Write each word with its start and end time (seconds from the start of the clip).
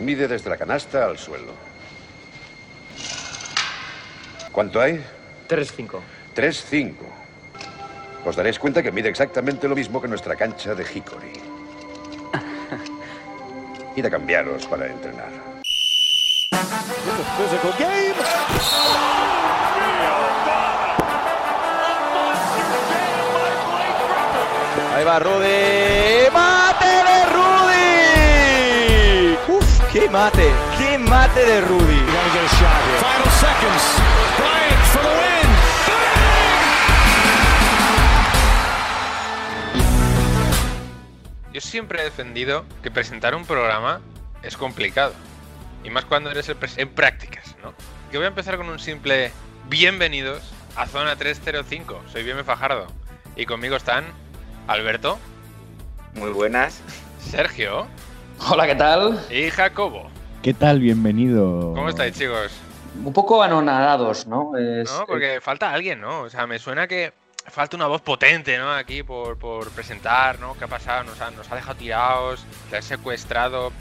Mide 0.00 0.28
desde 0.28 0.50
la 0.50 0.56
canasta 0.56 1.06
al 1.06 1.18
suelo. 1.18 1.52
¿Cuánto 4.52 4.80
hay? 4.80 5.04
3-5. 5.48 6.00
3-5. 6.34 6.94
Os 8.24 8.36
daréis 8.36 8.58
cuenta 8.58 8.82
que 8.82 8.90
mide 8.90 9.08
exactamente 9.08 9.68
lo 9.68 9.74
mismo 9.74 10.00
que 10.00 10.08
nuestra 10.08 10.36
cancha 10.36 10.74
de 10.74 10.82
Hickory. 10.82 11.32
Id 13.96 14.06
a 14.06 14.10
cambiaros 14.10 14.66
para 14.66 14.86
entrenar. 14.86 15.30
Ahí 24.94 25.04
va 25.04 25.18
Rudy. 25.18 26.23
Mate! 30.14 30.48
¡Qué 30.78 30.96
mate 30.96 31.44
de 31.44 31.60
Rudy! 31.62 31.98
Final 31.98 33.30
seconds. 33.32 33.82
Bryant 34.38 34.84
for 34.92 35.02
the 35.02 35.08
win. 35.08 35.48
Yo 41.52 41.60
siempre 41.60 42.00
he 42.00 42.04
defendido 42.04 42.64
que 42.84 42.92
presentar 42.92 43.34
un 43.34 43.44
programa 43.44 44.00
es 44.44 44.56
complicado. 44.56 45.14
Y 45.82 45.90
más 45.90 46.04
cuando 46.04 46.30
eres 46.30 46.48
el 46.48 46.58
en 46.76 46.90
prácticas, 46.90 47.56
¿no? 47.60 47.74
Que 48.12 48.18
voy 48.18 48.26
a 48.26 48.28
empezar 48.28 48.56
con 48.56 48.68
un 48.68 48.78
simple 48.78 49.32
bienvenidos 49.68 50.52
a 50.76 50.86
Zona 50.86 51.16
305. 51.16 52.04
Soy 52.12 52.22
Bienve 52.22 52.44
Fajardo. 52.44 52.86
Y 53.34 53.46
conmigo 53.46 53.74
están 53.74 54.04
Alberto, 54.68 55.18
Muy 56.14 56.30
buenas. 56.30 56.80
Sergio 57.18 57.88
Hola, 58.40 58.66
¿qué 58.66 58.74
tal? 58.74 59.20
y 59.30 59.50
Jacobo. 59.50 60.08
¿Qué 60.42 60.52
tal? 60.54 60.80
Bienvenido. 60.80 61.72
¿Cómo 61.74 61.88
estáis, 61.88 62.16
chicos? 62.18 62.52
Un 63.04 63.12
poco 63.12 63.42
anonadados, 63.42 64.26
¿no? 64.26 64.56
Es- 64.56 64.90
No, 64.90 65.06
porque 65.06 65.40
falta 65.40 65.72
alguien, 65.72 66.00
¿no? 66.00 66.22
O 66.22 66.30
sea, 66.30 66.46
me 66.46 66.58
suena 66.58 66.86
que 66.86 67.12
falta 67.46 67.76
una 67.76 67.86
voz 67.86 68.02
potente, 68.02 68.56
¿no? 68.58 68.72
Aquí 68.72 69.02
por, 69.02 69.38
por 69.38 69.70
presentar, 69.70 70.38
¿no? 70.38 70.54
¿Qué 70.54 70.64
ha 70.64 70.68
pasado? 70.68 71.04
Nos 71.04 71.20
ha, 71.20 71.30
nos 71.30 71.50
ha 71.50 71.54
dejado 71.56 71.76
tirados, 71.76 72.44
le 72.70 72.78
ha 72.78 72.82
secuestrado. 72.82 73.72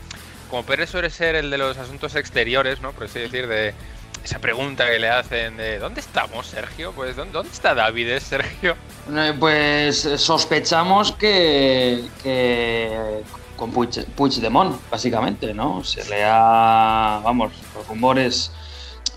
Como 0.50 0.64
Pérez 0.64 0.90
suele 0.90 1.10
ser 1.10 1.36
el 1.36 1.50
de 1.50 1.58
los 1.58 1.78
asuntos 1.78 2.16
exteriores, 2.16 2.80
¿no? 2.82 2.92
Por 2.92 3.06
así 3.06 3.20
decir, 3.20 3.48
de 3.48 3.74
esa 4.24 4.40
pregunta 4.40 4.88
que 4.90 5.00
le 5.00 5.10
hacen 5.10 5.58
de 5.58 5.80
¿dónde 5.80 6.00
estamos, 6.00 6.48
Sergio? 6.48 6.94
Pues 6.94 7.16
¿dónde, 7.16 7.34
dónde 7.34 7.52
está 7.52 7.76
David, 7.76 8.18
Sergio? 8.20 8.76
Eh, 9.14 9.34
Pues 9.40 10.06
eh, 10.06 10.18
sospechamos 10.18 11.12
que, 11.14 12.06
que 12.24 13.22
con 13.56 13.72
Puig, 13.72 14.06
Puigdemont, 14.16 14.76
básicamente, 14.90 15.54
¿no? 15.54 15.84
Se 15.84 16.04
le 16.10 16.24
ha, 16.26 17.22
vamos, 17.24 17.52
los 17.76 17.88
rumores 17.88 18.52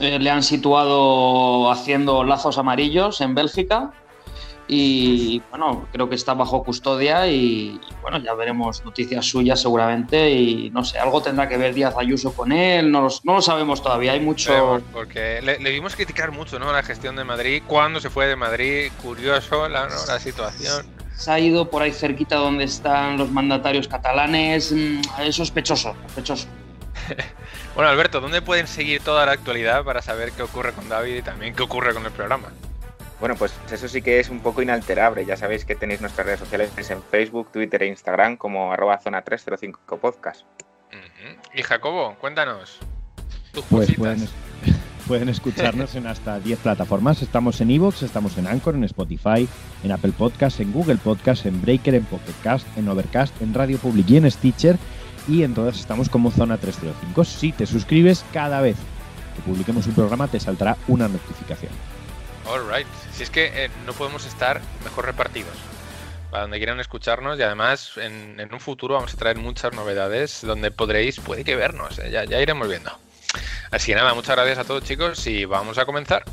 eh, 0.00 0.18
le 0.18 0.30
han 0.30 0.42
situado 0.42 1.70
haciendo 1.70 2.22
lazos 2.24 2.58
amarillos 2.58 3.20
en 3.20 3.34
Bélgica 3.34 3.92
y, 4.68 5.40
bueno, 5.50 5.86
creo 5.92 6.08
que 6.08 6.16
está 6.16 6.34
bajo 6.34 6.64
custodia 6.64 7.28
y, 7.28 7.80
bueno, 8.02 8.18
ya 8.18 8.34
veremos 8.34 8.84
noticias 8.84 9.24
suyas 9.24 9.60
seguramente 9.60 10.30
y, 10.32 10.70
no 10.70 10.84
sé, 10.84 10.98
algo 10.98 11.22
tendrá 11.22 11.48
que 11.48 11.56
ver 11.56 11.72
Díaz 11.72 11.94
Ayuso 11.96 12.32
con 12.32 12.50
él, 12.50 12.90
no, 12.90 13.02
los- 13.02 13.24
no 13.24 13.34
lo 13.34 13.42
sabemos 13.42 13.80
todavía, 13.80 14.12
hay 14.12 14.20
mucho... 14.20 14.82
Porque 14.92 15.40
le, 15.40 15.60
le 15.60 15.70
vimos 15.70 15.94
criticar 15.94 16.32
mucho, 16.32 16.58
¿no? 16.58 16.72
La 16.72 16.82
gestión 16.82 17.14
de 17.14 17.22
Madrid, 17.22 17.62
cuando 17.64 18.00
se 18.00 18.10
fue 18.10 18.26
de 18.26 18.34
Madrid, 18.34 18.90
curioso 19.00 19.68
la, 19.68 19.84
¿no? 19.86 19.94
la 20.08 20.18
situación. 20.18 20.84
Se 21.16 21.30
ha 21.30 21.38
ido 21.38 21.68
por 21.70 21.82
ahí 21.82 21.92
cerquita 21.92 22.36
donde 22.36 22.64
están 22.64 23.18
los 23.18 23.30
mandatarios 23.30 23.88
catalanes. 23.88 24.72
mm, 24.72 25.00
Es 25.20 25.34
sospechoso, 25.36 25.94
sospechoso. 26.06 26.46
Bueno, 27.74 27.90
Alberto, 27.90 28.22
¿dónde 28.22 28.40
pueden 28.40 28.66
seguir 28.66 29.02
toda 29.02 29.26
la 29.26 29.32
actualidad 29.32 29.84
para 29.84 30.00
saber 30.00 30.32
qué 30.32 30.42
ocurre 30.42 30.72
con 30.72 30.88
David 30.88 31.16
y 31.16 31.20
también 31.22 31.54
qué 31.54 31.62
ocurre 31.62 31.92
con 31.92 32.06
el 32.06 32.10
programa? 32.10 32.48
Bueno, 33.20 33.34
pues 33.36 33.54
eso 33.70 33.86
sí 33.86 34.00
que 34.00 34.18
es 34.18 34.30
un 34.30 34.40
poco 34.40 34.62
inalterable. 34.62 35.26
Ya 35.26 35.36
sabéis 35.36 35.66
que 35.66 35.74
tenéis 35.74 36.00
nuestras 36.00 36.26
redes 36.26 36.40
sociales 36.40 36.70
en 36.90 37.02
Facebook, 37.02 37.52
Twitter 37.52 37.82
e 37.82 37.88
Instagram 37.88 38.38
como 38.38 38.72
arroba 38.72 38.98
zona 38.98 39.20
305 39.20 39.98
podcast. 39.98 40.46
Ujú. 40.90 41.38
Y 41.52 41.62
Jacobo, 41.62 42.14
cuéntanos. 42.18 42.78
Tus 43.52 43.62
Pues 43.66 43.88
cositas. 43.88 44.30
pueden 45.06 45.28
escucharnos 45.28 45.94
en 45.94 46.06
hasta 46.06 46.40
10 46.40 46.58
plataformas. 46.58 47.22
Estamos 47.22 47.60
en 47.60 47.70
Evox, 47.70 48.02
estamos 48.02 48.36
en 48.38 48.46
Anchor, 48.46 48.74
en 48.74 48.84
Spotify, 48.84 49.48
en 49.82 49.92
Apple 49.92 50.12
Podcast, 50.12 50.60
en 50.60 50.72
Google 50.72 50.96
Podcast, 50.96 51.46
en 51.46 51.60
Breaker, 51.62 51.94
en 51.94 52.04
Pocket 52.04 52.34
Cast, 52.42 52.66
en 52.76 52.88
Overcast, 52.88 53.40
en 53.40 53.54
Radio 53.54 53.78
Public 53.78 54.10
y 54.10 54.16
en 54.16 54.30
Stitcher. 54.30 54.76
Y 55.28 55.42
en 55.42 55.54
todas 55.54 55.78
estamos 55.78 56.08
como 56.08 56.30
Zona 56.30 56.58
305. 56.58 57.24
Si 57.24 57.52
te 57.52 57.66
suscribes, 57.66 58.24
cada 58.32 58.60
vez 58.60 58.76
que 59.34 59.42
publiquemos 59.42 59.86
un 59.86 59.94
programa 59.94 60.28
te 60.28 60.40
saltará 60.40 60.76
una 60.88 61.08
notificación. 61.08 61.72
Alright. 62.48 62.86
Si 63.12 63.22
es 63.22 63.30
que 63.30 63.64
eh, 63.64 63.70
no 63.86 63.92
podemos 63.92 64.26
estar 64.26 64.60
mejor 64.84 65.06
repartidos. 65.06 65.54
Para 66.30 66.42
donde 66.42 66.58
quieran 66.58 66.80
escucharnos 66.80 67.38
y 67.38 67.42
además 67.42 67.92
en, 67.96 68.48
un 68.52 68.60
futuro 68.60 68.94
vamos 68.94 69.14
a 69.14 69.16
traer 69.16 69.38
muchas 69.38 69.72
novedades 69.72 70.42
donde 70.42 70.70
podréis, 70.70 71.20
puede 71.20 71.44
que 71.44 71.54
vernos, 71.54 71.98
eh, 72.00 72.10
ya 72.10 72.40
iremos 72.40 72.68
viendo. 72.68 73.05
Así 73.70 73.92
que 73.92 73.96
nada, 73.96 74.14
muchas 74.14 74.36
gracias 74.36 74.58
a 74.58 74.64
todos 74.64 74.84
chicos 74.84 75.26
y 75.26 75.44
vamos 75.44 75.78
a 75.78 75.86
comenzar. 75.86 76.24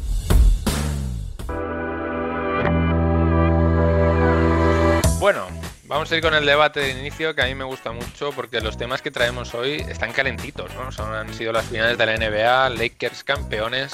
Bueno, 5.19 5.47
vamos 5.85 6.11
a 6.11 6.17
ir 6.17 6.21
con 6.21 6.33
el 6.33 6.45
debate 6.45 6.81
de 6.81 6.99
inicio 6.99 7.33
que 7.33 7.41
a 7.41 7.45
mí 7.45 7.55
me 7.55 7.63
gusta 7.63 7.93
mucho 7.93 8.31
porque 8.33 8.59
los 8.59 8.77
temas 8.77 9.01
que 9.01 9.09
traemos 9.09 9.53
hoy 9.53 9.75
están 9.87 10.11
calentitos, 10.11 10.73
¿no? 10.75 10.91
Son, 10.91 11.13
han 11.13 11.33
sido 11.33 11.53
las 11.53 11.65
finales 11.65 11.97
de 11.97 12.05
la 12.05 12.17
NBA, 12.17 12.69
Lakers 12.71 13.23
campeones, 13.23 13.93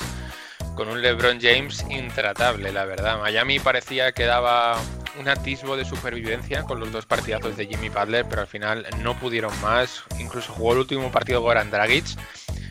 con 0.75 0.89
un 0.89 1.01
LeBron 1.01 1.39
James 1.39 1.85
intratable, 1.89 2.71
la 2.71 2.85
verdad. 2.85 3.19
Miami 3.19 3.59
parecía 3.59 4.11
que 4.11 4.25
daba 4.25 4.79
un 5.19 5.27
atisbo 5.27 5.75
de 5.75 5.85
supervivencia 5.85 6.63
con 6.63 6.79
los 6.79 6.91
dos 6.91 7.05
partidazos 7.05 7.57
de 7.57 7.67
Jimmy 7.67 7.89
Butler, 7.89 8.25
pero 8.29 8.41
al 8.41 8.47
final 8.47 8.87
no 9.03 9.19
pudieron 9.19 9.51
más. 9.61 10.03
Incluso 10.17 10.53
jugó 10.53 10.73
el 10.73 10.79
último 10.79 11.11
partido 11.11 11.41
Goran 11.41 11.69
Dragic. 11.69 12.05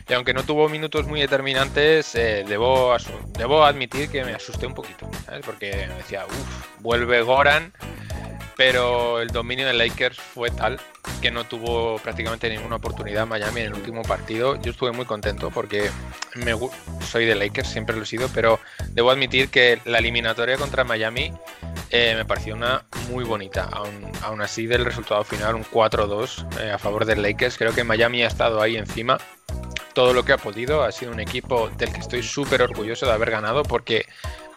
Y 0.09 0.13
aunque 0.13 0.33
no 0.33 0.43
tuvo 0.43 0.67
minutos 0.69 1.05
muy 1.05 1.21
determinantes, 1.21 2.15
eh, 2.15 2.43
debo, 2.47 2.97
debo 3.37 3.63
admitir 3.63 4.09
que 4.09 4.23
me 4.25 4.33
asusté 4.33 4.65
un 4.65 4.73
poquito. 4.73 5.09
Porque 5.45 5.87
decía, 5.97 6.25
uff, 6.25 6.81
vuelve 6.81 7.21
Goran, 7.21 7.71
pero 8.57 9.21
el 9.21 9.29
dominio 9.29 9.67
de 9.67 9.73
Lakers 9.73 10.19
fue 10.19 10.49
tal 10.49 10.79
que 11.21 11.29
no 11.31 11.43
tuvo 11.43 11.99
prácticamente 11.99 12.49
ninguna 12.49 12.77
oportunidad 12.77 13.27
Miami 13.27 13.61
en 13.61 13.67
el 13.67 13.73
último 13.73 14.01
partido. 14.01 14.59
Yo 14.59 14.71
estuve 14.71 14.91
muy 14.91 15.05
contento 15.05 15.51
porque 15.51 15.91
me 16.35 16.53
soy 17.01 17.25
de 17.25 17.35
Lakers, 17.35 17.69
siempre 17.69 17.95
lo 17.95 18.03
he 18.03 18.05
sido, 18.05 18.29
pero 18.33 18.59
debo 18.89 19.11
admitir 19.11 19.49
que 19.49 19.79
la 19.85 19.99
eliminatoria 19.99 20.57
contra 20.57 20.83
Miami 20.83 21.31
eh, 21.91 22.15
me 22.15 22.25
pareció 22.25 22.55
una 22.55 22.83
muy 23.09 23.23
bonita. 23.23 23.69
Aún, 23.71 24.11
aún 24.23 24.41
así, 24.41 24.65
del 24.65 24.85
resultado 24.85 25.23
final, 25.23 25.55
un 25.55 25.63
4-2 25.63 26.59
eh, 26.59 26.71
a 26.71 26.79
favor 26.79 27.05
del 27.05 27.21
Lakers. 27.21 27.57
Creo 27.57 27.73
que 27.73 27.83
Miami 27.83 28.23
ha 28.23 28.27
estado 28.27 28.61
ahí 28.61 28.75
encima 28.75 29.19
todo 29.99 30.13
lo 30.13 30.23
que 30.23 30.31
ha 30.31 30.37
podido. 30.37 30.81
Ha 30.83 30.93
sido 30.93 31.11
un 31.11 31.19
equipo 31.19 31.69
del 31.77 31.91
que 31.91 31.99
estoy 31.99 32.23
súper 32.23 32.61
orgulloso 32.61 33.05
de 33.05 33.11
haber 33.11 33.31
ganado 33.31 33.63
porque 33.63 34.05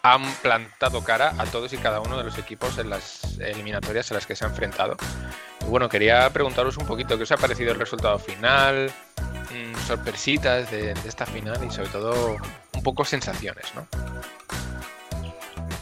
han 0.05 0.23
plantado 0.35 1.03
cara 1.03 1.35
a 1.37 1.47
todos 1.47 1.73
y 1.73 1.79
cada 1.79 2.01
uno 2.01 2.17
de 2.17 2.23
los 2.23 2.39
equipos 2.39 2.79
en 2.79 2.89
las 2.89 3.41
eliminatorias 3.41 4.09
a 4.13 4.15
las 4.15 4.25
que 4.25 4.37
se 4.37 4.45
ha 4.45 4.49
enfrentado. 4.49 4.97
Y 5.61 5.65
bueno, 5.65 5.89
quería 5.89 6.31
preguntaros 6.31 6.77
un 6.77 6.87
poquito 6.87 7.17
qué 7.17 7.25
os 7.25 7.33
ha 7.33 7.39
parecido 7.39 7.73
el 7.73 7.81
resultado 7.81 8.21
final, 8.21 8.93
mm, 9.19 9.85
sorpresitas 9.85 10.71
de, 10.71 10.93
esta 11.05 11.27
final 11.27 11.59
y 11.67 11.73
sobre 11.73 11.89
todo 11.89 12.37
un 12.75 12.83
poco 12.85 13.05
sensaciones, 13.05 13.67
¿no? 13.75 13.85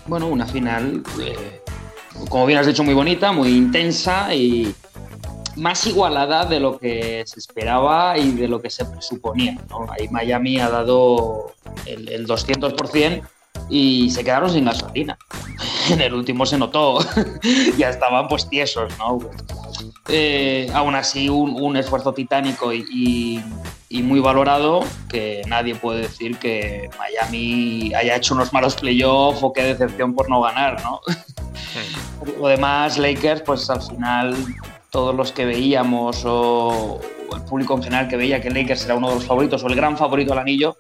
Bueno, 0.06 0.28
una 0.28 0.47
final, 0.47 1.03
eh, 1.21 1.60
como 2.31 2.47
bien 2.47 2.59
has 2.59 2.66
dicho, 2.66 2.82
muy 2.82 2.94
bonita, 2.94 3.31
muy 3.31 3.50
intensa 3.50 4.34
y 4.34 4.75
más 5.56 5.86
igualada 5.86 6.44
de 6.44 6.60
lo 6.60 6.78
que 6.78 7.24
se 7.26 7.38
esperaba 7.38 8.16
y 8.18 8.30
de 8.32 8.48
lo 8.48 8.60
que 8.60 8.70
se 8.70 8.84
presuponía. 8.84 9.56
¿no? 9.68 9.86
Ahí 9.91 10.08
Miami 10.08 10.58
ha 10.60 10.68
dado 10.70 11.52
el, 11.86 12.08
el 12.08 12.26
200% 12.26 13.22
y 13.68 14.10
se 14.10 14.24
quedaron 14.24 14.50
sin 14.50 14.64
gasolina. 14.64 15.18
En 15.91 16.00
el 16.00 16.14
último 16.14 16.47
se 16.47 16.56
notó, 16.56 16.98
ya 17.78 17.88
estaban 17.91 18.28
pues 18.28 18.48
tiesos, 18.48 18.92
¿no? 18.98 19.18
Eh, 20.08 20.70
aún 20.72 20.94
así, 20.94 21.28
un, 21.28 21.60
un 21.60 21.76
esfuerzo 21.76 22.12
titánico 22.14 22.72
y, 22.72 22.84
y- 22.92 23.44
y 23.88 24.03
muy 24.04 24.20
valorado, 24.20 24.80
que 25.08 25.42
nadie 25.48 25.74
puede 25.74 26.03
decir 26.03 26.38
que 26.38 26.88
Miami 26.96 27.92
haya 27.94 28.14
hecho 28.14 28.34
unos 28.34 28.53
malos 28.53 28.76
playoffs 28.76 29.42
o 29.42 29.53
qué 29.53 29.64
decepción 29.64 30.14
por 30.14 30.28
no 30.30 30.41
ganar, 30.42 30.80
¿no? 30.84 31.00
Lo 32.41 32.46
demás, 32.46 32.96
Lakers, 32.98 33.42
pues 33.42 33.68
al 33.68 33.82
final 33.82 34.36
todos 34.91 35.15
los 35.15 35.33
que 35.33 35.45
veíamos 35.45 36.22
o 36.25 37.01
el 37.34 37.42
público 37.42 37.75
en 37.77 37.83
general 37.83 38.09
que 38.09 38.16
veía 38.16 38.41
que 38.41 38.51
Lakers 38.51 38.84
era 38.84 38.95
uno 38.95 39.09
de 39.09 39.15
los 39.16 39.25
favoritos 39.25 39.63
o 39.63 39.69
el 39.69 39.77
gran 39.77 39.97
favorito 39.97 40.33
al 40.33 40.41
anillo, 40.41 40.77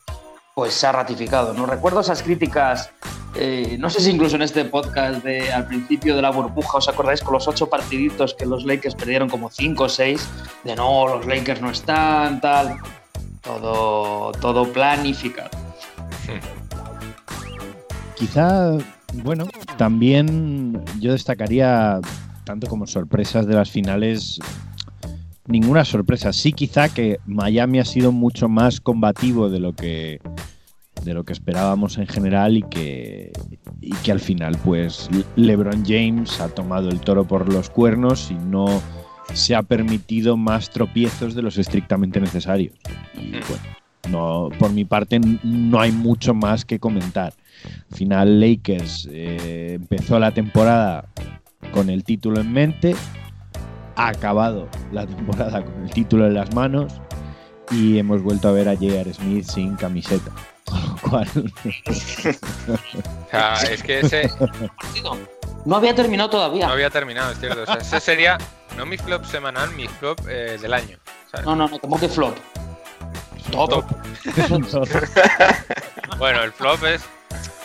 pues 0.54 0.74
se 0.74 0.86
ha 0.86 0.92
ratificado. 0.92 1.54
No 1.54 1.66
recuerdo 1.66 2.00
esas 2.00 2.22
críticas 2.22 2.90
eh, 3.36 3.76
no 3.78 3.88
sé 3.90 4.00
si 4.00 4.10
incluso 4.10 4.36
en 4.36 4.42
este 4.42 4.64
podcast 4.64 5.22
de 5.22 5.52
al 5.52 5.66
principio 5.66 6.16
de 6.16 6.22
la 6.22 6.30
burbuja, 6.30 6.78
¿os 6.78 6.88
acordáis 6.88 7.20
con 7.22 7.34
los 7.34 7.46
ocho 7.46 7.68
partiditos 7.68 8.34
que 8.34 8.44
los 8.44 8.64
Lakers 8.64 8.94
perdieron 8.94 9.28
como 9.28 9.50
cinco 9.50 9.84
o 9.84 9.88
seis? 9.88 10.28
De 10.64 10.74
no, 10.74 11.06
los 11.06 11.26
Lakers 11.26 11.60
no 11.60 11.70
están, 11.70 12.40
tal. 12.40 12.76
Todo, 13.40 14.32
todo 14.32 14.70
planificado. 14.72 15.50
Quizá, 18.16 18.76
bueno, 19.14 19.46
también 19.78 20.84
yo 20.98 21.12
destacaría, 21.12 22.00
tanto 22.44 22.66
como 22.66 22.86
sorpresas 22.86 23.46
de 23.46 23.54
las 23.54 23.70
finales, 23.70 24.38
ninguna 25.46 25.84
sorpresa. 25.84 26.32
Sí, 26.32 26.52
quizá 26.52 26.88
que 26.88 27.18
Miami 27.26 27.78
ha 27.78 27.84
sido 27.84 28.12
mucho 28.12 28.48
más 28.48 28.80
combativo 28.80 29.48
de 29.48 29.60
lo 29.60 29.74
que 29.74 30.20
de 31.04 31.14
lo 31.14 31.24
que 31.24 31.32
esperábamos 31.32 31.96
en 31.96 32.06
general 32.06 32.58
y 32.58 32.62
que, 32.62 33.32
y 33.80 33.92
que 33.92 34.12
al 34.12 34.20
final 34.20 34.58
pues 34.62 35.08
LeBron 35.36 35.82
James 35.86 36.40
ha 36.40 36.48
tomado 36.48 36.90
el 36.90 37.00
toro 37.00 37.24
por 37.24 37.50
los 37.50 37.70
cuernos 37.70 38.30
y 38.30 38.34
no 38.34 38.82
se 39.32 39.54
ha 39.54 39.62
permitido 39.62 40.36
más 40.36 40.70
tropiezos 40.70 41.34
de 41.34 41.42
los 41.42 41.58
estrictamente 41.58 42.20
necesarios. 42.20 42.74
Y 43.14 43.30
bueno, 43.30 43.64
no, 44.10 44.48
por 44.58 44.72
mi 44.72 44.84
parte 44.84 45.20
no 45.42 45.80
hay 45.80 45.92
mucho 45.92 46.34
más 46.34 46.64
que 46.64 46.78
comentar. 46.78 47.32
Al 47.90 47.96
final 47.96 48.40
Lakers 48.40 49.08
eh, 49.10 49.74
empezó 49.74 50.18
la 50.18 50.32
temporada 50.32 51.08
con 51.72 51.90
el 51.90 52.04
título 52.04 52.40
en 52.40 52.52
mente, 52.52 52.96
ha 53.96 54.08
acabado 54.08 54.68
la 54.92 55.06
temporada 55.06 55.64
con 55.64 55.82
el 55.84 55.90
título 55.90 56.26
en 56.26 56.34
las 56.34 56.54
manos 56.54 56.92
y 57.70 57.98
hemos 57.98 58.22
vuelto 58.22 58.48
a 58.48 58.52
ver 58.52 58.68
a 58.68 58.74
J.R. 58.74 59.12
Smith 59.14 59.44
sin 59.44 59.76
camiseta. 59.76 60.30
Con 60.64 60.82
lo 60.82 60.96
cual. 60.98 61.28
O 61.86 61.90
sea, 63.30 63.54
es 63.70 63.82
que 63.82 64.00
ese 64.00 64.30
No 65.64 65.76
había 65.76 65.94
terminado 65.94 66.30
todavía. 66.30 66.66
no 66.66 66.72
había 66.72 66.90
terminado, 66.90 67.32
es 67.32 67.40
cierto. 67.40 67.62
O 67.62 67.66
sea, 67.66 67.76
ese 67.76 68.00
sería 68.00 68.38
no 68.76 68.86
mi 68.86 68.96
flop 68.96 69.24
semanal, 69.24 69.70
mi 69.72 69.88
flop 69.88 70.20
eh, 70.28 70.58
del 70.60 70.72
año. 70.74 70.96
¿sabes? 71.30 71.46
No, 71.46 71.56
no, 71.56 71.68
no, 71.68 71.78
como 71.78 71.98
que 71.98 72.08
flop. 72.08 72.36
Top. 73.50 73.84
Bueno, 76.18 76.42
el 76.42 76.52
flop 76.52 76.84
es 76.84 77.02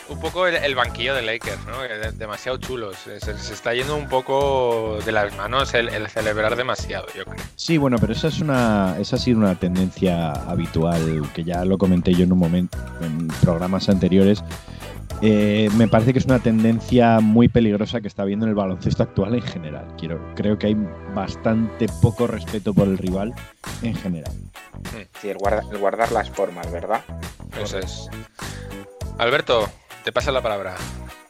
un 0.10 0.19
poco 0.19 0.48
el, 0.48 0.56
el 0.56 0.75
banquillo 0.75 1.13
de 1.16 1.22
Lakers, 1.22 1.66
¿no? 1.66 1.81
De- 1.81 2.12
Demasiado 2.12 2.57
chulos. 2.57 2.96
Se, 2.98 3.19
se 3.19 3.54
está 3.54 3.74
yendo 3.74 3.96
un 3.96 4.07
poco 4.07 5.00
de 5.06 5.12
las 5.12 5.36
manos 5.36 5.74
el, 5.74 5.90
el 5.90 6.07
celebrar 6.10 6.56
demasiado, 6.56 7.07
yo 7.16 7.25
creo. 7.25 7.44
Sí, 7.56 7.78
bueno, 7.78 7.98
pero 8.00 8.13
esa 8.13 8.28
es 8.28 8.40
una, 8.40 8.96
esa 9.00 9.16
ha 9.16 9.19
sido 9.19 9.40
una 9.40 9.56
tendencia 9.56 10.31
habitual 10.31 11.30
que 11.34 11.44
ya 11.44 11.66
lo 11.66 11.78
comenté 11.78 12.13
yo 12.13 12.24
en 12.24 12.31
un 12.34 12.40
momento 12.40 12.78
en 13.02 13.28
programas 13.42 13.90
anteriores. 13.90 14.44
Eh, 15.22 15.69
me 15.78 15.88
parece 15.88 16.12
que 16.12 16.19
es 16.19 16.25
una 16.25 16.40
tendencia 16.40 17.19
muy 17.22 17.48
peligrosa 17.48 18.01
que 18.01 18.08
está 18.08 18.24
habiendo 18.24 18.46
en 18.46 18.50
el 18.50 18.56
baloncesto 18.56 19.01
actual 19.04 19.34
en 19.36 19.42
general. 19.44 19.88
Quiero, 19.98 20.34
creo 20.36 20.60
que 20.60 20.68
hay 20.68 20.78
bastante 21.13 21.88
poco 22.01 22.28
respeto 22.28 22.74
por 22.74 22.88
el 22.88 22.98
rival 22.98 23.34
en 23.81 23.96
general. 23.96 24.34
Sí, 25.22 25.30
el, 25.30 25.38
guarda- 25.38 25.63
el 25.72 25.78
guardar 25.78 26.12
las 26.12 26.30
formas, 26.30 26.69
¿verdad? 26.72 27.01
Eso 27.62 27.80
es. 27.80 28.10
Alberto, 29.18 29.69
te 30.06 30.12
pasa 30.12 30.31
la 30.31 30.42
palabra. 30.42 30.75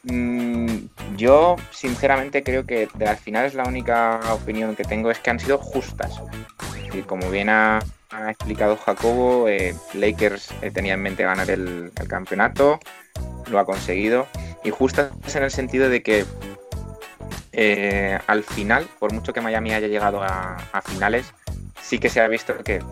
Mm, 0.03 0.87
yo, 1.15 1.55
sinceramente, 1.71 2.43
creo 2.43 2.65
que 2.65 2.89
de 2.93 3.05
las 3.05 3.21
finales 3.21 3.53
la 3.53 3.63
única 3.63 4.19
opinión 4.33 4.75
que 4.75 4.83
tengo 4.83 5.09
es 5.09 5.19
que 5.19 5.29
han 5.29 5.39
sido 5.39 5.57
justas. 5.57 6.21
Y 6.93 7.01
como 7.03 7.31
bien 7.31 7.47
ha, 7.49 7.79
explicado 8.27 8.75
Jacobo, 8.75 9.47
eh, 9.47 9.73
Lakers 9.93 10.49
eh, 10.61 10.71
tenía 10.71 10.93
en 10.93 11.01
mente 11.01 11.23
ganar 11.23 11.49
el, 11.49 11.91
el 11.99 12.07
campeonato, 12.09 12.79
lo 13.49 13.59
ha 13.59 13.65
conseguido. 13.65 14.27
Y 14.65 14.71
justas 14.71 15.11
en 15.33 15.43
el 15.43 15.51
sentido 15.51 15.89
de 15.89 16.03
que 16.03 16.25
eh, 17.53 18.19
al 18.27 18.43
final, 18.43 18.87
por 18.99 19.13
mucho 19.13 19.31
que 19.31 19.39
Miami 19.39 19.73
haya 19.73 19.87
llegado 19.87 20.21
a, 20.21 20.57
a 20.73 20.81
finales, 20.81 21.33
sí 21.81 21.97
que 21.97 22.09
se 22.09 22.19
ha 22.19 22.27
visto 22.27 22.53
que 22.61 22.83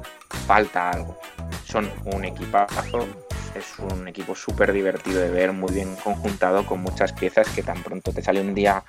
falta 0.47 0.91
algo. 0.91 1.19
Son 1.65 1.91
un 2.05 2.23
equipazo, 2.23 3.05
es 3.55 3.79
un 3.79 4.07
equipo 4.07 4.35
súper 4.35 4.73
divertido 4.73 5.19
de 5.19 5.29
ver, 5.29 5.53
muy 5.53 5.71
bien 5.71 5.95
conjuntado, 6.03 6.65
con 6.65 6.81
muchas 6.81 7.13
piezas 7.13 7.47
que 7.49 7.63
tan 7.63 7.81
pronto 7.83 8.11
te 8.11 8.21
sale 8.21 8.41
un 8.41 8.53
día 8.53 8.83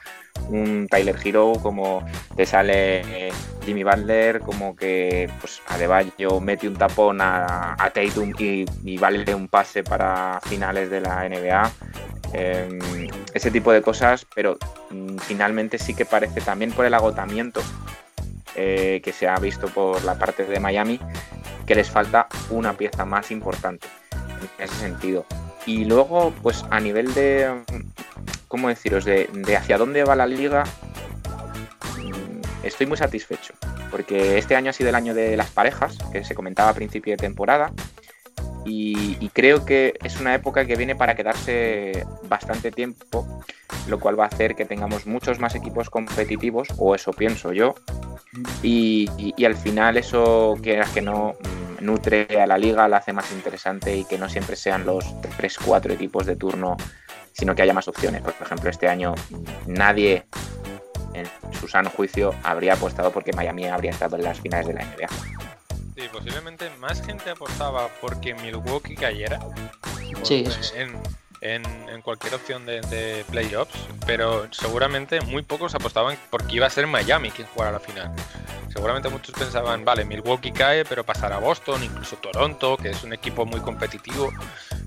un 0.48 0.86
Tyler 0.88 1.16
Hero, 1.22 1.52
como 1.62 2.04
te 2.36 2.46
sale 2.46 3.00
eh, 3.00 3.32
Jimmy 3.64 3.84
Butler, 3.84 4.40
como 4.40 4.74
que 4.76 5.30
pues 5.40 5.62
Adebayo 5.68 6.40
mete 6.40 6.68
un 6.68 6.76
tapón 6.76 7.20
a, 7.20 7.74
a 7.78 7.90
Tatum 7.90 8.32
y, 8.38 8.64
y 8.84 8.98
vale 8.98 9.34
un 9.34 9.48
pase 9.48 9.82
para 9.82 10.40
finales 10.42 10.90
de 10.90 11.00
la 11.00 11.28
NBA. 11.28 11.72
Eh, 12.32 12.78
ese 13.32 13.50
tipo 13.50 13.72
de 13.72 13.80
cosas, 13.80 14.26
pero 14.34 14.58
mm, 14.90 15.18
finalmente 15.18 15.78
sí 15.78 15.94
que 15.94 16.04
parece 16.04 16.40
también 16.40 16.72
por 16.72 16.84
el 16.84 16.94
agotamiento 16.94 17.60
eh, 18.56 19.00
que 19.04 19.12
se 19.12 19.28
ha 19.28 19.36
visto 19.38 19.68
por 19.68 20.02
la 20.04 20.18
parte 20.18 20.44
de 20.44 20.60
Miami 20.60 21.00
que 21.66 21.74
les 21.74 21.90
falta 21.90 22.28
una 22.50 22.74
pieza 22.74 23.04
más 23.04 23.30
importante 23.30 23.88
en 24.58 24.64
ese 24.64 24.76
sentido. 24.76 25.26
Y 25.66 25.84
luego, 25.84 26.32
pues 26.42 26.64
a 26.70 26.80
nivel 26.80 27.14
de, 27.14 27.62
¿cómo 28.48 28.68
deciros?, 28.68 29.04
de, 29.04 29.28
de 29.32 29.56
hacia 29.56 29.78
dónde 29.78 30.04
va 30.04 30.14
la 30.16 30.26
liga, 30.26 30.64
mm, 31.96 32.64
estoy 32.66 32.86
muy 32.86 32.96
satisfecho, 32.96 33.54
porque 33.90 34.38
este 34.38 34.56
año 34.56 34.70
ha 34.70 34.72
sido 34.74 34.90
el 34.90 34.94
año 34.94 35.14
de 35.14 35.36
las 35.36 35.50
parejas, 35.50 35.98
que 36.12 36.24
se 36.24 36.34
comentaba 36.34 36.70
a 36.70 36.74
principio 36.74 37.12
de 37.12 37.16
temporada, 37.16 37.72
y, 38.66 39.28
creo 39.30 39.64
que 39.64 39.94
es 40.02 40.20
una 40.20 40.34
época 40.34 40.64
que 40.64 40.76
viene 40.76 40.94
para 40.94 41.14
quedarse 41.14 42.06
bastante 42.28 42.70
tiempo, 42.70 43.26
lo 43.88 43.98
cual 43.98 44.18
va 44.18 44.24
a 44.24 44.28
hacer 44.28 44.54
que 44.54 44.64
tengamos 44.64 45.06
muchos 45.06 45.38
más 45.38 45.54
equipos 45.54 45.90
competitivos, 45.90 46.68
o 46.78 46.94
eso 46.94 47.12
pienso 47.12 47.52
yo, 47.52 47.74
y, 48.62 49.44
al 49.44 49.56
final 49.56 49.96
eso, 49.96 50.56
quieras 50.62 50.90
que 50.90 51.02
no, 51.02 51.34
mm, 51.80 51.84
nutre 51.84 52.26
a 52.40 52.46
la 52.46 52.58
liga, 52.58 52.88
la 52.88 52.98
hace 52.98 53.12
más 53.12 53.30
interesante 53.32 53.96
y 53.96 54.04
que 54.04 54.18
no 54.18 54.28
siempre 54.28 54.56
sean 54.56 54.86
los 54.86 55.04
3-4 55.36 55.92
equipos 55.92 56.26
de 56.26 56.36
turno, 56.36 56.76
sino 57.32 57.54
que 57.54 57.62
haya 57.62 57.74
más 57.74 57.88
opciones. 57.88 58.22
Por 58.22 58.34
ejemplo, 58.40 58.70
este 58.70 58.88
año 58.88 59.14
nadie 59.66 60.24
en 61.12 61.26
su 61.52 61.68
sano 61.68 61.90
juicio 61.90 62.34
habría 62.42 62.74
apostado 62.74 63.12
porque 63.12 63.32
Miami 63.32 63.66
habría 63.66 63.90
estado 63.90 64.16
en 64.16 64.24
las 64.24 64.40
finales 64.40 64.66
de 64.66 64.74
la 64.74 64.84
NBA. 64.84 65.53
Sí, 65.96 66.02
posiblemente 66.12 66.70
más 66.80 67.04
gente 67.04 67.30
apostaba 67.30 67.88
porque 68.00 68.34
Milwaukee 68.34 68.96
cayera. 68.96 69.38
Sí, 70.24 70.44
en, 70.74 70.98
en- 71.44 71.84
cualquier 72.02 72.34
opción 72.34 72.66
de, 72.66 72.82
de 72.82 73.24
playoffs, 73.30 73.72
pero 74.06 74.46
seguramente 74.52 75.22
muy 75.22 75.42
pocos 75.42 75.74
apostaban 75.74 76.18
porque 76.30 76.56
iba 76.56 76.66
a 76.66 76.70
ser 76.70 76.86
Miami 76.86 77.30
quien 77.30 77.46
jugara 77.48 77.72
la 77.72 77.80
final. 77.80 78.12
Seguramente 78.68 79.08
muchos 79.08 79.34
pensaban, 79.34 79.84
vale, 79.86 80.04
Milwaukee 80.04 80.52
cae, 80.52 80.84
pero 80.84 81.04
pasará 81.04 81.38
Boston, 81.38 81.82
incluso 81.82 82.16
Toronto, 82.16 82.76
que 82.76 82.90
es 82.90 83.02
un 83.04 83.12
equipo 83.14 83.46
muy 83.46 83.60
competitivo, 83.60 84.30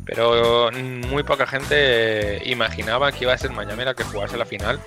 pero 0.06 0.70
muy 0.72 1.24
poca 1.24 1.48
gente 1.48 2.42
imaginaba 2.46 3.12
que 3.12 3.24
iba 3.24 3.34
a 3.34 3.38
ser 3.38 3.52
Miami 3.52 3.86
la 3.86 3.96
que 3.96 4.04
jugase 4.04 4.38
la 4.38 4.46
final. 4.46 4.80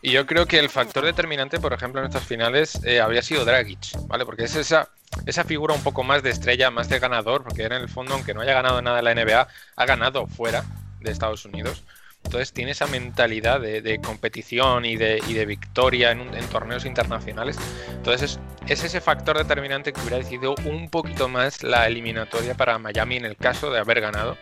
Y 0.00 0.12
yo 0.12 0.24
creo 0.26 0.46
que 0.46 0.58
el 0.58 0.70
factor 0.70 1.04
determinante, 1.04 1.58
por 1.60 1.72
ejemplo, 1.72 2.00
en 2.00 2.06
estas 2.06 2.24
finales 2.24 2.80
eh, 2.84 3.00
habría 3.00 3.22
sido 3.22 3.44
Dragic, 3.44 3.78
¿vale? 4.06 4.24
Porque 4.24 4.44
es 4.44 4.54
esa, 4.54 4.88
esa 5.26 5.44
figura 5.44 5.74
un 5.74 5.82
poco 5.82 6.04
más 6.04 6.22
de 6.22 6.30
estrella, 6.30 6.70
más 6.70 6.88
de 6.88 6.98
ganador, 7.00 7.42
porque 7.42 7.64
en 7.64 7.72
el 7.72 7.88
fondo, 7.88 8.14
aunque 8.14 8.32
no 8.32 8.40
haya 8.40 8.54
ganado 8.54 8.80
nada 8.80 9.00
en 9.00 9.04
la 9.04 9.10
NBA, 9.12 9.48
ha 9.76 9.86
ganado 9.86 10.26
fuera 10.26 10.64
de 11.06 11.12
Estados 11.12 11.44
Unidos. 11.44 11.82
Entonces 12.24 12.52
tiene 12.52 12.72
esa 12.72 12.88
mentalidad 12.88 13.60
de, 13.60 14.00
competición 14.04 14.84
y 14.84 14.96
de, 14.96 15.22
y 15.28 15.34
de 15.34 15.46
victoria 15.46 16.10
en, 16.10 16.28
torneos 16.50 16.84
internacionales. 16.84 17.56
Entonces 17.90 18.32
es, 18.32 18.40
es 18.68 18.84
ese 18.84 19.00
factor 19.00 19.38
determinante 19.38 19.92
que 19.92 20.00
hubiera 20.00 20.18
decidido 20.18 20.56
un 20.64 20.90
poquito 20.90 21.28
más 21.28 21.62
la 21.62 21.86
eliminatoria 21.86 22.54
para 22.54 22.78
Miami 22.78 23.16
en 23.16 23.26
el 23.26 23.36
caso 23.36 23.70
de 23.70 23.78
haber 23.78 24.00
ganado. 24.00 24.36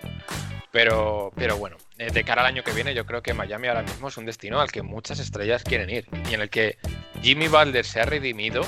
Pero, 0.73 1.31
pero 1.37 1.57
bueno, 1.57 1.77
eh, 1.99 2.11
de 2.11 2.25
cara 2.25 2.41
al 2.41 2.49
año 2.49 2.65
que 2.65 2.73
viene 2.73 2.95
yo 2.95 3.07
creo 3.07 3.23
que 3.23 3.33
Miami 3.33 3.69
ahora 3.69 3.83
mismo 3.83 4.09
es 4.09 4.17
un 4.17 4.27
destino 4.27 4.61
al 4.61 4.73
que 4.73 4.83
muchas 4.83 5.21
estrellas 5.21 5.63
quieren 5.63 5.89
ir 5.89 6.09
y 6.29 6.35
en 6.35 6.41
el 6.41 6.51
que 6.51 6.79
Jimmy 7.23 7.47
Butler 7.47 7.85
se 7.85 8.01
ha 8.01 8.07
redimido 8.07 8.63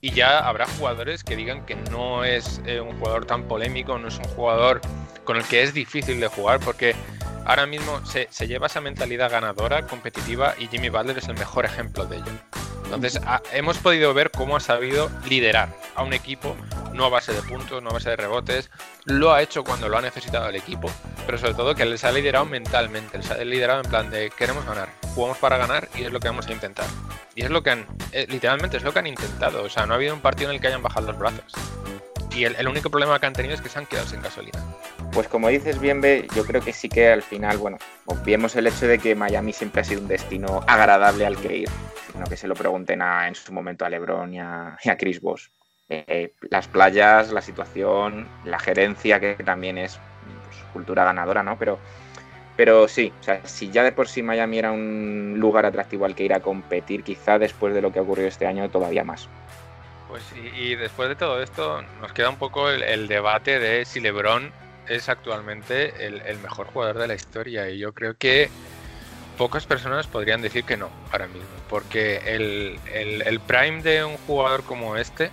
y 0.00 0.12
ya 0.12 0.38
habrá 0.38 0.66
jugadores 0.66 1.22
que 1.22 1.36
digan 1.36 1.66
que 1.66 1.74
no 1.74 2.24
es 2.24 2.62
eh, 2.64 2.80
un 2.80 2.98
jugador 2.98 3.26
tan 3.26 3.46
polémico, 3.46 3.98
no 3.98 4.08
es 4.08 4.16
un 4.16 4.24
jugador 4.24 4.80
con 5.24 5.36
el 5.36 5.44
que 5.44 5.62
es 5.62 5.74
difícil 5.74 6.20
de 6.20 6.28
jugar 6.28 6.60
porque 6.60 6.94
ahora 7.44 7.66
mismo 7.66 8.04
se, 8.06 8.28
se 8.30 8.46
lleva 8.46 8.66
esa 8.66 8.80
mentalidad 8.80 9.30
ganadora, 9.30 9.86
competitiva 9.86 10.54
y 10.58 10.66
Jimmy 10.68 10.88
Butler 10.88 11.18
es 11.18 11.28
el 11.28 11.34
mejor 11.34 11.64
ejemplo 11.64 12.06
de 12.06 12.16
ello. 12.16 12.32
Entonces 12.84 13.20
ha- 13.24 13.42
hemos 13.52 13.78
podido 13.78 14.12
ver 14.14 14.30
cómo 14.32 14.56
ha 14.56 14.60
sabido 14.60 15.10
liderar 15.28 15.68
a 15.94 16.02
un 16.02 16.12
equipo, 16.12 16.56
no 16.92 17.04
a 17.04 17.08
base 17.08 17.32
de 17.32 17.40
puntos, 17.42 17.80
no 17.82 17.90
a 17.90 17.92
base 17.92 18.10
de 18.10 18.16
rebotes, 18.16 18.68
lo 19.04 19.32
ha 19.32 19.42
hecho 19.42 19.62
cuando 19.62 19.88
lo 19.88 19.96
ha 19.96 20.02
necesitado 20.02 20.48
el 20.48 20.56
equipo, 20.56 20.90
pero 21.24 21.38
sobre 21.38 21.54
todo 21.54 21.74
que 21.76 21.84
les 21.84 22.02
ha 22.04 22.10
liderado 22.10 22.46
mentalmente, 22.46 23.16
les 23.18 23.30
ha 23.30 23.36
liderado 23.44 23.80
en 23.82 23.88
plan 23.88 24.10
de 24.10 24.30
queremos 24.30 24.66
ganar, 24.66 24.88
jugamos 25.14 25.38
para 25.38 25.56
ganar 25.56 25.88
y 25.94 26.02
es 26.02 26.10
lo 26.12 26.18
que 26.18 26.28
vamos 26.28 26.48
a 26.48 26.52
intentar. 26.52 26.86
Y 27.36 27.44
es 27.44 27.50
lo 27.50 27.62
que 27.62 27.70
han, 27.70 27.86
eh, 28.10 28.26
literalmente 28.28 28.76
es 28.76 28.82
lo 28.82 28.92
que 28.92 28.98
han 28.98 29.06
intentado, 29.06 29.62
o 29.62 29.68
sea, 29.68 29.86
no 29.86 29.92
ha 29.92 29.96
habido 29.96 30.12
un 30.14 30.20
partido 30.20 30.50
en 30.50 30.56
el 30.56 30.60
que 30.60 30.66
hayan 30.66 30.82
bajado 30.82 31.06
los 31.06 31.18
brazos. 31.18 31.44
Y 32.32 32.44
el, 32.44 32.56
el 32.56 32.66
único 32.66 32.90
problema 32.90 33.20
que 33.20 33.26
han 33.26 33.32
tenido 33.34 33.54
es 33.54 33.60
que 33.60 33.68
se 33.68 33.78
han 33.78 33.86
quedado 33.86 34.08
sin 34.08 34.20
gasolina. 34.20 34.58
Pues 35.12 35.26
como 35.26 35.48
dices 35.48 35.80
bien, 35.80 36.00
B, 36.00 36.28
yo 36.36 36.44
creo 36.44 36.62
que 36.62 36.72
sí 36.72 36.88
que 36.88 37.08
al 37.08 37.22
final, 37.22 37.58
bueno, 37.58 37.78
obviemos 38.06 38.54
el 38.54 38.68
hecho 38.68 38.86
de 38.86 39.00
que 39.00 39.16
Miami 39.16 39.52
siempre 39.52 39.80
ha 39.80 39.84
sido 39.84 40.02
un 40.02 40.08
destino 40.08 40.62
agradable 40.68 41.26
al 41.26 41.36
que 41.36 41.56
ir, 41.56 41.68
sino 42.12 42.26
que 42.26 42.36
se 42.36 42.46
lo 42.46 42.54
pregunten 42.54 43.02
a, 43.02 43.26
en 43.26 43.34
su 43.34 43.52
momento 43.52 43.84
a 43.84 43.90
LeBron 43.90 44.32
y 44.32 44.38
a, 44.38 44.76
Chris 44.98 45.20
Bosh. 45.20 45.48
Eh, 45.88 46.34
las 46.48 46.68
playas, 46.68 47.32
la 47.32 47.42
situación, 47.42 48.28
la 48.44 48.60
gerencia, 48.60 49.18
que 49.18 49.34
también 49.34 49.78
es 49.78 49.98
pues, 50.46 50.62
cultura 50.72 51.02
ganadora, 51.02 51.42
¿no? 51.42 51.58
Pero, 51.58 51.80
pero 52.56 52.86
sí, 52.86 53.12
o 53.18 53.22
sea, 53.24 53.44
si 53.44 53.68
ya 53.68 53.82
de 53.82 53.90
por 53.90 54.06
sí 54.06 54.22
Miami 54.22 54.60
era 54.60 54.70
un 54.70 55.34
lugar 55.38 55.66
atractivo 55.66 56.04
al 56.04 56.14
que 56.14 56.22
ir 56.22 56.34
a 56.34 56.40
competir, 56.40 57.02
quizá 57.02 57.36
después 57.40 57.74
de 57.74 57.82
lo 57.82 57.92
que 57.92 57.98
ha 57.98 58.02
ocurrido 58.02 58.28
este 58.28 58.46
año 58.46 58.70
todavía 58.70 59.02
más. 59.02 59.28
Pues 60.08 60.22
y, 60.56 60.76
después 60.76 61.08
de 61.08 61.16
todo 61.16 61.42
esto, 61.42 61.82
nos 62.00 62.12
queda 62.12 62.30
un 62.30 62.36
poco 62.36 62.70
el 62.70 63.08
debate 63.08 63.58
de 63.58 63.84
si 63.84 63.98
LeBron 63.98 64.52
es 64.90 65.08
actualmente 65.08 66.06
el, 66.06 66.38
mejor 66.40 66.66
jugador 66.66 66.98
de 66.98 67.06
la 67.06 67.14
historia. 67.14 67.70
Y 67.70 67.78
yo 67.78 67.94
creo 67.94 68.16
que 68.16 68.50
pocas 69.38 69.64
personas 69.64 70.08
podrían 70.08 70.42
decir 70.42 70.64
que 70.64 70.76
no 70.76 70.90
ahora 71.12 71.28
mismo. 71.28 71.48
Porque 71.68 72.16
el, 72.26 72.78
el, 72.92 73.40
prime 73.40 73.82
de 73.82 74.04
un 74.04 74.16
jugador 74.18 74.64
como 74.64 74.96
este, 74.96 75.30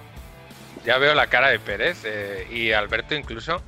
ya 0.85 0.99
veo 0.99 1.15
la 1.15 1.27
cara 1.27 1.49
de 1.49 1.59
Pérez 1.59 2.03
eh, 2.05 2.47
y 2.51 2.71
Alberto 2.71 3.15
incluso. 3.15 3.61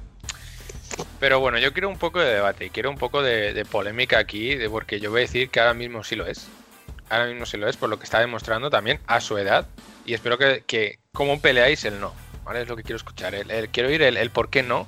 Pero 1.19 1.39
bueno, 1.39 1.57
yo 1.57 1.73
quiero 1.73 1.89
un 1.89 1.97
poco 1.97 2.19
de 2.19 2.35
debate 2.35 2.65
y 2.65 2.69
quiero 2.69 2.91
un 2.91 2.97
poco 2.97 3.23
de, 3.23 3.65
polémica 3.69 4.19
aquí, 4.19 4.55
de 4.55 4.69
porque 4.69 4.99
yo 4.99 5.09
voy 5.09 5.21
a 5.21 5.21
decir 5.21 5.49
que 5.49 5.59
ahora 5.59 5.73
mismo 5.73 6.03
sí 6.03 6.15
lo 6.15 6.27
es. 6.27 6.47
Ahora 7.09 7.25
mismo 7.25 7.47
sí 7.47 7.57
lo 7.57 7.67
es, 7.67 7.77
por 7.77 7.89
lo 7.89 7.97
que 7.97 8.03
está 8.03 8.19
demostrando 8.19 8.69
también 8.69 8.99
a 9.07 9.21
su 9.21 9.39
edad. 9.39 9.65
Y 10.05 10.13
espero 10.13 10.37
que, 10.37 10.63
que 10.67 10.99
cómo 11.13 11.41
peleáis 11.41 11.83
el 11.85 11.99
no. 11.99 12.13
¿vale? 12.45 12.61
Es 12.61 12.67
lo 12.67 12.75
que 12.75 12.83
quiero 12.83 12.97
escuchar. 12.97 13.33
El, 13.33 13.69
quiero 13.69 13.89
oír 13.89 14.03
el 14.03 14.29
por 14.29 14.49
qué 14.51 14.61
no 14.61 14.87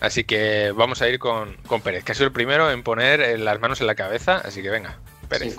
Así 0.00 0.24
que 0.24 0.72
vamos 0.72 1.00
a 1.02 1.08
ir 1.08 1.18
con, 1.18 1.56
con, 1.66 1.80
Pérez, 1.80 2.04
que 2.04 2.12
ha 2.12 2.14
sido 2.14 2.26
el 2.26 2.32
primero 2.32 2.70
en 2.70 2.82
poner 2.82 3.20
eh, 3.20 3.38
las 3.38 3.60
manos 3.60 3.80
en 3.80 3.86
la 3.86 3.94
cabeza. 3.94 4.42
Así 4.44 4.62
que 4.62 4.70
venga, 4.70 4.98
Pérez. 5.28 5.58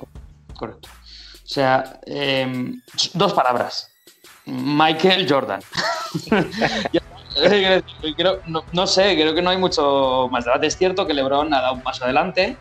Correcto. 0.54 0.90
O 0.90 1.48
sea, 1.50 2.00
eh, 2.06 2.74
dos 3.14 3.34
palabras. 3.34 3.92
Michael 4.46 5.28
Jordan. 5.30 5.62
creo, 8.18 8.42
no, 8.72 8.88
sé, 8.88 9.16
creo 9.16 9.34
que 9.34 9.42
no 9.42 9.50
hay 9.50 9.58
mucho 9.58 10.30
más 10.32 10.46
debate. 10.46 10.68
Es 10.68 10.78
cierto 10.78 11.08
que 11.08 11.14
LeBron 11.14 11.54
ha 11.54 11.62
dado 11.62 11.74
un 11.74 11.82
paso 11.82 12.04
adelante 12.04 12.58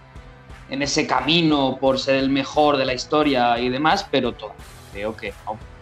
en 0.69 0.83
ese 0.83 1.07
camino 1.07 1.79
por 1.81 1.99
ser 1.99 2.17
el 2.17 2.31
mejor 2.31 2.77
de 2.77 2.85
la 2.85 2.95
historia 2.95 3.59
y 3.59 3.69
demás, 3.69 4.07
pero 4.11 4.33
todavía 4.33 4.65
creo 4.93 5.17
que 5.17 5.33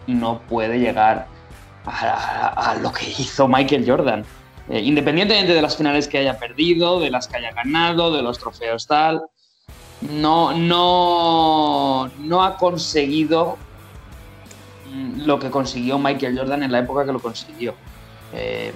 no, 0.07 0.39
puede 0.41 0.77
llegar 0.77 1.27
a 1.85 2.75
lo 2.81 2.91
que 2.91 3.09
hizo 3.09 3.47
Michael 3.47 3.85
Jordan. 3.87 4.25
Eh, 4.69 4.81
independientemente 4.81 5.53
de 5.53 5.61
las 5.61 5.77
finales 5.77 6.07
que 6.07 6.17
haya 6.17 6.39
perdido, 6.39 6.99
de 6.99 7.11
las 7.11 7.27
que 7.27 7.37
haya 7.37 7.51
ganado, 7.51 8.15
de 8.15 8.23
los 8.23 8.39
trofeos 8.39 8.87
tal, 8.87 9.21
no, 10.01 10.53
no, 10.53 12.09
no 12.19 12.43
ha 12.43 12.57
conseguido 12.57 13.57
lo 15.17 15.39
que 15.39 15.49
consiguió 15.49 15.99
Michael 15.99 16.37
Jordan 16.37 16.63
en 16.63 16.71
la 16.71 16.79
época 16.79 17.05
que 17.05 17.11
lo 17.11 17.19
consiguió. 17.19 17.75
Eh, 18.33 18.71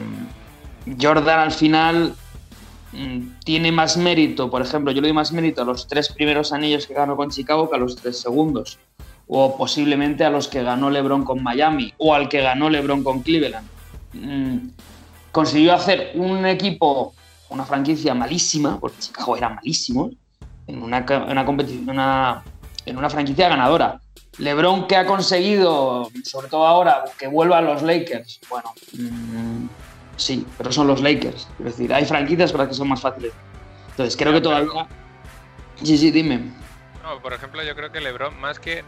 Jordan 1.00 1.40
al 1.40 1.52
final 1.52 2.16
mm, 2.92 3.40
tiene 3.44 3.72
más 3.72 3.98
mérito, 3.98 4.50
por 4.50 4.62
ejemplo, 4.62 4.92
yo 4.92 5.02
le 5.02 5.08
doy 5.08 5.14
más 5.14 5.32
mérito 5.32 5.62
a 5.62 5.66
los 5.66 5.88
tres 5.88 6.10
primeros 6.10 6.52
anillos 6.52 6.88
que 6.88 6.94
ganó 6.94 7.16
con 7.16 7.30
Chicago 7.30 7.70
que 7.70 7.76
a 7.76 7.80
los 7.80 7.96
tres 7.96 8.20
segundos, 8.20 8.80
o 9.28 9.58
posiblemente 9.58 10.24
a 10.24 10.30
los 10.30 10.48
que 10.48 10.64
ganó 10.64 10.90
LeBron 10.90 11.24
con 11.24 11.44
Miami, 11.44 11.94
o 11.98 12.14
al 12.14 12.30
que 12.30 12.42
ganó 12.42 12.70
LeBron 12.70 13.04
con 13.04 13.22
Cleveland. 13.22 13.68
Mm, 14.14 14.58
consiguió 15.32 15.74
hacer 15.74 16.12
un 16.16 16.46
equipo, 16.46 17.14
una 17.50 17.66
franquicia 17.66 18.14
malísima, 18.14 18.80
porque 18.80 19.00
Chicago 19.00 19.38
era 19.38 19.50
malísimo, 19.50 20.12
en 20.68 20.84
una, 20.84 21.06
una 21.28 21.46
competición, 21.46 21.90
una, 21.90 22.44
en 22.86 22.98
una 22.98 23.10
franquicia 23.10 23.50
ganadora. 23.50 24.00
LeBron 24.38 24.88
que 24.88 24.96
ha 24.96 25.06
conseguido, 25.06 26.10
sobre 26.24 26.48
todo 26.48 26.66
ahora, 26.66 27.04
que 27.18 27.28
vuelva 27.28 27.58
a 27.58 27.62
los 27.62 27.82
Lakers. 27.82 28.40
Bueno, 28.50 28.74
mmm, 28.94 29.68
sí, 30.16 30.46
pero 30.58 30.72
son 30.72 30.88
los 30.88 31.02
Lakers. 31.02 31.48
Es 31.60 31.66
decir, 31.66 31.94
hay 31.94 32.06
franquicias 32.06 32.52
con 32.52 32.60
las 32.60 32.70
que 32.70 32.76
son 32.76 32.88
más 32.88 33.02
fáciles. 33.02 33.34
Entonces, 33.90 34.16
creo 34.16 34.32
que 34.32 34.40
todavía. 34.40 34.88
Sí, 35.84 35.98
sí, 35.98 36.12
dime. 36.12 36.54
Por 37.22 37.34
ejemplo, 37.34 37.64
yo 37.64 37.76
creo 37.76 37.92
que 37.92 38.00
LeBron, 38.00 38.40
más 38.40 38.60
que, 38.60 38.84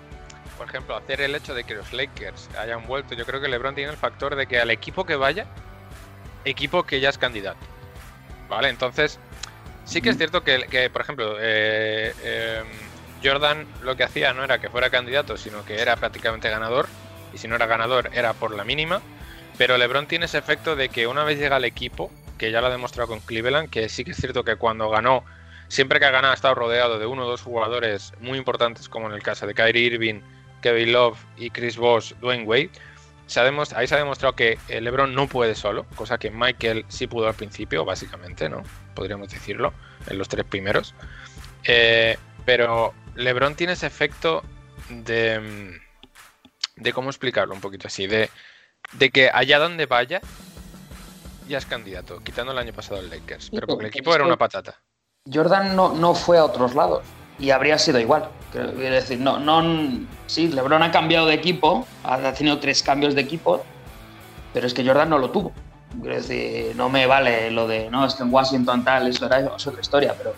por 0.57 0.69
ejemplo, 0.69 0.95
hacer 0.95 1.21
el 1.21 1.35
hecho 1.35 1.53
de 1.53 1.63
que 1.63 1.73
los 1.73 1.91
Lakers 1.91 2.49
hayan 2.59 2.85
vuelto, 2.87 3.15
yo 3.15 3.25
creo 3.25 3.41
que 3.41 3.47
LeBron 3.47 3.75
tiene 3.75 3.91
el 3.91 3.97
factor 3.97 4.35
de 4.35 4.45
que 4.47 4.59
al 4.59 4.69
equipo 4.69 5.05
que 5.05 5.15
vaya, 5.15 5.47
equipo 6.45 6.83
que 6.83 6.99
ya 6.99 7.09
es 7.09 7.17
candidato. 7.17 7.59
¿Vale? 8.49 8.69
Entonces, 8.69 9.19
sí 9.85 10.01
que 10.01 10.09
es 10.09 10.17
cierto 10.17 10.43
que, 10.43 10.67
que 10.69 10.89
por 10.89 11.01
ejemplo, 11.01 11.37
eh, 11.39 12.13
eh, 12.23 12.63
Jordan 13.23 13.65
lo 13.83 13.95
que 13.95 14.03
hacía 14.03 14.33
no 14.33 14.43
era 14.43 14.59
que 14.59 14.69
fuera 14.69 14.89
candidato, 14.89 15.37
sino 15.37 15.63
que 15.65 15.81
era 15.81 15.95
prácticamente 15.95 16.49
ganador. 16.49 16.87
Y 17.33 17.37
si 17.37 17.47
no 17.47 17.55
era 17.55 17.65
ganador, 17.65 18.09
era 18.13 18.33
por 18.33 18.55
la 18.55 18.63
mínima. 18.63 19.01
Pero 19.57 19.77
LeBron 19.77 20.07
tiene 20.07 20.25
ese 20.25 20.37
efecto 20.37 20.75
de 20.75 20.89
que 20.89 21.07
una 21.07 21.23
vez 21.23 21.39
llega 21.39 21.57
al 21.57 21.65
equipo, 21.65 22.11
que 22.37 22.51
ya 22.51 22.61
lo 22.61 22.67
ha 22.67 22.71
demostrado 22.71 23.07
con 23.07 23.19
Cleveland, 23.19 23.69
que 23.69 23.89
sí 23.89 24.03
que 24.03 24.11
es 24.11 24.17
cierto 24.17 24.43
que 24.43 24.55
cuando 24.55 24.89
ganó, 24.89 25.23
siempre 25.67 25.99
que 25.99 26.05
ha 26.05 26.11
ganado 26.11 26.31
ha 26.31 26.35
estado 26.35 26.55
rodeado 26.55 26.99
de 26.99 27.05
uno 27.05 27.25
o 27.25 27.29
dos 27.29 27.41
jugadores 27.41 28.13
muy 28.19 28.37
importantes, 28.37 28.89
como 28.89 29.07
en 29.07 29.13
el 29.13 29.21
caso 29.21 29.45
de 29.45 29.53
Kyrie 29.53 29.83
Irving, 29.83 30.21
Kevin 30.61 30.91
Love 30.91 31.17
y 31.37 31.49
Chris 31.51 31.77
Bosh, 31.77 32.13
Dwayne 32.19 32.43
Wade 32.45 32.71
se 33.31 33.39
ha 33.39 33.43
ahí 33.77 33.87
se 33.87 33.95
ha 33.95 33.97
demostrado 33.97 34.35
que 34.35 34.59
LeBron 34.67 35.15
no 35.15 35.25
puede 35.25 35.55
solo, 35.55 35.85
cosa 35.95 36.17
que 36.17 36.29
Michael 36.29 36.83
sí 36.89 37.07
pudo 37.07 37.29
al 37.29 37.33
principio, 37.33 37.85
básicamente, 37.85 38.49
¿no? 38.49 38.61
Podríamos 38.93 39.29
decirlo, 39.29 39.73
en 40.07 40.17
los 40.17 40.27
tres 40.27 40.43
primeros. 40.43 40.93
Eh, 41.63 42.17
pero 42.43 42.93
LeBron 43.15 43.55
tiene 43.55 43.73
ese 43.73 43.87
efecto 43.87 44.43
de. 44.89 45.79
de 46.75 46.93
cómo 46.93 47.09
explicarlo 47.09 47.55
un 47.55 47.61
poquito 47.61 47.87
así, 47.87 48.05
de, 48.05 48.29
de 48.93 49.09
que 49.11 49.29
allá 49.33 49.59
donde 49.59 49.85
vaya, 49.85 50.19
ya 51.47 51.57
es 51.57 51.65
candidato, 51.65 52.21
quitando 52.21 52.51
el 52.51 52.57
año 52.57 52.73
pasado 52.73 52.99
el 52.99 53.09
Lakers. 53.09 53.49
Pero 53.49 53.65
porque 53.65 53.85
el 53.85 53.89
equipo 53.91 54.13
era 54.13 54.25
una 54.25 54.35
patata. 54.35 54.81
Jordan 55.31 55.73
no, 55.73 55.93
no 55.93 56.15
fue 56.15 56.37
a 56.37 56.43
otros 56.43 56.75
lados 56.75 57.05
y 57.41 57.49
habría 57.49 57.77
sido 57.77 57.99
igual. 57.99 58.29
Quiero 58.51 58.71
decir, 58.71 59.19
no, 59.19 59.39
no, 59.39 60.05
sí, 60.27 60.49
LeBron 60.49 60.83
ha 60.83 60.91
cambiado 60.91 61.25
de 61.25 61.33
equipo, 61.33 61.87
ha 62.03 62.31
tenido 62.33 62.59
tres 62.59 62.83
cambios 62.83 63.15
de 63.15 63.21
equipo, 63.21 63.63
pero 64.53 64.67
es 64.67 64.73
que 64.73 64.85
Jordan 64.85 65.09
no 65.09 65.17
lo 65.17 65.31
tuvo. 65.31 65.51
Quiero 65.99 66.15
decir, 66.15 66.75
no 66.75 66.89
me 66.89 67.05
vale 67.05 67.49
lo 67.51 67.67
de, 67.67 67.89
no, 67.89 68.05
es 68.05 68.13
que 68.13 68.23
en 68.23 68.33
Washington 68.33 68.83
tal, 68.83 69.07
eso 69.07 69.25
era 69.25 69.39
es 69.39 69.67
otra 69.67 69.81
historia, 69.81 70.13
pero 70.17 70.33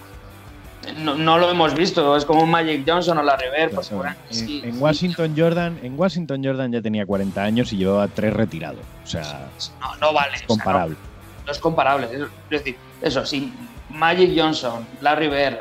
no, 0.98 1.16
no, 1.16 1.38
lo 1.38 1.50
hemos 1.50 1.74
visto. 1.76 2.16
Es 2.16 2.26
como 2.26 2.44
un 2.44 2.52
Magic 2.52 2.84
Johnson 2.88 3.18
o 3.18 3.24
la 3.24 3.36
River. 3.36 3.72
Pues, 3.72 3.92
en, 3.92 4.02
sí, 4.30 4.62
en, 4.64 4.82
Washington 4.82 5.34
Jordan, 5.36 5.80
en 5.82 5.98
Washington 5.98 6.44
Jordan 6.44 6.72
ya 6.72 6.82
tenía 6.82 7.06
40 7.06 7.42
años 7.42 7.74
y 7.74 7.78
llevaba 7.78 8.08
tres 8.08 8.34
retirados. 8.34 8.82
O 9.04 9.08
sea, 9.08 9.48
no, 9.80 9.96
no 9.98 10.14
vale. 10.14 10.36
Es 10.36 10.44
comparable. 10.44 10.96
O 10.96 10.98
sea, 10.98 11.38
no, 11.40 11.46
no, 11.46 11.52
es 11.52 11.60
comparable. 11.60 12.08
Es 12.12 12.30
decir, 12.50 12.76
eso, 13.02 13.26
si 13.26 13.54
Magic 13.90 14.32
Johnson, 14.36 14.86
Larry 15.02 15.30
Bird, 15.30 15.60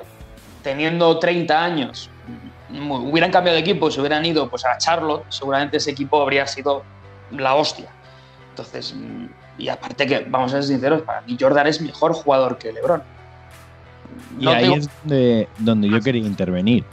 teniendo 0.62 1.18
30 1.18 1.64
años, 1.64 2.10
hubieran 2.70 3.30
cambiado 3.30 3.56
de 3.56 3.60
equipo, 3.60 3.90
se 3.90 4.00
hubieran 4.00 4.24
ido 4.24 4.48
pues, 4.48 4.64
a 4.64 4.78
Charlotte, 4.78 5.24
seguramente 5.28 5.76
ese 5.76 5.90
equipo 5.90 6.20
habría 6.20 6.46
sido 6.46 6.82
la 7.30 7.54
hostia. 7.54 7.88
Entonces, 8.50 8.94
y 9.58 9.68
aparte 9.68 10.06
que, 10.06 10.26
vamos 10.28 10.52
a 10.52 10.56
ser 10.56 10.64
sinceros, 10.64 11.02
para 11.02 11.20
mí 11.22 11.36
Jordan 11.38 11.66
es 11.66 11.80
mejor 11.80 12.12
jugador 12.12 12.58
que 12.58 12.72
LeBron. 12.72 13.02
No 14.38 14.50
y 14.50 14.54
ahí 14.54 14.62
tengo... 14.64 14.76
es 14.76 14.90
donde, 15.04 15.48
donde, 15.58 15.88
yo 15.88 16.00
quería 16.00 16.26
intervenir. 16.26 16.84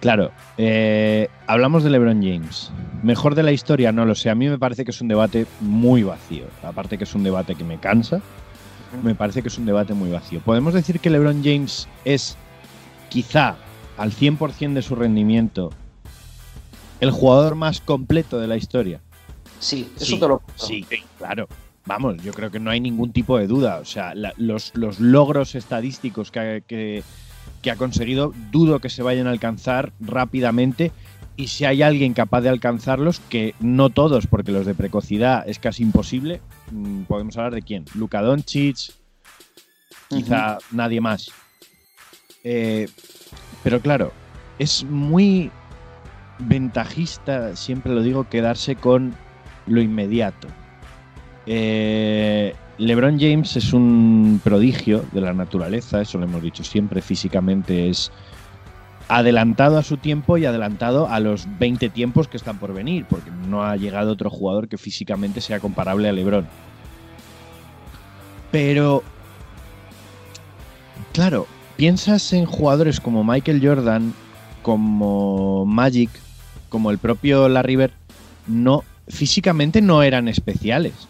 Claro, 0.00 0.32
eh, 0.58 1.28
hablamos 1.46 1.82
de 1.82 1.90
LeBron 1.90 2.22
James. 2.22 2.70
Mejor 3.02 3.34
de 3.34 3.42
la 3.42 3.52
historia, 3.52 3.90
no 3.90 4.04
lo 4.04 4.14
sé. 4.14 4.28
A 4.28 4.34
mí 4.34 4.48
me 4.48 4.58
parece 4.58 4.84
que 4.84 4.90
es 4.90 5.00
un 5.00 5.08
debate 5.08 5.46
muy 5.60 6.02
vacío. 6.02 6.44
Aparte 6.62 6.98
que 6.98 7.04
es 7.04 7.14
un 7.14 7.22
debate 7.22 7.54
que 7.54 7.64
me 7.64 7.78
cansa 7.78 8.20
me 9.02 9.14
parece 9.14 9.42
que 9.42 9.48
es 9.48 9.58
un 9.58 9.66
debate 9.66 9.94
muy 9.94 10.10
vacío. 10.10 10.40
¿Podemos 10.40 10.74
decir 10.74 11.00
que 11.00 11.10
LeBron 11.10 11.42
James 11.42 11.88
es 12.04 12.36
quizá 13.08 13.56
al 13.96 14.12
100% 14.12 14.74
de 14.74 14.82
su 14.82 14.94
rendimiento 14.94 15.70
el 17.00 17.10
jugador 17.10 17.54
más 17.54 17.80
completo 17.80 18.38
de 18.38 18.46
la 18.46 18.56
historia? 18.56 19.00
Sí, 19.58 19.90
eso 19.96 20.04
sí, 20.04 20.20
te 20.20 20.28
lo 20.28 20.42
Sí, 20.56 20.86
claro. 21.18 21.48
Vamos, 21.86 22.16
yo 22.22 22.32
creo 22.32 22.50
que 22.50 22.60
no 22.60 22.70
hay 22.70 22.80
ningún 22.80 23.12
tipo 23.12 23.38
de 23.38 23.46
duda. 23.46 23.78
O 23.78 23.84
sea, 23.84 24.14
la, 24.14 24.32
los, 24.36 24.72
los, 24.74 25.00
logros 25.00 25.54
estadísticos 25.54 26.30
que, 26.30 26.62
que, 26.66 27.02
que 27.60 27.70
ha 27.70 27.76
conseguido, 27.76 28.32
dudo 28.50 28.80
que 28.80 28.88
se 28.88 29.02
vayan 29.02 29.26
a 29.26 29.30
alcanzar 29.30 29.92
rápidamente 30.00 30.92
y 31.36 31.48
si 31.48 31.64
hay 31.64 31.82
alguien 31.82 32.14
capaz 32.14 32.42
de 32.42 32.48
alcanzarlos, 32.48 33.20
que 33.28 33.54
no 33.60 33.90
todos, 33.90 34.26
porque 34.26 34.52
los 34.52 34.66
de 34.66 34.74
precocidad 34.74 35.48
es 35.48 35.58
casi 35.58 35.82
imposible, 35.82 36.40
mmm, 36.70 37.02
podemos 37.02 37.36
hablar 37.36 37.54
de 37.54 37.62
quién. 37.62 37.84
Luka 37.94 38.22
Doncic, 38.22 38.92
quizá 40.08 40.56
uh 40.56 40.58
-huh. 40.58 40.64
nadie 40.72 41.00
más. 41.00 41.30
Eh, 42.44 42.88
pero 43.62 43.80
claro, 43.80 44.12
es 44.58 44.84
muy 44.84 45.50
ventajista, 46.38 47.56
siempre 47.56 47.92
lo 47.92 48.02
digo, 48.02 48.28
quedarse 48.28 48.76
con 48.76 49.14
lo 49.66 49.80
inmediato. 49.80 50.48
Eh, 51.46 52.54
LeBron 52.78 53.18
James 53.18 53.56
es 53.56 53.72
un 53.72 54.40
prodigio 54.42 55.04
de 55.12 55.20
la 55.20 55.32
naturaleza, 55.32 56.00
eso 56.00 56.18
lo 56.18 56.24
hemos 56.24 56.42
dicho 56.42 56.64
siempre, 56.64 57.00
físicamente 57.02 57.88
es 57.88 58.10
adelantado 59.08 59.78
a 59.78 59.82
su 59.82 59.96
tiempo 59.96 60.38
y 60.38 60.46
adelantado 60.46 61.08
a 61.08 61.20
los 61.20 61.46
20 61.58 61.88
tiempos 61.90 62.28
que 62.28 62.36
están 62.36 62.58
por 62.58 62.72
venir, 62.72 63.06
porque 63.08 63.30
no 63.30 63.64
ha 63.64 63.76
llegado 63.76 64.12
otro 64.12 64.30
jugador 64.30 64.68
que 64.68 64.78
físicamente 64.78 65.40
sea 65.40 65.60
comparable 65.60 66.08
a 66.08 66.12
LeBron. 66.12 66.46
Pero, 68.50 69.02
claro, 71.12 71.46
piensas 71.76 72.32
en 72.32 72.46
jugadores 72.46 73.00
como 73.00 73.24
Michael 73.24 73.60
Jordan, 73.62 74.14
como 74.62 75.66
Magic, 75.66 76.10
como 76.68 76.90
el 76.90 76.98
propio 76.98 77.48
Larry 77.48 77.76
Bird, 77.76 77.92
no, 78.46 78.84
físicamente 79.08 79.82
no 79.82 80.02
eran 80.02 80.28
especiales. 80.28 81.08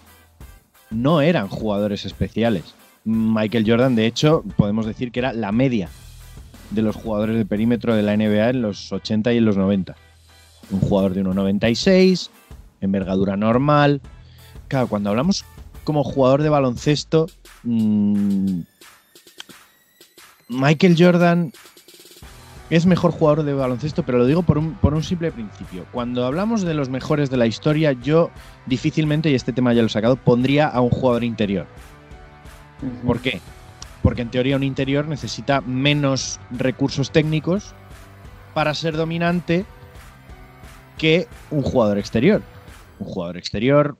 No 0.90 1.20
eran 1.20 1.48
jugadores 1.48 2.04
especiales. 2.04 2.74
Michael 3.04 3.64
Jordan, 3.66 3.94
de 3.94 4.06
hecho, 4.06 4.42
podemos 4.56 4.86
decir 4.86 5.12
que 5.12 5.20
era 5.20 5.32
la 5.32 5.52
media 5.52 5.88
de 6.74 6.82
los 6.82 6.96
jugadores 6.96 7.36
de 7.36 7.46
perímetro 7.46 7.94
de 7.94 8.02
la 8.02 8.16
NBA 8.16 8.50
en 8.50 8.62
los 8.62 8.92
80 8.92 9.32
y 9.32 9.38
en 9.38 9.44
los 9.44 9.56
90. 9.56 9.94
Un 10.70 10.80
jugador 10.80 11.14
de 11.14 11.24
1,96, 11.24 12.30
envergadura 12.80 13.36
normal. 13.36 14.00
Claro, 14.68 14.88
cuando 14.88 15.10
hablamos 15.10 15.44
como 15.84 16.02
jugador 16.04 16.42
de 16.42 16.48
baloncesto, 16.48 17.26
mmm, 17.62 18.60
Michael 20.48 20.96
Jordan 20.98 21.52
es 22.70 22.86
mejor 22.86 23.12
jugador 23.12 23.44
de 23.44 23.52
baloncesto, 23.52 24.04
pero 24.04 24.18
lo 24.18 24.26
digo 24.26 24.42
por 24.42 24.58
un, 24.58 24.74
por 24.74 24.94
un, 24.94 25.02
simple 25.02 25.30
principio. 25.30 25.84
Cuando 25.92 26.24
hablamos 26.24 26.62
de 26.62 26.74
los 26.74 26.88
mejores 26.88 27.30
de 27.30 27.36
la 27.36 27.46
historia, 27.46 27.92
yo 27.92 28.30
difícilmente, 28.66 29.30
y 29.30 29.34
este 29.34 29.52
tema 29.52 29.72
ya 29.72 29.82
lo 29.82 29.86
he 29.86 29.90
sacado, 29.90 30.16
pondría 30.16 30.68
a 30.68 30.80
un 30.80 30.90
jugador 30.90 31.24
interior. 31.24 31.66
¿Por 33.06 33.20
qué? 33.20 33.40
Porque 34.04 34.20
en 34.20 34.30
teoría 34.30 34.54
un 34.56 34.62
interior 34.62 35.08
necesita 35.08 35.62
menos 35.62 36.38
recursos 36.50 37.11
técnicos 37.11 37.75
para 38.52 38.75
ser 38.75 38.99
dominante 38.99 39.64
que 40.99 41.26
un 41.50 41.62
jugador 41.62 41.96
exterior. 41.96 42.42
Un 42.99 43.06
jugador 43.06 43.38
exterior. 43.38 43.96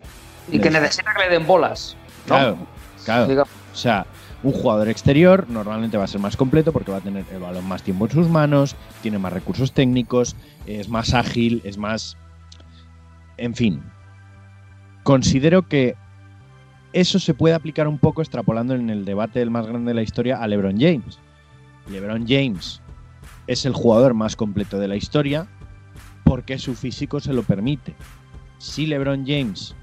Y 0.52 0.61
que 0.61 0.68
necesita 0.68 1.14
que 1.14 1.25
le 1.25 1.30
den 1.30 1.46
bolas. 1.46 1.96
¿no? 2.28 2.34
Claro, 2.34 2.58
claro. 3.02 3.42
O 3.73 3.76
sea, 3.76 4.04
un 4.42 4.52
jugador 4.52 4.90
exterior 4.90 5.46
normalmente 5.49 5.96
va 5.96 6.04
a 6.04 6.06
ser 6.06 6.20
más 6.20 6.37
completo 6.37 6.70
porque 6.70 6.92
va 6.92 6.99
a 6.99 7.00
tener 7.00 7.25
el 7.32 7.40
balón 7.40 7.64
más 7.64 7.82
tiempo 7.82 8.04
en 8.04 8.12
sus 8.12 8.28
manos, 8.28 8.76
tiene 9.00 9.18
más 9.18 9.32
recursos 9.32 9.73
técnicos, 9.73 10.37
es 10.66 10.90
más 10.90 11.14
ágil, 11.14 11.62
es 11.64 11.78
más... 11.78 12.18
En 13.38 13.54
fin, 13.54 13.82
considero 15.02 15.66
que 15.66 15.96
eso 16.94 17.18
se 17.18 17.34
puede 17.34 17.56
aplicar 17.56 17.88
un 17.88 17.98
poco 17.98 18.22
extrapolando 18.22 18.74
en 18.74 18.88
el 18.88 19.04
debate 19.04 19.40
del 19.40 19.50
más 19.50 19.66
grande 19.66 19.90
de 19.90 19.94
la 19.94 20.02
historia 20.02 20.38
a 20.38 20.46
LeBron 20.46 20.78
James. 20.78 21.18
LeBron 21.90 22.24
James 22.26 22.80
es 23.48 23.66
el 23.66 23.72
jugador 23.72 24.14
más 24.14 24.36
completo 24.36 24.78
de 24.78 24.86
la 24.86 24.94
historia 24.94 25.48
porque 26.22 26.56
su 26.56 26.76
físico 26.76 27.18
se 27.18 27.32
lo 27.32 27.42
permite. 27.42 27.94
Si 28.58 28.86
LeBron 28.86 29.26
James, 29.26 29.74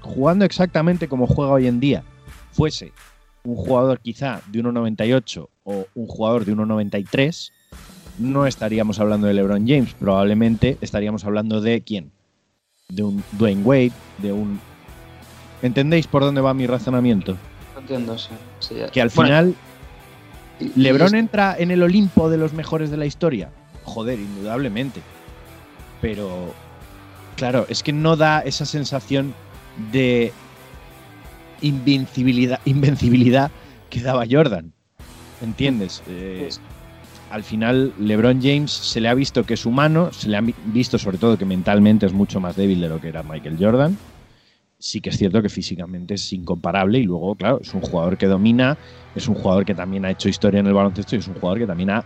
jugando 0.00 0.44
exactamente 0.44 1.08
como 1.08 1.26
juega 1.26 1.52
hoy 1.52 1.66
en 1.66 1.80
día, 1.80 2.04
fuese 2.52 2.92
un 3.42 3.56
jugador 3.56 4.00
quizá 4.00 4.42
de 4.46 4.62
1,98 4.62 5.48
o 5.64 5.86
un 5.94 6.06
jugador 6.06 6.44
de 6.44 6.54
1,93, 6.54 7.52
no 8.18 8.46
estaríamos 8.46 9.00
hablando 9.00 9.26
de 9.26 9.34
LeBron 9.34 9.66
James, 9.66 9.94
probablemente 9.94 10.76
estaríamos 10.82 11.24
hablando 11.24 11.62
de 11.62 11.80
quién? 11.80 12.12
De 12.90 13.02
un 13.02 13.24
Dwayne 13.32 13.62
Wade, 13.62 13.92
de 14.18 14.32
un... 14.32 14.60
¿Entendéis 15.64 16.06
por 16.06 16.20
dónde 16.20 16.42
va 16.42 16.52
mi 16.52 16.66
razonamiento? 16.66 17.38
Entiendo, 17.74 18.18
sí. 18.18 18.28
sí 18.60 18.74
que 18.92 19.00
al 19.00 19.08
bueno, 19.08 19.28
final 19.28 19.54
y, 20.60 20.78
LeBron 20.78 21.14
y 21.14 21.18
entra 21.18 21.56
en 21.58 21.70
el 21.70 21.82
Olimpo 21.82 22.28
de 22.28 22.36
los 22.36 22.52
mejores 22.52 22.90
de 22.90 22.98
la 22.98 23.06
historia. 23.06 23.48
Joder, 23.84 24.18
indudablemente. 24.18 25.00
Pero, 26.02 26.52
claro, 27.36 27.64
es 27.70 27.82
que 27.82 27.94
no 27.94 28.14
da 28.16 28.40
esa 28.40 28.66
sensación 28.66 29.32
de 29.90 30.34
invencibilidad, 31.62 32.60
invencibilidad 32.66 33.50
que 33.88 34.02
daba 34.02 34.24
Jordan. 34.30 34.70
¿Entiendes? 35.40 36.02
Eh, 36.08 36.50
al 37.30 37.42
final, 37.42 37.94
LeBron 37.98 38.42
James 38.42 38.70
se 38.70 39.00
le 39.00 39.08
ha 39.08 39.14
visto 39.14 39.44
que 39.44 39.54
es 39.54 39.64
humano, 39.64 40.12
se 40.12 40.28
le 40.28 40.36
ha 40.36 40.42
visto 40.66 40.98
sobre 40.98 41.16
todo 41.16 41.38
que 41.38 41.46
mentalmente 41.46 42.04
es 42.04 42.12
mucho 42.12 42.38
más 42.38 42.54
débil 42.54 42.82
de 42.82 42.90
lo 42.90 43.00
que 43.00 43.08
era 43.08 43.22
Michael 43.22 43.56
Jordan. 43.58 43.96
Sí 44.84 45.00
que 45.00 45.08
es 45.08 45.16
cierto 45.16 45.40
que 45.40 45.48
físicamente 45.48 46.12
es 46.12 46.30
incomparable 46.34 46.98
y 46.98 47.04
luego, 47.04 47.34
claro, 47.36 47.58
es 47.62 47.72
un 47.72 47.80
jugador 47.80 48.18
que 48.18 48.26
domina, 48.26 48.76
es 49.14 49.26
un 49.28 49.34
jugador 49.34 49.64
que 49.64 49.74
también 49.74 50.04
ha 50.04 50.10
hecho 50.10 50.28
historia 50.28 50.60
en 50.60 50.66
el 50.66 50.74
baloncesto 50.74 51.16
y 51.16 51.20
es 51.20 51.26
un 51.26 51.36
jugador 51.36 51.58
que 51.58 51.66
también 51.66 51.88
ha 51.88 52.04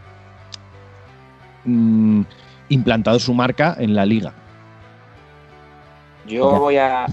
mmm, 1.65 2.23
implantado 2.69 3.19
su 3.19 3.35
marca 3.35 3.75
en 3.81 3.97
la 3.97 4.07
liga. 4.07 4.33
Yo 6.25 6.53
voy 6.61 6.77
a, 6.77 7.07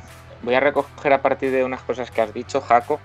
voy 0.43 0.53
a 0.53 0.59
recoger 0.59 1.13
a 1.13 1.23
partir 1.23 1.49
de 1.49 1.63
unas 1.63 1.81
cosas 1.81 2.11
que 2.11 2.21
has 2.21 2.31
dicho, 2.31 2.61
Jaco, 2.61 2.99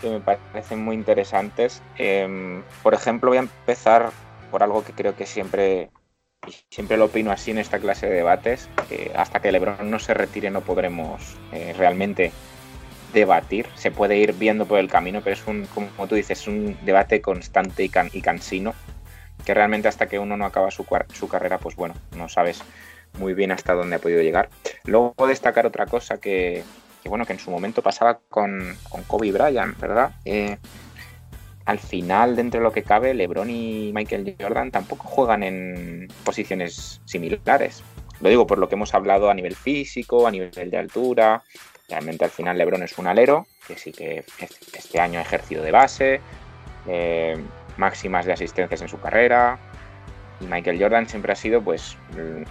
que 0.00 0.08
me 0.08 0.20
parecen 0.20 0.84
muy 0.84 0.94
interesantes. 0.94 1.82
Eh, 1.98 2.62
por 2.84 2.94
ejemplo, 2.94 3.30
voy 3.30 3.38
a 3.38 3.40
empezar 3.40 4.12
por 4.52 4.62
algo 4.62 4.84
que 4.84 4.92
creo 4.92 5.16
que 5.16 5.26
siempre, 5.26 5.90
siempre 6.70 6.96
lo 6.96 7.06
opino 7.06 7.30
así 7.30 7.50
en 7.50 7.58
esta 7.58 7.78
clase 7.78 8.06
de 8.06 8.16
debates. 8.16 8.68
Eh, 8.90 9.12
hasta 9.16 9.40
que 9.40 9.52
LeBron 9.52 9.90
no 9.90 9.98
se 9.98 10.14
retire 10.14 10.50
no 10.50 10.60
podremos 10.60 11.36
eh, 11.52 11.74
realmente 11.76 12.32
debatir. 13.12 13.66
Se 13.74 13.90
puede 13.90 14.16
ir 14.16 14.34
viendo 14.34 14.66
por 14.66 14.78
el 14.78 14.88
camino, 14.88 15.20
pero 15.22 15.34
es 15.34 15.46
un, 15.46 15.66
como 15.66 16.06
tú 16.08 16.14
dices, 16.14 16.46
un 16.46 16.76
debate 16.84 17.20
constante 17.20 17.84
y, 17.84 17.88
can, 17.88 18.10
y 18.12 18.20
cansino. 18.20 18.74
Que 19.44 19.54
realmente 19.54 19.88
hasta 19.88 20.06
que 20.06 20.18
uno 20.18 20.36
no 20.36 20.46
acaba 20.46 20.70
su, 20.70 20.86
su 21.12 21.28
carrera, 21.28 21.58
pues 21.58 21.76
bueno, 21.76 21.94
no 22.16 22.28
sabes 22.28 22.62
muy 23.18 23.34
bien 23.34 23.52
hasta 23.52 23.74
dónde 23.74 23.96
ha 23.96 23.98
podido 23.98 24.22
llegar. 24.22 24.48
Luego 24.84 25.26
destacar 25.26 25.66
otra 25.66 25.86
cosa 25.86 26.18
que, 26.18 26.64
que 27.02 27.08
bueno, 27.08 27.26
que 27.26 27.34
en 27.34 27.38
su 27.38 27.50
momento 27.50 27.82
pasaba 27.82 28.18
con, 28.28 28.76
con 28.88 29.02
Kobe 29.04 29.32
Bryant, 29.32 29.78
¿verdad? 29.78 30.12
Eh, 30.24 30.58
al 31.64 31.78
final, 31.78 32.36
dentro 32.36 32.60
de 32.60 32.64
lo 32.64 32.72
que 32.72 32.82
cabe, 32.82 33.14
LeBron 33.14 33.48
y 33.48 33.90
Michael 33.94 34.36
Jordan 34.38 34.70
tampoco 34.70 35.08
juegan 35.08 35.42
en 35.42 36.08
posiciones 36.24 37.00
similares. 37.04 37.82
Lo 38.20 38.28
digo 38.28 38.46
por 38.46 38.58
lo 38.58 38.68
que 38.68 38.74
hemos 38.74 38.94
hablado 38.94 39.30
a 39.30 39.34
nivel 39.34 39.56
físico, 39.56 40.26
a 40.26 40.30
nivel 40.30 40.70
de 40.70 40.76
altura. 40.78 41.42
Realmente 41.88 42.24
al 42.24 42.30
final 42.30 42.58
LeBron 42.58 42.82
es 42.82 42.98
un 42.98 43.06
alero, 43.06 43.46
que 43.66 43.76
sí 43.76 43.92
que 43.92 44.24
este 44.72 45.00
año 45.00 45.18
ha 45.18 45.22
ejercido 45.22 45.62
de 45.62 45.70
base, 45.70 46.20
eh, 46.86 47.36
máximas 47.76 48.26
de 48.26 48.32
asistencias 48.34 48.82
en 48.82 48.88
su 48.88 49.00
carrera, 49.00 49.58
Michael 50.48 50.80
Jordan 50.80 51.08
siempre 51.08 51.32
ha 51.32 51.36
sido 51.36 51.62
pues 51.62 51.96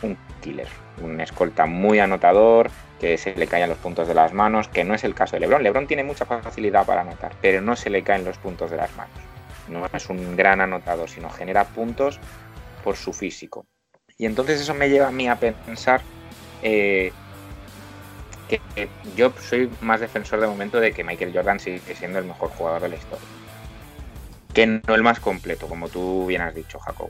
un 0.02 0.18
killer, 0.42 0.68
un 1.02 1.20
escolta 1.22 1.66
muy 1.66 2.00
anotador, 2.00 2.70
que 3.00 3.18
se 3.18 3.36
le 3.36 3.48
caen 3.48 3.68
los 3.68 3.78
puntos 3.78 4.08
de 4.08 4.14
las 4.14 4.34
manos, 4.34 4.70
que 4.70 4.84
no 4.84 4.94
es 4.94 5.04
el 5.04 5.14
caso 5.14 5.36
de 5.36 5.42
LeBron. 5.42 5.62
LeBron 5.62 5.88
tiene 5.88 6.04
mucha 6.04 6.26
facilidad 6.26 6.86
para 6.86 7.02
anotar, 7.02 7.34
pero 7.42 7.62
no 7.62 7.76
se 7.76 7.90
le 7.90 8.04
caen 8.04 8.24
los 8.24 8.38
puntos 8.38 8.72
de 8.72 8.78
las 8.78 8.96
manos. 8.96 9.18
No 9.68 9.86
es 9.94 10.10
un 10.10 10.36
gran 10.36 10.62
anotador, 10.62 11.10
sino 11.10 11.30
genera 11.30 11.66
puntos 11.66 12.20
por 12.84 12.96
su 12.96 13.12
físico. 13.12 13.66
Y 14.18 14.26
entonces 14.26 14.62
eso 14.62 14.74
me 14.74 14.90
lleva 14.90 15.08
a 15.08 15.12
mí 15.12 15.28
a 15.28 15.36
pensar 15.36 16.02
eh, 16.62 17.12
que, 18.48 18.62
yo 19.16 19.34
soy 19.40 19.70
más 19.82 20.00
defensor 20.00 20.40
de 20.40 20.48
momento 20.48 20.80
de 20.80 20.94
que 20.94 21.04
Michael 21.04 21.34
Jordan 21.34 21.60
sigue 21.60 21.96
siendo 21.96 22.20
el 22.20 22.26
mejor 22.26 22.50
jugador 22.52 22.84
de 22.84 22.90
la 22.90 22.96
historia. 22.96 23.28
Que 24.54 24.68
no 24.68 24.96
el 24.96 25.04
más 25.04 25.20
completo, 25.20 25.68
como 25.68 25.90
tú 25.90 26.28
bien 26.28 26.42
has 26.42 26.54
dicho, 26.54 26.80
Jacob. 26.80 27.10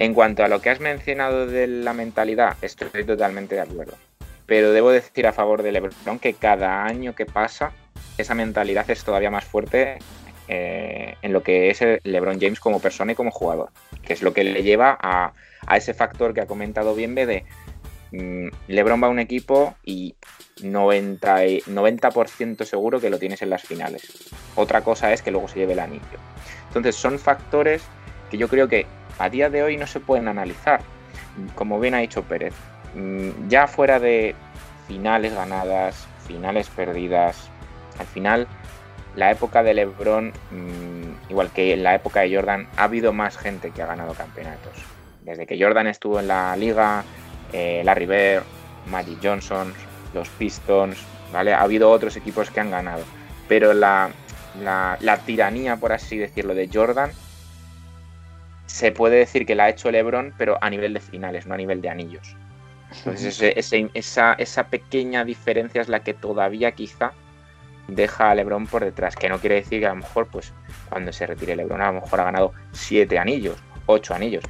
En 0.00 0.14
cuanto 0.14 0.42
a 0.42 0.48
lo 0.48 0.62
que 0.62 0.70
has 0.70 0.80
mencionado 0.80 1.46
de 1.46 1.66
la 1.66 1.92
mentalidad, 1.92 2.56
estoy 2.62 3.04
totalmente 3.04 3.54
de 3.54 3.60
acuerdo. 3.60 3.98
Pero 4.46 4.72
debo 4.72 4.90
decir 4.90 5.26
a 5.26 5.34
favor 5.34 5.62
de 5.62 5.72
LeBron 5.72 6.18
que 6.18 6.32
cada 6.32 6.86
año 6.86 7.14
que 7.14 7.26
pasa, 7.26 7.72
esa 8.16 8.34
mentalidad 8.34 8.90
es 8.90 9.04
todavía 9.04 9.30
más 9.30 9.44
fuerte 9.44 9.98
eh, 10.48 11.16
en 11.20 11.34
lo 11.34 11.42
que 11.42 11.68
es 11.68 11.80
LeBron 12.02 12.40
James 12.40 12.60
como 12.60 12.80
persona 12.80 13.12
y 13.12 13.14
como 13.14 13.30
jugador, 13.30 13.72
que 14.02 14.14
es 14.14 14.22
lo 14.22 14.32
que 14.32 14.42
le 14.42 14.62
lleva 14.62 14.96
a, 14.98 15.34
a 15.66 15.76
ese 15.76 15.92
factor 15.92 16.32
que 16.32 16.40
ha 16.40 16.46
comentado 16.46 16.94
bien 16.94 17.14
de 17.14 17.44
mmm, 18.12 18.48
LeBron 18.68 19.02
va 19.02 19.08
a 19.08 19.10
un 19.10 19.18
equipo 19.18 19.74
y 19.84 20.14
90, 20.62 21.42
90% 21.44 22.64
seguro 22.64 23.00
que 23.02 23.10
lo 23.10 23.18
tienes 23.18 23.42
en 23.42 23.50
las 23.50 23.64
finales. 23.64 24.30
Otra 24.56 24.80
cosa 24.80 25.12
es 25.12 25.20
que 25.20 25.30
luego 25.30 25.46
se 25.46 25.58
lleve 25.58 25.74
el 25.74 25.80
anillo. 25.80 26.18
Entonces 26.68 26.96
son 26.96 27.18
factores 27.18 27.82
que 28.30 28.38
yo 28.38 28.48
creo 28.48 28.66
que 28.66 28.86
a 29.18 29.28
día 29.28 29.50
de 29.50 29.62
hoy 29.62 29.76
no 29.76 29.86
se 29.86 30.00
pueden 30.00 30.28
analizar. 30.28 30.80
Como 31.54 31.80
bien 31.80 31.94
ha 31.94 31.98
dicho 31.98 32.22
Pérez, 32.22 32.54
ya 33.48 33.66
fuera 33.66 33.98
de 33.98 34.34
finales 34.88 35.34
ganadas, 35.34 36.06
finales 36.26 36.68
perdidas, 36.68 37.48
al 37.98 38.06
final 38.06 38.46
la 39.16 39.30
época 39.30 39.62
de 39.62 39.74
LeBron, 39.74 40.32
igual 41.28 41.50
que 41.50 41.72
en 41.72 41.82
la 41.82 41.94
época 41.94 42.20
de 42.20 42.34
Jordan, 42.34 42.68
ha 42.76 42.84
habido 42.84 43.12
más 43.12 43.36
gente 43.36 43.70
que 43.70 43.82
ha 43.82 43.86
ganado 43.86 44.14
campeonatos. 44.14 44.72
Desde 45.22 45.46
que 45.46 45.60
Jordan 45.60 45.86
estuvo 45.86 46.20
en 46.20 46.28
la 46.28 46.56
liga, 46.56 47.04
eh, 47.52 47.82
Larry 47.84 48.40
Magic 48.86 49.18
Johnson, 49.22 49.72
los 50.14 50.28
Pistons, 50.30 50.98
¿vale? 51.32 51.52
Ha 51.52 51.62
habido 51.62 51.90
otros 51.90 52.16
equipos 52.16 52.50
que 52.50 52.60
han 52.60 52.70
ganado. 52.70 53.04
pero 53.48 53.72
la, 53.72 54.10
la 54.62 55.16
tiranía, 55.26 55.76
por 55.76 55.92
así 55.92 56.16
decirlo, 56.16 56.54
de 56.54 56.70
Jordan 56.72 57.10
se 58.70 58.92
puede 58.92 59.16
decir 59.16 59.46
que 59.46 59.54
la 59.54 59.64
ha 59.64 59.68
hecho 59.70 59.90
LeBron, 59.90 60.32
pero 60.38 60.56
a 60.60 60.70
nivel 60.70 60.94
de 60.94 61.00
finales, 61.00 61.46
no 61.46 61.54
a 61.54 61.56
nivel 61.56 61.80
de 61.82 61.88
anillos. 61.88 62.36
Entonces 62.98 63.34
ese- 63.40 63.58
ese- 63.58 63.90
esa, 63.94 64.32
esa 64.34 64.68
pequeña 64.68 65.24
diferencia 65.24 65.80
es 65.80 65.88
la 65.88 66.00
que 66.00 66.14
todavía 66.14 66.72
quizá 66.72 67.12
deja 67.88 68.30
a 68.30 68.34
LeBron 68.34 68.66
por 68.66 68.84
detrás, 68.84 69.16
que 69.16 69.28
no 69.28 69.38
quiere 69.38 69.56
decir 69.56 69.80
que 69.80 69.86
a 69.86 69.90
lo 69.90 69.96
mejor 69.96 70.28
pues 70.28 70.52
cuando 70.88 71.12
se 71.12 71.26
retire 71.26 71.56
LeBron 71.56 71.80
a 71.82 71.92
lo 71.92 72.00
mejor 72.00 72.20
ha 72.20 72.24
ganado 72.24 72.52
siete 72.72 73.18
anillos, 73.18 73.56
ocho 73.86 74.14
anillos. 74.14 74.44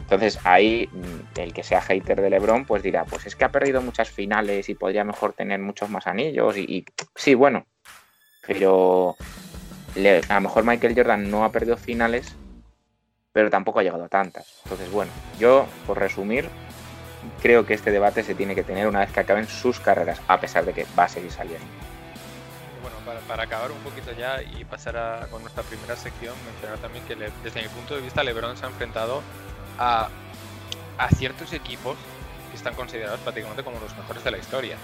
Entonces 0.00 0.38
ahí 0.44 0.88
mm, 0.92 1.40
el 1.40 1.52
que 1.52 1.62
sea 1.64 1.80
hater 1.80 2.20
de 2.20 2.30
LeBron 2.30 2.64
pues 2.64 2.82
dirá, 2.82 3.04
pues 3.04 3.26
es 3.26 3.34
que 3.36 3.44
ha 3.44 3.50
perdido 3.50 3.82
muchas 3.82 4.08
finales 4.10 4.68
y 4.68 4.74
podría 4.74 5.04
mejor 5.04 5.32
tener 5.32 5.58
muchos 5.60 5.90
más 5.90 6.06
anillos 6.06 6.56
y, 6.56 6.60
y 6.62 6.84
sí, 7.16 7.34
bueno, 7.34 7.66
pero 8.46 9.16
le- 9.96 10.22
a 10.28 10.34
lo 10.36 10.40
mejor 10.42 10.64
Michael 10.64 10.94
Jordan 10.96 11.30
no 11.30 11.44
ha 11.44 11.52
perdido 11.52 11.76
finales, 11.76 12.36
pero 13.32 13.50
tampoco 13.50 13.80
ha 13.80 13.82
llegado 13.82 14.04
a 14.04 14.08
tantas. 14.08 14.60
Entonces, 14.64 14.90
bueno, 14.90 15.12
yo, 15.38 15.66
por 15.86 15.98
resumir, 15.98 16.48
creo 17.42 17.66
que 17.66 17.74
este 17.74 17.90
debate 17.90 18.22
se 18.22 18.34
tiene 18.34 18.54
que 18.54 18.64
tener 18.64 18.86
una 18.86 19.00
vez 19.00 19.12
que 19.12 19.20
acaben 19.20 19.46
sus 19.46 19.80
carreras, 19.80 20.20
a 20.28 20.40
pesar 20.40 20.64
de 20.64 20.72
que 20.72 20.86
va 20.98 21.04
a 21.04 21.08
seguir 21.08 21.30
saliendo. 21.30 21.66
Bueno, 22.82 23.20
para, 23.26 23.42
acabar 23.42 23.70
un 23.70 23.78
poquito 23.78 24.12
ya 24.12 24.42
y 24.42 24.64
pasar 24.64 25.28
con 25.30 25.42
nuestra 25.42 25.62
primera 25.62 25.96
sección, 25.96 26.34
mencionar 26.46 26.78
también 26.78 27.04
que 27.04 27.16
desde 27.42 27.62
mi 27.62 27.68
punto 27.68 27.94
de 27.94 28.00
vista 28.00 28.22
LeBron 28.22 28.56
se 28.56 28.64
ha 28.64 28.68
enfrentado 28.68 29.22
a, 29.78 30.08
a 30.98 31.08
ciertos 31.10 31.52
equipos 31.52 31.96
que 32.50 32.56
están 32.56 32.74
considerados 32.74 33.20
prácticamente 33.20 33.62
como 33.62 33.78
los 33.80 33.96
mejores 33.96 34.24
de 34.24 34.30
la 34.30 34.38
historia. 34.38 34.76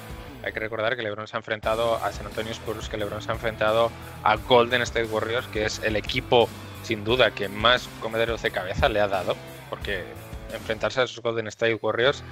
Hay 0.44 0.52
que 0.52 0.60
recordar 0.60 0.94
que 0.94 1.02
LeBron 1.02 1.26
se 1.26 1.36
ha 1.36 1.38
enfrentado 1.38 1.96
a 1.96 2.12
San 2.12 2.26
Antonio 2.26 2.52
Spurs, 2.52 2.90
que 2.90 2.98
LeBron 2.98 3.22
se 3.22 3.30
ha 3.30 3.34
enfrentado 3.34 3.90
a 4.22 4.36
Golden 4.36 4.82
State 4.82 5.06
Warriors, 5.06 5.46
que 5.46 5.64
es 5.64 5.80
el 5.82 5.96
equipo 5.96 6.48
sin 6.84 7.04
duda 7.04 7.30
que 7.32 7.48
más 7.48 7.88
comederos 8.00 8.42
de 8.42 8.50
cabeza 8.50 8.88
le 8.88 9.00
ha 9.00 9.08
dado, 9.08 9.36
porque 9.70 10.04
enfrentarse 10.52 11.00
a 11.00 11.04
esos 11.04 11.20
Golden 11.22 11.46
State 11.48 11.78
Warriors 11.82 12.22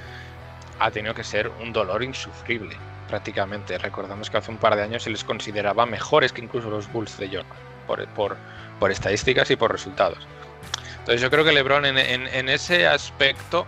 ha 0.78 0.90
tenido 0.90 1.14
que 1.14 1.24
ser 1.24 1.48
un 1.60 1.72
dolor 1.72 2.02
insufrible 2.02 2.76
prácticamente. 3.08 3.76
Recordamos 3.78 4.30
que 4.30 4.36
hace 4.38 4.50
un 4.50 4.56
par 4.58 4.76
de 4.76 4.82
años 4.82 5.02
se 5.02 5.10
les 5.10 5.24
consideraba 5.24 5.86
mejores 5.86 6.32
que 6.32 6.40
incluso 6.40 6.70
los 6.70 6.90
Bulls 6.92 7.18
de 7.18 7.26
Jordan, 7.28 7.46
por, 7.86 8.06
por, 8.08 8.36
por 8.78 8.90
estadísticas 8.90 9.50
y 9.50 9.56
por 9.56 9.72
resultados. 9.72 10.18
Entonces 11.00 11.20
yo 11.20 11.30
creo 11.30 11.44
que 11.44 11.52
LeBron 11.52 11.84
en, 11.84 11.98
en- 11.98 12.26
en 12.28 12.48
ese 12.48 12.86
aspecto 12.86 13.66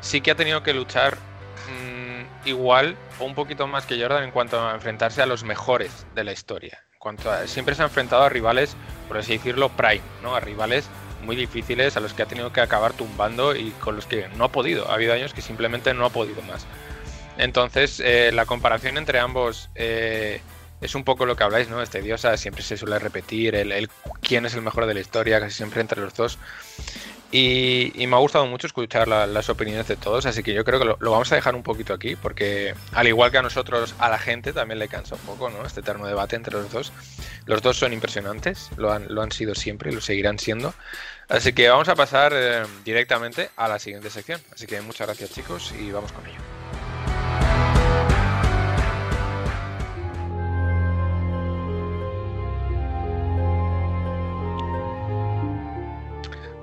sí 0.00 0.20
que 0.20 0.30
ha 0.32 0.34
tenido 0.34 0.62
que 0.62 0.74
luchar 0.74 1.16
mm, 1.16 2.46
igual 2.48 2.96
o 3.18 3.24
un 3.24 3.34
poquito 3.34 3.66
más 3.66 3.86
que 3.86 4.00
Jordan 4.00 4.24
en 4.24 4.30
cuanto 4.30 4.60
a 4.66 4.74
enfrentarse 4.74 5.22
a 5.22 5.26
los 5.26 5.44
mejores 5.44 6.06
de 6.14 6.24
la 6.24 6.32
historia. 6.32 6.78
Siempre 7.46 7.74
se 7.74 7.82
ha 7.82 7.84
enfrentado 7.84 8.22
a 8.24 8.28
rivales, 8.28 8.76
por 9.06 9.18
así 9.18 9.34
decirlo, 9.34 9.68
prime, 9.68 10.02
¿no? 10.22 10.34
A 10.34 10.40
rivales 10.40 10.88
muy 11.22 11.36
difíciles 11.36 11.96
a 11.96 12.00
los 12.00 12.12
que 12.12 12.22
ha 12.22 12.26
tenido 12.26 12.52
que 12.52 12.60
acabar 12.60 12.92
tumbando 12.92 13.54
y 13.54 13.70
con 13.72 13.96
los 13.96 14.06
que 14.06 14.28
no 14.36 14.44
ha 14.44 14.52
podido. 14.52 14.90
Ha 14.90 14.94
habido 14.94 15.12
años 15.12 15.32
que 15.32 15.42
simplemente 15.42 15.94
no 15.94 16.04
ha 16.04 16.10
podido 16.10 16.42
más. 16.42 16.66
Entonces, 17.36 18.00
eh, 18.00 18.32
la 18.32 18.46
comparación 18.46 18.98
entre 18.98 19.20
ambos 19.20 19.70
eh, 19.76 20.40
es 20.80 20.94
un 20.96 21.04
poco 21.04 21.24
lo 21.24 21.36
que 21.36 21.44
habláis, 21.44 21.68
¿no? 21.68 21.80
Es 21.80 21.90
tediosa, 21.90 22.36
siempre 22.36 22.62
se 22.62 22.76
suele 22.76 22.98
repetir 22.98 23.54
el 23.54 23.88
quién 24.20 24.46
es 24.46 24.54
el 24.54 24.62
mejor 24.62 24.86
de 24.86 24.94
la 24.94 25.00
historia, 25.00 25.38
casi 25.38 25.56
siempre 25.56 25.80
entre 25.80 26.00
los 26.00 26.14
dos. 26.14 26.38
Y, 27.30 27.92
me 28.06 28.16
ha 28.16 28.18
gustado 28.20 28.46
mucho 28.46 28.66
escuchar 28.66 29.06
la- 29.06 29.26
las 29.26 29.50
opiniones 29.50 29.86
de 29.86 29.96
todos, 29.96 30.24
así 30.24 30.42
que 30.42 30.54
yo 30.54 30.64
creo 30.64 30.78
que 30.78 30.86
lo, 30.86 30.96
lo 30.98 31.10
vamos 31.10 31.30
a 31.30 31.34
dejar 31.34 31.54
un 31.54 31.62
poquito 31.62 31.92
aquí, 31.92 32.16
porque 32.16 32.74
al 32.92 33.06
igual 33.06 33.30
que 33.30 33.38
a 33.38 33.42
nosotros, 33.42 33.94
a 33.98 34.08
la 34.08 34.18
gente 34.18 34.52
también 34.54 34.78
le 34.78 34.88
cansa 34.88 35.14
un 35.16 35.20
poco, 35.22 35.50
¿no? 35.50 35.64
Este 35.66 35.80
eterno 35.80 36.06
debate 36.06 36.36
entre 36.36 36.54
los 36.54 36.72
dos. 36.72 36.92
Los 37.44 37.60
dos 37.60 37.76
son 37.76 37.92
impresionantes, 37.92 38.70
lo 38.76 38.92
han, 38.92 39.06
lo 39.14 39.20
han 39.22 39.30
sido 39.32 39.54
siempre 39.54 39.90
y 39.90 39.94
lo 39.94 40.00
seguirán 40.00 40.38
siendo. 40.38 40.72
Así 41.28 41.52
que 41.52 41.68
vamos 41.68 41.88
a 41.90 41.94
pasar 41.94 42.32
eh, 42.34 42.62
directamente 42.84 43.50
a 43.56 43.68
la 43.68 43.78
siguiente 43.78 44.08
sección. 44.08 44.40
Así 44.52 44.66
que 44.66 44.80
muchas 44.80 45.06
gracias 45.06 45.30
chicos 45.30 45.74
y 45.78 45.90
vamos 45.92 46.12
con 46.12 46.26
ello. 46.26 46.57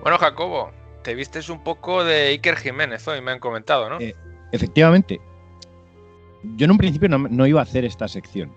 Bueno, 0.06 0.20
Jacobo, 0.20 0.70
te 1.02 1.16
vistes 1.16 1.50
un 1.50 1.64
poco 1.64 2.04
de 2.04 2.28
Iker 2.28 2.58
Jiménez 2.58 3.08
hoy, 3.08 3.22
me 3.22 3.32
han 3.32 3.40
comentado, 3.40 3.90
¿no? 3.90 4.00
Eh, 4.00 4.14
Efectivamente. 4.52 5.20
Yo 6.44 6.66
en 6.66 6.72
un 6.72 6.78
principio 6.78 7.10
no, 7.10 7.18
no 7.18 7.48
iba 7.48 7.60
a 7.60 7.64
hacer 7.64 7.86
esta 7.86 8.08
sección. 8.08 8.54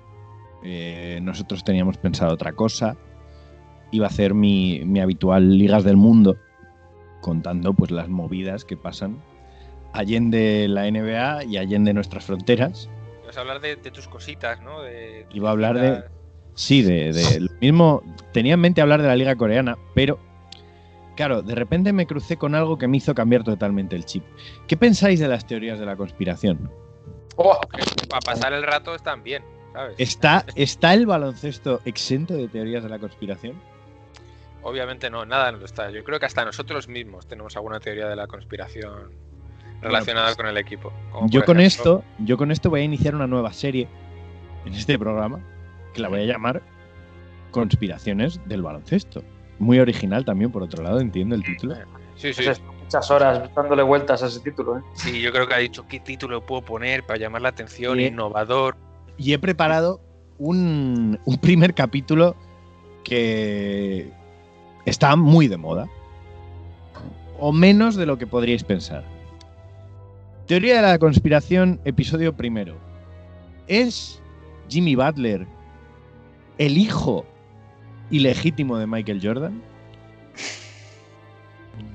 Eh, 0.63 1.21
nosotros 1.23 1.65
teníamos 1.65 1.97
pensado 1.97 2.35
otra 2.35 2.53
cosa. 2.53 2.99
Iba 3.93 4.05
a 4.05 4.11
hacer 4.11 4.35
mi, 4.35 4.83
mi 4.85 5.01
habitual 5.01 5.57
Ligas 5.57 5.85
del 5.85 5.97
Mundo, 5.97 6.37
contando 7.23 7.73
pues 7.73 7.93
las 7.93 8.11
movidas 8.11 8.67
que 8.67 8.77
pasan 8.77 9.17
allende 9.95 10.67
la 10.69 10.83
NBA 10.91 11.45
y 11.45 11.57
allende 11.57 11.95
nuestras 11.95 12.27
fronteras. 12.27 12.91
Vas 13.25 13.39
a 13.39 13.41
hablar 13.41 13.63
de, 13.63 13.77
de 13.77 13.91
tus 13.91 14.07
cositas, 14.07 14.61
¿no? 14.61 14.83
De, 14.83 15.25
Iba 15.33 15.49
a 15.49 15.53
hablar 15.53 15.79
de-. 15.79 16.05
Sí, 16.53 16.83
de, 16.83 17.15
de 17.15 17.41
lo 17.41 17.53
mismo. 17.59 18.03
Tenía 18.35 18.53
en 18.53 18.61
mente 18.61 18.83
hablar 18.83 19.01
de 19.01 19.09
la 19.09 19.17
Liga 19.17 19.35
Coreana, 19.35 19.79
pero 19.95 20.28
claro, 21.19 21.43
de 21.43 21.57
repente 21.57 21.93
me 21.93 22.07
crucé 22.07 22.37
con 22.37 22.55
algo 22.55 22.79
que 22.79 22.87
me 22.87 22.99
hizo 22.99 23.13
cambiar 23.13 23.43
totalmente 23.43 23.97
el 23.97 24.05
chip. 24.05 24.23
¿Qué 24.69 24.77
pensáis 24.77 25.19
de 25.19 25.27
las 25.27 25.45
teorías 25.49 25.81
de 25.81 25.85
la 25.85 25.97
conspiración? 25.97 26.71
Oh, 27.35 27.59
para 28.09 28.21
pasar 28.21 28.53
el 28.53 28.63
rato 28.63 28.95
están 28.95 29.25
bien, 29.25 29.43
¿sabes? 29.73 29.97
¿Está, 29.99 30.45
¿Está 30.55 30.95
el 30.95 31.07
baloncesto 31.07 31.81
exento 31.85 32.35
de 32.35 32.47
teorías 32.47 32.85
de 32.85 32.89
la 32.89 33.01
conspiración? 33.01 33.61
Obviamente 34.63 35.11
no, 35.11 35.27
nada 35.27 35.51
no 35.51 35.59
lo 35.59 35.65
está. 35.65 35.91
Yo 35.91 36.05
creo 36.05 36.21
que 36.21 36.27
hasta 36.27 36.45
nosotros 36.45 36.87
mismos 36.87 37.27
tenemos 37.27 37.57
alguna 37.57 37.81
teoría 37.81 38.07
de 38.07 38.15
la 38.15 38.29
conspiración 38.29 39.11
relacionada 39.81 40.27
pues, 40.29 40.37
con 40.37 40.47
el 40.47 40.57
equipo. 40.57 40.93
Yo 41.31 41.45
con 41.45 41.59
ejemplo- 41.59 41.63
esto, 41.67 42.05
yo 42.21 42.37
con 42.37 42.53
esto 42.53 42.71
voy 42.71 42.83
a 42.83 42.85
iniciar 42.85 43.17
una 43.17 43.27
nueva 43.27 43.53
serie 43.53 43.89
en 44.65 44.73
este 44.73 44.97
programa 44.97 45.41
que 45.93 46.01
la 46.01 46.09
voy 46.09 46.21
a 46.21 46.25
llamar 46.27 46.63
Conspiraciones 47.51 48.41
del 48.47 48.63
baloncesto. 48.63 49.25
Muy 49.59 49.79
original 49.81 50.25
también, 50.25 50.51
por 50.53 50.63
otro 50.63 50.83
lado, 50.83 51.01
entiendo 51.01 51.35
el 51.35 51.43
título. 51.43 51.77
Sí, 52.17 52.33
sí. 52.33 52.45
Muchas 52.83 53.11
horas 53.11 53.51
dándole 53.55 53.83
vueltas 53.83 54.23
a 54.23 54.27
ese 54.27 54.41
título. 54.41 54.79
¿eh? 54.79 54.83
Sí, 54.95 55.21
yo 55.21 55.31
creo 55.33 55.47
que 55.47 55.55
ha 55.55 55.59
dicho 55.59 55.87
qué 55.89 56.01
título 56.01 56.45
puedo 56.45 56.63
poner 56.63 57.05
para 57.05 57.19
llamar 57.19 57.43
la 57.43 57.51
atención, 57.51 58.01
Y- 58.01 58.07
innovador. 58.07 58.77
Y 59.19 59.33
he 59.33 59.39
preparado 59.39 60.01
un, 60.39 61.19
un 61.25 61.37
primer 61.39 61.75
capítulo 61.75 62.35
que 63.05 64.11
está 64.87 65.17
muy 65.17 65.49
de 65.49 65.57
moda. 65.57 65.89
O 67.39 67.53
menos 67.53 67.95
de 67.97 68.07
lo 68.07 68.17
que 68.19 68.27
podríais 68.27 68.65
pensar. 68.65 69.05
Teoría 70.47 70.77
de 70.77 70.83
la 70.83 70.99
conspiración, 70.99 71.81
episodio 71.85 72.35
primero. 72.35 72.77
¿Es 73.67 74.21
Jimmy 74.69 74.95
Butler 74.97 75.47
el 76.57 76.79
hijo 76.79 77.27
ilegítimo 78.11 78.79
de 78.79 78.87
Michael 78.87 79.21
Jordan? 79.23 79.63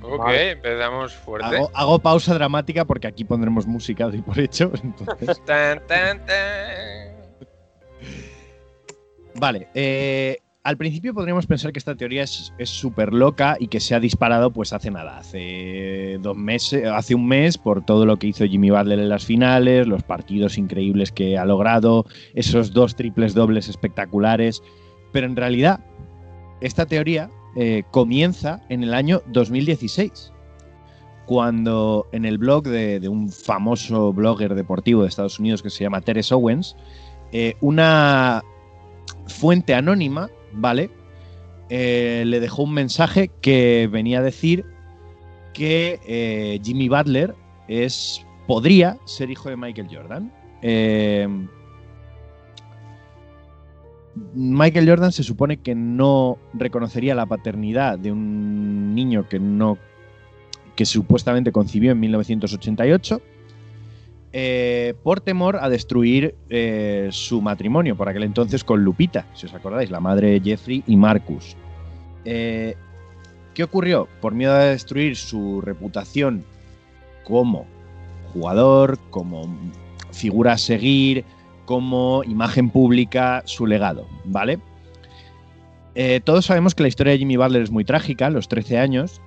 Ok, 0.01 0.19
Vale. 0.19 0.51
empezamos 0.51 1.13
fuerte. 1.13 1.55
Hago, 1.55 1.71
hago 1.73 1.99
pausa 1.99 2.33
dramática 2.33 2.85
porque 2.85 3.07
aquí 3.07 3.23
pondremos 3.23 3.65
música 3.67 4.05
doy 4.05 4.21
por 4.21 4.39
hecho. 4.39 4.71
Entonces, 4.83 5.41
Tan, 5.45 5.85
tan, 5.87 6.25
tan. 6.25 7.13
Vale, 9.35 9.67
eh, 9.73 10.37
al 10.63 10.77
principio 10.77 11.13
podríamos 11.13 11.47
pensar 11.47 11.73
que 11.73 11.79
esta 11.79 11.95
teoría 11.95 12.23
es 12.23 12.53
es 12.57 12.69
súper 12.69 13.13
loca 13.13 13.57
y 13.59 13.67
que 13.67 13.79
se 13.79 13.95
ha 13.95 13.99
disparado 13.99 14.51
pues 14.51 14.71
hace 14.73 14.91
nada, 14.91 15.17
hace 15.17 16.17
dos 16.21 16.37
meses, 16.37 16.85
hace 16.87 17.15
un 17.15 17.27
mes 17.27 17.57
por 17.57 17.83
todo 17.83 18.05
lo 18.05 18.17
que 18.17 18.27
hizo 18.27 18.45
Jimmy 18.45 18.69
Butler 18.69 18.99
en 18.99 19.09
las 19.09 19.25
finales, 19.25 19.87
los 19.87 20.03
partidos 20.03 20.57
increíbles 20.57 21.11
que 21.11 21.37
ha 21.37 21.45
logrado, 21.45 22.05
esos 22.35 22.73
dos 22.73 22.95
triples 22.95 23.33
dobles 23.33 23.67
espectaculares, 23.67 24.61
pero 25.11 25.25
en 25.25 25.35
realidad 25.35 25.79
esta 26.63 26.85
teoría 26.85 27.29
eh, 27.57 27.83
comienza 27.91 28.61
en 28.69 28.83
el 28.83 28.93
año 28.93 29.21
2016 29.27 30.31
cuando 31.25 32.07
en 32.13 32.25
el 32.25 32.37
blog 32.37 32.63
de, 32.63 33.05
un 33.07 33.29
famoso 33.29 34.13
blogger 34.13 34.55
deportivo 34.55 35.01
de 35.01 35.09
Estados 35.09 35.39
Unidos 35.39 35.61
que 35.61 35.69
se 35.69 35.83
llama 35.83 36.01
Terence 36.01 36.33
Owens, 36.33 36.75
eh, 37.31 37.55
una 37.61 38.43
fuente 39.27 39.73
anónima, 39.73 40.29
¿vale? 40.53 40.89
Eh, 41.69 42.23
le 42.25 42.39
dejó 42.39 42.63
un 42.63 42.73
mensaje 42.73 43.29
que 43.41 43.89
venía 43.91 44.19
a 44.19 44.21
decir 44.21 44.65
que 45.53 46.59
Jimmy 46.63 46.89
Butler 46.89 47.35
es, 47.67 48.25
podría 48.47 48.97
ser 49.05 49.29
hijo 49.31 49.49
de 49.49 49.57
Michael 49.57 49.87
Jordan. 49.91 50.31
Michael 54.15 54.87
Jordan 54.87 55.11
se 55.11 55.23
supone 55.23 55.57
que 55.57 55.75
no 55.75 56.37
reconocería 56.53 57.15
la 57.15 57.25
paternidad 57.25 57.97
de 57.97 58.11
un 58.11 58.93
niño 58.93 59.27
que 59.27 59.39
no 59.39 59.77
que 60.75 60.85
supuestamente 60.85 61.51
concibió 61.51 61.91
en 61.91 61.99
1988 61.99 63.21
eh, 64.35 64.95
por 65.03 65.21
temor 65.21 65.57
a 65.57 65.69
destruir 65.69 66.33
eh, 66.49 67.09
su 67.11 67.39
matrimonio, 67.39 67.95
por 67.95 68.09
aquel 68.09 68.23
entonces 68.23 68.63
con 68.63 68.83
Lupita, 68.83 69.27
si 69.35 69.45
os 69.45 69.53
acordáis, 69.53 69.91
la 69.91 69.99
madre 69.99 70.31
de 70.31 70.41
Jeffrey 70.41 70.83
y 70.87 70.95
Marcus. 70.95 71.55
Eh, 72.25 72.75
¿Qué 73.53 73.63
ocurrió? 73.63 74.07
Por 74.21 74.33
miedo 74.33 74.53
a 74.53 74.63
destruir 74.63 75.15
su 75.15 75.61
reputación 75.61 76.43
como 77.23 77.67
jugador, 78.33 78.97
como 79.11 79.55
figura 80.11 80.53
a 80.53 80.57
seguir, 80.57 81.25
como 81.65 82.23
imagen 82.23 82.69
pública, 82.69 83.43
su 83.45 83.65
legado, 83.65 84.07
¿vale? 84.25 84.59
Eh, 85.95 86.21
todos 86.23 86.45
sabemos 86.45 86.73
que 86.75 86.83
la 86.83 86.89
historia 86.89 87.13
de 87.13 87.19
Jimmy 87.19 87.37
Butler 87.37 87.61
es 87.61 87.71
muy 87.71 87.85
trágica, 87.85 88.27
a 88.27 88.29
los 88.29 88.47
13 88.47 88.79
años, 88.79 89.21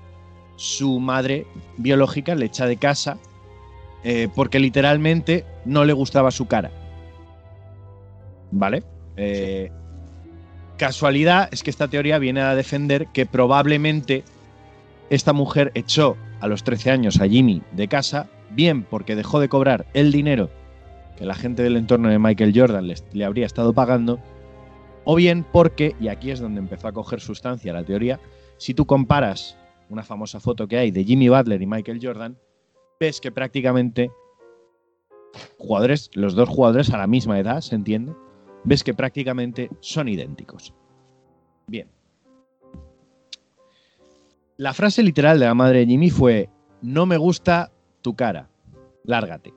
su 0.57 0.99
madre 1.01 1.47
biológica 1.77 2.35
le 2.35 2.47
echa 2.47 2.67
de 2.67 2.77
casa 2.77 3.19
eh, 4.05 4.29
porque 4.35 4.59
literalmente 4.59 5.45
no 5.65 5.85
le 5.85 5.93
gustaba 5.93 6.31
su 6.31 6.47
cara. 6.47 6.71
¿Vale? 8.51 8.83
Eh, 9.17 9.71
Casualidad 10.77 11.49
es 11.53 11.63
que 11.63 11.71
esta 11.71 11.89
teoría 11.89 12.19
viene 12.19 12.43
a 12.43 12.55
defender 12.55 13.07
que 13.09 13.25
probablemente 13.25 14.25
esta 15.09 15.33
mujer 15.33 15.73
echó 15.75 16.17
a 16.41 16.49
los 16.49 16.65
13 16.65 16.91
años 16.91 17.21
a 17.21 17.27
Jimmy 17.27 17.63
de 17.73 17.89
casa, 17.89 18.29
bien 18.51 18.83
porque 18.83 19.17
dejó 19.17 19.41
de 19.41 19.49
cobrar 19.49 19.87
el 19.95 20.13
dinero 20.13 20.51
que 21.17 21.25
la 21.25 21.35
gente 21.35 21.63
del 21.63 21.77
entorno 21.77 22.09
de 22.09 22.19
Michael 22.19 22.53
Jordan 22.55 22.87
le 23.13 23.25
habría 23.25 23.47
estado 23.47 23.73
pagando, 23.73 24.21
o 25.05 25.15
bien 25.15 25.45
porque, 25.53 25.95
y 26.01 26.09
aquí 26.09 26.31
es 26.31 26.41
donde 26.41 26.61
empezó 26.61 26.89
a 26.89 26.93
coger 26.93 27.21
sustancia 27.21 27.73
la 27.73 27.85
teoría, 27.85 28.21
si 28.59 28.75
tú 28.75 28.87
comparas 28.87 29.57
una 29.89 30.03
famosa 30.03 30.41
foto 30.41 30.67
que 30.67 30.79
hay 30.79 30.91
de 30.91 31.05
Jimmy 31.05 31.29
Butler 31.29 31.63
y 31.63 31.67
Michael 31.67 32.01
Jordan, 32.03 32.37
ves 32.99 33.21
que 33.21 33.31
prácticamente 33.31 34.11
jugadores, 35.59 36.11
los 36.15 36.35
dos 36.35 36.49
jugadores 36.49 36.91
a 36.91 36.99
la 36.99 37.07
misma 37.07 37.39
edad, 37.39 37.61
¿se 37.61 37.75
entiende? 37.75 38.15
Ves 38.65 38.83
que 38.83 38.95
prácticamente 38.95 39.71
son 39.81 40.09
idénticos. 40.09 40.75
Bien. 41.67 41.89
La 44.57 44.73
frase 44.73 45.03
literal 45.03 45.39
de 45.39 45.47
la 45.47 45.55
madre 45.55 45.81
de 45.81 45.87
Jimmy 45.87 46.11
fue: 46.11 46.49
No 46.83 47.07
me 47.07 47.17
gusta 47.17 47.71
tu 48.03 48.17
cara, 48.17 48.49
lárgate. 49.05 49.53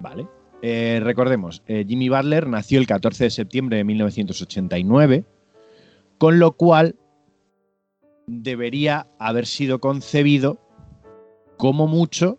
¿Vale? 0.00 0.26
Eh, 0.62 1.00
recordemos, 1.02 1.62
eh, 1.66 1.84
Jimmy 1.86 2.08
Butler 2.08 2.46
nació 2.48 2.78
el 2.78 2.86
14 2.86 3.24
de 3.24 3.30
septiembre 3.30 3.76
de 3.76 3.84
1989, 3.84 5.24
con 6.18 6.38
lo 6.38 6.52
cual 6.52 6.96
debería 8.26 9.06
haber 9.18 9.46
sido 9.46 9.78
concebido 9.80 10.58
como 11.56 11.86
mucho 11.86 12.38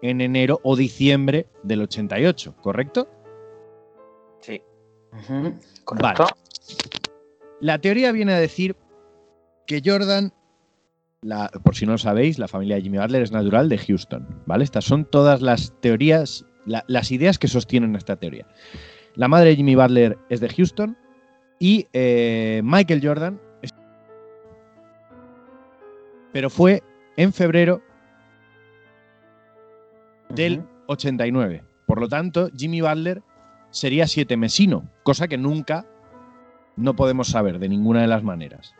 en 0.00 0.20
enero 0.20 0.60
o 0.64 0.74
diciembre 0.76 1.46
del 1.62 1.82
88, 1.82 2.54
¿correcto? 2.60 3.08
Sí. 4.40 4.60
Correcto. 5.84 6.26
La 7.60 7.78
teoría 7.78 8.10
viene 8.12 8.32
a 8.32 8.38
decir 8.40 8.74
que 9.66 9.82
Jordan, 9.84 10.32
la- 11.20 11.48
por 11.62 11.76
si 11.76 11.86
no 11.86 11.92
lo 11.92 11.98
sabéis, 11.98 12.38
la 12.38 12.48
familia 12.48 12.76
de 12.76 12.82
Jimmy 12.82 12.98
Butler 12.98 13.22
es 13.22 13.30
natural 13.30 13.68
de 13.68 13.78
Houston, 13.78 14.42
¿vale? 14.46 14.64
Estas 14.64 14.84
son 14.84 15.04
todas 15.04 15.42
las 15.42 15.72
teorías, 15.80 16.44
la- 16.66 16.84
las 16.86 17.10
ideas 17.10 17.38
que 17.38 17.48
sostienen 17.48 17.96
esta 17.96 18.16
teoría. 18.16 18.46
La 19.14 19.28
madre 19.28 19.50
de 19.50 19.56
Jimmy 19.56 19.74
Butler 19.74 20.18
es 20.28 20.40
de 20.40 20.48
Houston 20.48 20.96
y 21.58 21.86
eh, 21.92 22.60
Michael 22.64 23.00
Jordan 23.06 23.40
es- 23.62 23.70
Pero 26.32 26.48
fue 26.50 26.82
en 27.16 27.32
febrero 27.32 27.82
del 30.30 30.60
Ujú. 30.60 30.68
89. 30.86 31.62
Por 31.86 32.00
lo 32.00 32.08
tanto, 32.08 32.48
Jimmy 32.56 32.80
Butler 32.80 33.22
sería 33.70 34.06
siete 34.06 34.36
mesino, 34.36 34.88
cosa 35.02 35.28
que 35.28 35.36
nunca 35.38 35.86
no 36.76 36.96
podemos 36.96 37.28
saber 37.28 37.58
de 37.58 37.68
ninguna 37.68 38.00
de 38.00 38.06
las 38.06 38.22
maneras. 38.22 38.74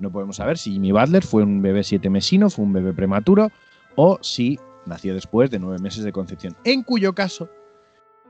No 0.00 0.10
podemos 0.10 0.36
saber 0.36 0.58
si 0.58 0.72
Jimmy 0.72 0.90
Butler 0.90 1.22
fue 1.22 1.44
un 1.44 1.62
bebé 1.62 1.84
siete 1.84 2.10
mesino, 2.10 2.50
fue 2.50 2.64
un 2.64 2.72
bebé 2.72 2.92
prematuro, 2.92 3.50
o 3.94 4.18
si 4.20 4.58
nació 4.86 5.14
después 5.14 5.50
de 5.50 5.58
nueve 5.58 5.78
meses 5.78 6.04
de 6.04 6.12
concepción. 6.12 6.56
En 6.64 6.82
cuyo 6.82 7.14
caso, 7.14 7.48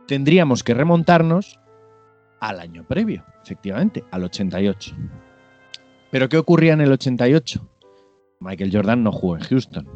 tendríamos 0.06 0.62
que 0.62 0.74
remontarnos 0.74 1.58
al 2.40 2.60
año 2.60 2.84
previo, 2.86 3.24
efectivamente, 3.42 4.04
al 4.10 4.24
88. 4.24 4.94
Pero 6.10 6.28
¿qué 6.28 6.36
ocurría 6.36 6.74
en 6.74 6.80
el 6.80 6.92
88? 6.92 7.68
Michael 8.40 8.70
Jordan 8.72 9.02
no 9.02 9.12
jugó 9.12 9.36
en 9.36 9.42
Houston. 9.42 9.88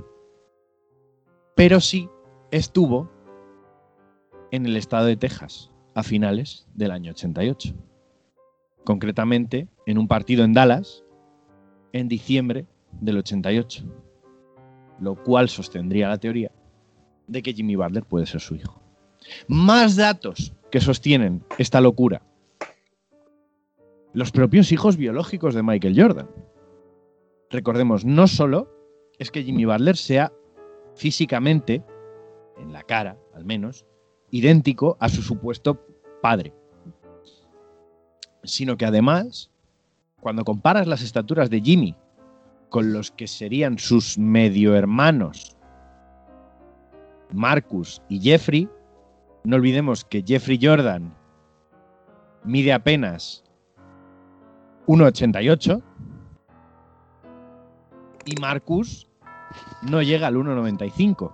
Pero 1.54 1.80
sí 1.80 2.08
estuvo 2.50 3.10
en 4.50 4.66
el 4.66 4.76
estado 4.76 5.06
de 5.06 5.16
Texas 5.16 5.70
a 5.94 6.02
finales 6.02 6.66
del 6.74 6.92
año 6.92 7.10
88. 7.10 7.74
Concretamente 8.84 9.68
en 9.86 9.98
un 9.98 10.08
partido 10.08 10.44
en 10.44 10.54
Dallas 10.54 11.04
en 11.92 12.08
diciembre 12.08 12.66
del 13.00 13.18
88. 13.18 13.84
Lo 15.00 15.14
cual 15.14 15.48
sostendría 15.48 16.08
la 16.08 16.18
teoría 16.18 16.50
de 17.26 17.42
que 17.42 17.52
Jimmy 17.52 17.76
Butler 17.76 18.04
puede 18.04 18.26
ser 18.26 18.40
su 18.40 18.56
hijo. 18.56 18.80
Más 19.46 19.96
datos 19.96 20.52
que 20.70 20.80
sostienen 20.80 21.44
esta 21.58 21.80
locura. 21.80 22.22
Los 24.12 24.32
propios 24.32 24.72
hijos 24.72 24.96
biológicos 24.96 25.54
de 25.54 25.62
Michael 25.62 26.00
Jordan. 26.00 26.28
Recordemos, 27.50 28.04
no 28.04 28.26
solo 28.26 28.68
es 29.18 29.30
que 29.30 29.42
Jimmy 29.42 29.64
Butler 29.64 29.96
sea 29.96 30.32
físicamente, 30.94 31.84
en 32.58 32.72
la 32.72 32.82
cara 32.82 33.18
al 33.34 33.44
menos, 33.44 33.86
idéntico 34.30 34.96
a 35.00 35.08
su 35.08 35.22
supuesto 35.22 35.80
padre, 36.20 36.52
sino 38.42 38.76
que 38.76 38.86
además, 38.86 39.50
cuando 40.20 40.44
comparas 40.44 40.86
las 40.86 41.02
estaturas 41.02 41.50
de 41.50 41.60
Jimmy 41.60 41.94
con 42.70 42.92
los 42.92 43.10
que 43.10 43.26
serían 43.26 43.78
sus 43.78 44.18
medio 44.18 44.74
hermanos, 44.76 45.56
Marcus 47.32 48.02
y 48.08 48.20
Jeffrey, 48.20 48.68
no 49.44 49.56
olvidemos 49.56 50.04
que 50.04 50.22
Jeffrey 50.26 50.58
Jordan 50.60 51.14
mide 52.44 52.72
apenas 52.72 53.44
1,88 54.86 55.82
y 58.24 58.40
Marcus 58.40 59.08
no 59.82 60.02
llega 60.02 60.26
al 60.26 60.36
1,95. 60.36 61.32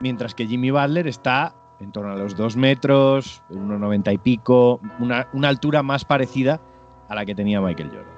Mientras 0.00 0.34
que 0.34 0.46
Jimmy 0.46 0.70
Butler 0.70 1.06
está 1.06 1.54
en 1.80 1.92
torno 1.92 2.12
a 2.12 2.16
los 2.16 2.36
2 2.36 2.56
metros, 2.56 3.42
1,90 3.50 4.12
y 4.12 4.18
pico, 4.18 4.80
una, 4.98 5.28
una 5.32 5.48
altura 5.48 5.82
más 5.82 6.04
parecida 6.04 6.60
a 7.08 7.14
la 7.14 7.24
que 7.24 7.34
tenía 7.34 7.60
Michael 7.60 7.90
Jordan. 7.90 8.13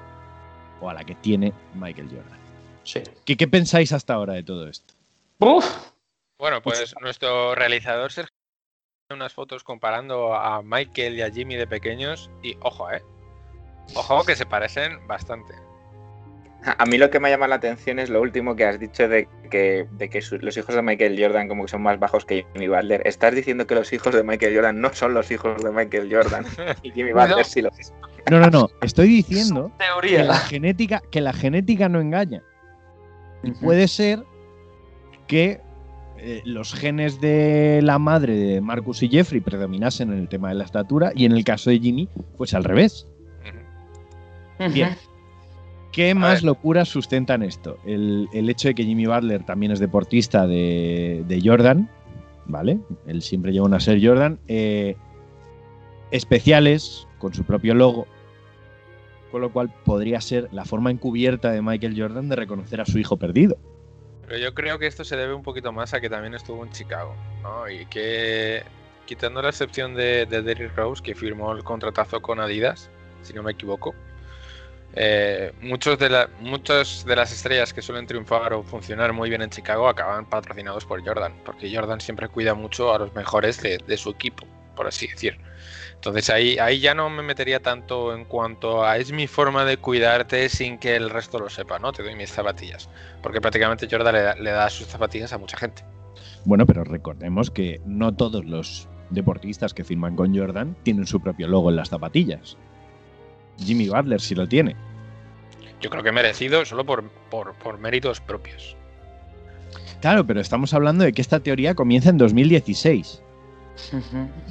O 0.81 0.89
a 0.89 0.93
la 0.93 1.03
que 1.03 1.15
tiene 1.15 1.53
Michael 1.75 2.07
Jordan. 2.09 2.39
Sí. 2.83 3.01
¿Qué, 3.25 3.35
qué 3.35 3.47
pensáis 3.47 3.91
hasta 3.91 4.13
ahora 4.13 4.33
de 4.33 4.43
todo 4.43 4.67
esto? 4.67 4.93
Uf, 5.39 5.65
Bueno, 6.39 6.61
pues 6.61 6.95
nuestro 7.01 7.53
realizador 7.55 8.11
Sergio 8.11 8.33
unas 9.09 9.33
fotos 9.33 9.63
comparando 9.63 10.33
a 10.35 10.61
Michael 10.61 11.15
y 11.15 11.21
a 11.21 11.31
Jimmy 11.31 11.55
de 11.55 11.65
pequeños 11.67 12.29
y 12.43 12.57
ojo, 12.61 12.91
eh. 12.91 13.01
Ojo 13.95 14.25
que 14.25 14.35
se 14.35 14.45
parecen 14.45 15.05
bastante. 15.07 15.53
A 16.77 16.85
mí 16.85 16.97
lo 16.97 17.09
que 17.09 17.19
me 17.21 17.29
llama 17.29 17.47
la 17.47 17.55
atención 17.55 17.99
es 17.99 18.09
lo 18.09 18.19
último 18.19 18.55
que 18.57 18.65
has 18.65 18.79
dicho 18.79 19.07
de 19.07 19.29
que, 19.49 19.87
de 19.91 20.09
que 20.09 20.21
su- 20.21 20.39
los 20.39 20.57
hijos 20.57 20.75
de 20.75 20.81
Michael 20.81 21.17
Jordan 21.21 21.47
como 21.47 21.63
que 21.63 21.71
son 21.71 21.83
más 21.83 21.97
bajos 21.99 22.25
que 22.25 22.45
Jimmy 22.53 22.67
Butler. 22.67 23.01
Estás 23.05 23.33
diciendo 23.33 23.65
que 23.65 23.75
los 23.75 23.93
hijos 23.93 24.13
de 24.13 24.23
Michael 24.23 24.55
Jordan 24.55 24.81
no 24.81 24.91
son 24.93 25.13
los 25.13 25.31
hijos 25.31 25.63
de 25.63 25.71
Michael 25.71 26.13
Jordan 26.13 26.45
y 26.83 26.91
Jimmy 26.91 27.11
No. 27.13 27.21
Butler 27.21 27.45
sí 27.45 27.61
lo 27.61 27.69
es. 27.77 27.93
No, 28.29 28.39
no, 28.39 28.49
no. 28.49 28.69
Estoy 28.81 29.07
diciendo 29.07 29.71
que 29.77 29.85
teoría. 29.85 30.23
la 30.23 30.37
genética, 30.37 31.01
que 31.11 31.21
la 31.21 31.33
genética 31.33 31.87
no 31.89 31.99
engaña. 32.01 32.43
Y 33.43 33.51
puede 33.51 33.87
ser 33.87 34.23
que 35.27 35.61
eh, 36.17 36.41
los 36.45 36.73
genes 36.73 37.21
de 37.21 37.79
la 37.83 37.99
madre 37.99 38.35
de 38.35 38.61
Marcus 38.61 39.03
y 39.03 39.09
Jeffrey 39.09 39.39
predominasen 39.41 40.11
en 40.11 40.19
el 40.19 40.27
tema 40.27 40.49
de 40.49 40.55
la 40.55 40.63
estatura 40.63 41.11
y 41.15 41.25
en 41.25 41.31
el 41.33 41.43
caso 41.43 41.69
de 41.69 41.79
Jimmy, 41.79 42.09
pues 42.37 42.53
al 42.53 42.63
revés. 42.63 43.07
Bien. 44.73 44.95
¿Qué 45.91 46.11
A 46.11 46.15
más 46.15 46.33
ver. 46.35 46.43
locuras 46.43 46.89
sustentan 46.89 47.43
esto? 47.43 47.77
El, 47.85 48.27
el 48.33 48.49
hecho 48.49 48.67
de 48.69 48.75
que 48.75 48.83
Jimmy 48.83 49.05
Butler 49.05 49.43
también 49.43 49.71
es 49.71 49.79
deportista 49.79 50.47
de, 50.47 51.23
de 51.27 51.41
Jordan, 51.43 51.89
¿vale? 52.45 52.79
Él 53.05 53.21
siempre 53.21 53.51
lleva 53.51 53.65
una 53.67 53.79
ser 53.79 54.03
Jordan. 54.03 54.39
eh, 54.47 54.95
especiales, 56.11 57.07
con 57.19 57.33
su 57.33 57.43
propio 57.43 57.73
logo. 57.75 58.07
Con 59.31 59.41
lo 59.41 59.51
cual 59.51 59.73
podría 59.83 60.21
ser 60.21 60.47
la 60.51 60.65
forma 60.65 60.91
encubierta 60.91 61.51
de 61.51 61.61
Michael 61.61 61.99
Jordan 61.99 62.29
de 62.29 62.35
reconocer 62.35 62.81
a 62.81 62.85
su 62.85 62.97
hijo 62.97 63.17
perdido. 63.17 63.57
Pero 64.25 64.39
yo 64.39 64.53
creo 64.53 64.77
que 64.77 64.87
esto 64.87 65.03
se 65.03 65.15
debe 65.15 65.33
un 65.33 65.43
poquito 65.43 65.71
más 65.71 65.93
a 65.93 66.01
que 66.01 66.09
también 66.09 66.33
estuvo 66.33 66.63
en 66.63 66.71
Chicago, 66.71 67.15
¿no? 67.43 67.69
Y 67.69 67.85
que, 67.85 68.63
quitando 69.05 69.41
la 69.41 69.49
excepción 69.49 69.95
de, 69.95 70.25
de 70.25 70.41
Derrick 70.41 70.75
Rose, 70.75 71.01
que 71.01 71.15
firmó 71.15 71.53
el 71.53 71.63
contratazo 71.63 72.21
con 72.21 72.39
Adidas, 72.39 72.89
si 73.21 73.33
no 73.33 73.43
me 73.43 73.53
equivoco, 73.53 73.95
eh, 74.99 75.53
muchos 75.61 75.99
de 75.99 76.09
la, 76.09 76.29
muchas 76.39 77.05
de 77.05 77.15
las 77.15 77.31
estrellas 77.31 77.71
que 77.71 77.81
suelen 77.81 78.07
triunfar 78.07 78.53
o 78.53 78.63
funcionar 78.63 79.13
muy 79.13 79.29
bien 79.29 79.43
en 79.43 79.49
Chicago 79.49 79.87
acaban 79.87 80.25
patrocinados 80.25 80.85
por 80.85 81.05
Jordan, 81.05 81.33
porque 81.45 81.73
Jordan 81.73 82.01
siempre 82.01 82.27
cuida 82.29 82.53
mucho 82.53 82.93
a 82.93 82.99
los 82.99 83.13
mejores 83.13 83.61
de, 83.61 83.77
de 83.85 83.97
su 83.97 84.09
equipo, 84.09 84.47
por 84.75 84.87
así 84.87 85.07
decir. 85.07 85.37
Entonces 85.97 86.29
ahí, 86.29 86.57
ahí 86.59 86.79
ya 86.79 86.93
no 86.93 87.09
me 87.09 87.23
metería 87.23 87.59
tanto 87.59 88.15
en 88.15 88.25
cuanto 88.25 88.85
a 88.85 88.97
es 88.97 89.11
mi 89.11 89.27
forma 89.27 89.65
de 89.65 89.77
cuidarte 89.77 90.47
sin 90.47 90.77
que 90.77 90.95
el 90.95 91.09
resto 91.09 91.39
lo 91.39 91.49
sepa, 91.49 91.79
¿no? 91.79 91.91
Te 91.91 92.03
doy 92.03 92.15
mis 92.15 92.31
zapatillas. 92.31 92.89
Porque 93.21 93.41
prácticamente 93.41 93.87
Jordan 93.89 94.13
le 94.13 94.21
da, 94.21 94.35
le 94.35 94.51
da 94.51 94.69
sus 94.69 94.87
zapatillas 94.87 95.33
a 95.33 95.37
mucha 95.37 95.57
gente. 95.57 95.83
Bueno, 96.45 96.65
pero 96.65 96.83
recordemos 96.83 97.49
que 97.49 97.81
no 97.85 98.13
todos 98.13 98.45
los 98.45 98.87
deportistas 99.09 99.73
que 99.73 99.83
firman 99.83 100.15
con 100.15 100.37
Jordan 100.37 100.75
tienen 100.83 101.07
su 101.07 101.19
propio 101.19 101.47
logo 101.47 101.69
en 101.69 101.77
las 101.77 101.89
zapatillas. 101.89 102.57
Jimmy 103.57 103.89
Butler 103.89 104.21
sí 104.21 104.35
lo 104.35 104.47
tiene. 104.47 104.75
Yo 105.81 105.89
creo 105.89 106.03
que 106.03 106.11
merecido 106.11 106.63
solo 106.65 106.85
por, 106.85 107.09
por, 107.29 107.53
por 107.55 107.79
méritos 107.79 108.21
propios. 108.21 108.75
Claro, 110.01 110.25
pero 110.25 110.39
estamos 110.39 110.73
hablando 110.73 111.03
de 111.03 111.13
que 111.13 111.21
esta 111.21 111.39
teoría 111.39 111.75
comienza 111.75 112.09
en 112.09 112.17
2016. 112.17 113.23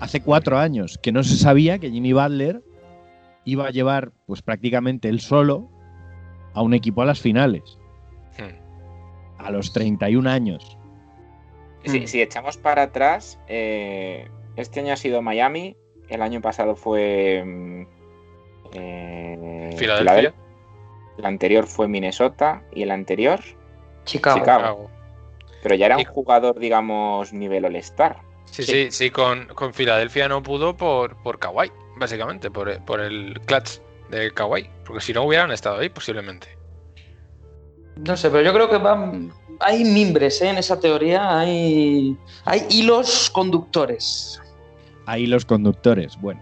Hace 0.01 0.23
cuatro 0.23 0.59
años 0.59 0.99
que 1.03 1.13
no 1.13 1.23
se 1.23 1.37
sabía 1.37 1.79
que 1.79 1.91
Jimmy 1.91 2.13
Butler 2.13 2.63
iba 3.45 3.67
a 3.67 3.71
llevar, 3.71 4.13
pues 4.27 4.43
prácticamente 4.43 5.09
él 5.09 5.21
solo, 5.21 5.69
a 6.55 6.63
un 6.63 6.75
equipo 6.75 7.03
a 7.03 7.07
las 7.07 7.21
finales. 7.21 7.79
Hmm. 8.39 8.57
A 9.39 9.51
los 9.51 9.73
31 9.73 10.29
años. 10.29 10.79
Si, 11.85 12.01
Mm. 12.01 12.07
si 12.07 12.23
echamos 12.23 12.57
para 12.57 12.83
atrás, 12.83 13.39
eh, 13.47 14.29
este 14.57 14.81
año 14.81 14.93
ha 14.93 14.97
sido 14.97 15.23
Miami, 15.23 15.77
el 16.09 16.23
año 16.23 16.41
pasado 16.41 16.75
fue 16.75 17.45
mm, 17.45 17.83
eh, 18.73 19.75
Filadelfia. 19.77 20.35
El 21.19 21.25
anterior 21.25 21.67
fue 21.67 21.89
Minnesota 21.89 22.63
y 22.73 22.83
el 22.83 22.91
anterior, 22.91 23.41
Chicago. 24.05 24.39
Chicago. 24.39 24.91
Pero 25.63 25.75
ya 25.75 25.87
era 25.87 25.97
un 25.97 26.05
jugador, 26.05 26.59
digamos, 26.59 27.33
nivel 27.33 27.65
All-Star. 27.65 28.19
Sí, 28.51 28.63
sí, 28.63 28.89
sí, 28.91 29.11
con, 29.11 29.47
con 29.49 29.75
Filadelfia 29.75 30.29
no 30.29 30.43
pudo 30.43 30.77
por, 30.77 31.17
por 31.23 31.39
Kawhi, 31.39 31.71
básicamente, 31.99 32.51
por, 32.51 32.83
por 32.85 33.01
el 33.01 33.39
clutch 33.47 33.81
de 34.11 34.31
Kawhi. 34.33 34.71
Porque 34.85 35.03
si 35.03 35.13
no 35.13 35.25
hubieran 35.25 35.51
estado 35.51 35.79
ahí, 35.79 35.89
posiblemente. 35.89 36.57
No 37.97 38.17
sé, 38.17 38.31
pero 38.31 38.43
yo 38.43 38.53
creo 38.53 38.69
que 38.69 38.79
van, 38.79 39.33
hay 39.61 39.85
mimbres 39.85 40.41
¿eh? 40.43 40.51
en 40.51 40.59
esa 40.59 40.79
teoría, 40.79 41.39
hay, 41.39 42.17
hay 42.45 42.67
hilos 42.71 43.31
conductores. 43.31 44.41
Ahí 45.07 45.27
los 45.27 45.45
conductores. 45.45 46.17
Bueno, 46.21 46.41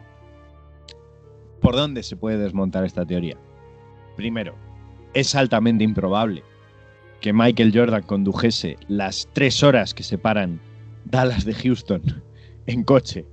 ¿por 1.61 1.77
dónde 1.77 2.03
se 2.03 2.17
puede 2.17 2.39
desmontar 2.39 2.85
esta 2.85 3.05
teoría? 3.05 3.37
Primero, 4.17 4.55
es 5.13 5.35
altamente 5.35 5.85
improbable 5.85 6.43
que 7.21 7.33
Michael 7.33 7.73
Jordan 7.75 8.03
condujese 8.03 8.77
las 8.89 9.29
tres 9.33 9.63
horas 9.63 9.95
que 9.95 10.03
separan 10.03 10.61
Dallas 11.05 11.45
de 11.45 11.55
Houston 11.55 12.23
en 12.67 12.83
coche 12.83 13.27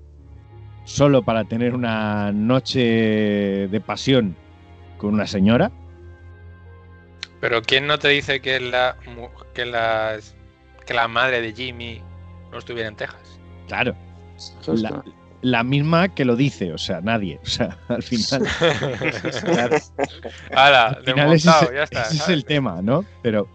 solo 0.84 1.24
para 1.24 1.46
tener 1.46 1.74
una 1.74 2.32
noche 2.32 2.80
de 3.68 3.82
pasión 3.86 4.36
con 4.98 5.14
una 5.14 5.28
señora. 5.28 5.72
Pero 7.40 7.62
¿quién 7.62 7.88
no 7.88 7.98
te 7.98 8.10
dice 8.10 8.42
que 8.42 8.60
la, 8.60 8.98
que 9.54 9.66
las, 9.66 10.36
que 10.86 10.94
la 10.94 11.08
madre 11.08 11.42
de 11.42 11.54
Jimmy 11.54 12.02
no 12.52 12.60
estuviera 12.60 12.88
en 12.88 12.96
Texas? 12.96 13.40
Claro, 13.68 13.96
la, 14.68 15.04
la 15.42 15.64
misma 15.64 16.14
que 16.14 16.26
lo 16.26 16.36
dice, 16.36 16.72
o 16.72 16.78
sea, 16.78 17.02
nadie. 17.02 17.40
O 17.42 17.46
sea, 17.46 17.78
al 17.88 18.04
final. 18.04 18.44
¡Hala! 20.52 20.88
al 20.88 21.04
final 21.04 21.34
ese, 21.34 21.50
ya 21.74 21.84
está. 21.84 22.02
ese 22.04 22.16
es 22.18 22.30
el 22.30 22.46
tema, 22.46 22.82
¿no? 22.82 23.06
Pero 23.22 23.48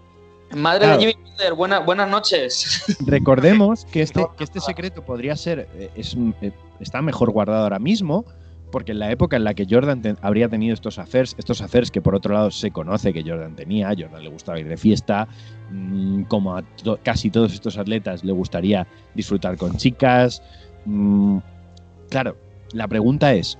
Madre 0.55 0.81
Claro. 0.87 1.01
de 1.01 1.07
Jimmy 1.13 1.23
Butler, 1.31 1.55
buena- 1.55 1.79
buenas 1.81 2.09
noches. 2.09 2.85
Recordemos 3.07 3.85
que 3.87 4.03
este, 4.03 4.21
No, 4.21 4.35
que 4.37 4.45
este 4.45 4.61
secreto 4.61 5.05
podría 5.05 5.35
ser, 5.37 5.69
eh, 5.75 5.91
es, 5.97 6.17
eh, 6.41 6.53
está 6.81 7.03
mejor 7.03 7.31
guardado 7.33 7.65
ahora 7.65 7.79
mismo, 7.79 8.25
porque 8.71 8.93
en 8.93 8.99
la 9.01 9.11
época 9.11 9.37
en 9.37 9.45
la 9.45 9.55
que 9.55 9.67
Jordan 9.69 10.03
habría 10.23 10.49
tenido 10.49 10.75
estos 10.75 10.99
affairs, 10.99 11.35
estos 11.39 11.61
affairs 11.63 11.91
que 11.91 12.01
por 12.01 12.15
otro 12.15 12.35
lado 12.35 12.51
se 12.51 12.71
conoce 12.71 13.13
que 13.13 13.23
Jordan 13.23 13.55
tenía, 13.57 13.89
a 13.89 13.95
Jordan 13.97 14.23
le 14.23 14.29
gustaba 14.29 14.59
ir 14.61 14.69
de 14.69 14.77
fiesta, 14.77 15.27
mm, 15.71 16.23
como 16.25 16.57
a 16.57 16.63
to- 16.63 16.99
casi 17.03 17.31
todos 17.31 17.53
estos 17.53 17.77
atletas 17.79 18.23
le 18.25 18.33
gustaría 18.33 18.87
disfrutar 19.15 19.57
con 19.57 19.77
chicas. 19.77 20.43
mm, 20.85 21.39
claro, 22.11 22.37
la 22.73 22.87
pregunta 22.89 23.35
es, 23.35 23.59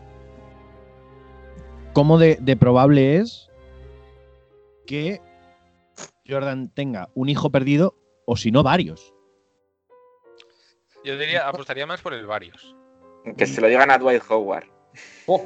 ¿cómo 1.93 2.19
de, 2.19 2.37
de 2.41 2.57
probable 2.57 3.17
es 3.17 3.49
que 4.87 5.21
Jordan 6.27 6.69
tenga 6.71 7.09
un 7.15 7.29
hijo 7.29 7.51
perdido 7.51 7.95
o 8.27 8.37
si 8.37 8.51
no 8.51 8.63
varios? 8.63 9.15
Yo 11.05 11.17
diría, 11.17 11.49
apostaría 11.49 11.87
más 11.87 12.01
por 12.01 12.15
el 12.15 12.27
varios. 12.27 12.75
Que 13.37 13.47
se 13.47 13.61
lo 13.61 13.69
digan 13.69 13.91
a 13.91 13.99
Dwight 13.99 14.23
Howard. 14.29 14.67
Oh. 15.27 15.45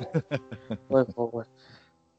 Pues, 0.89 1.07
pues. 1.15 1.49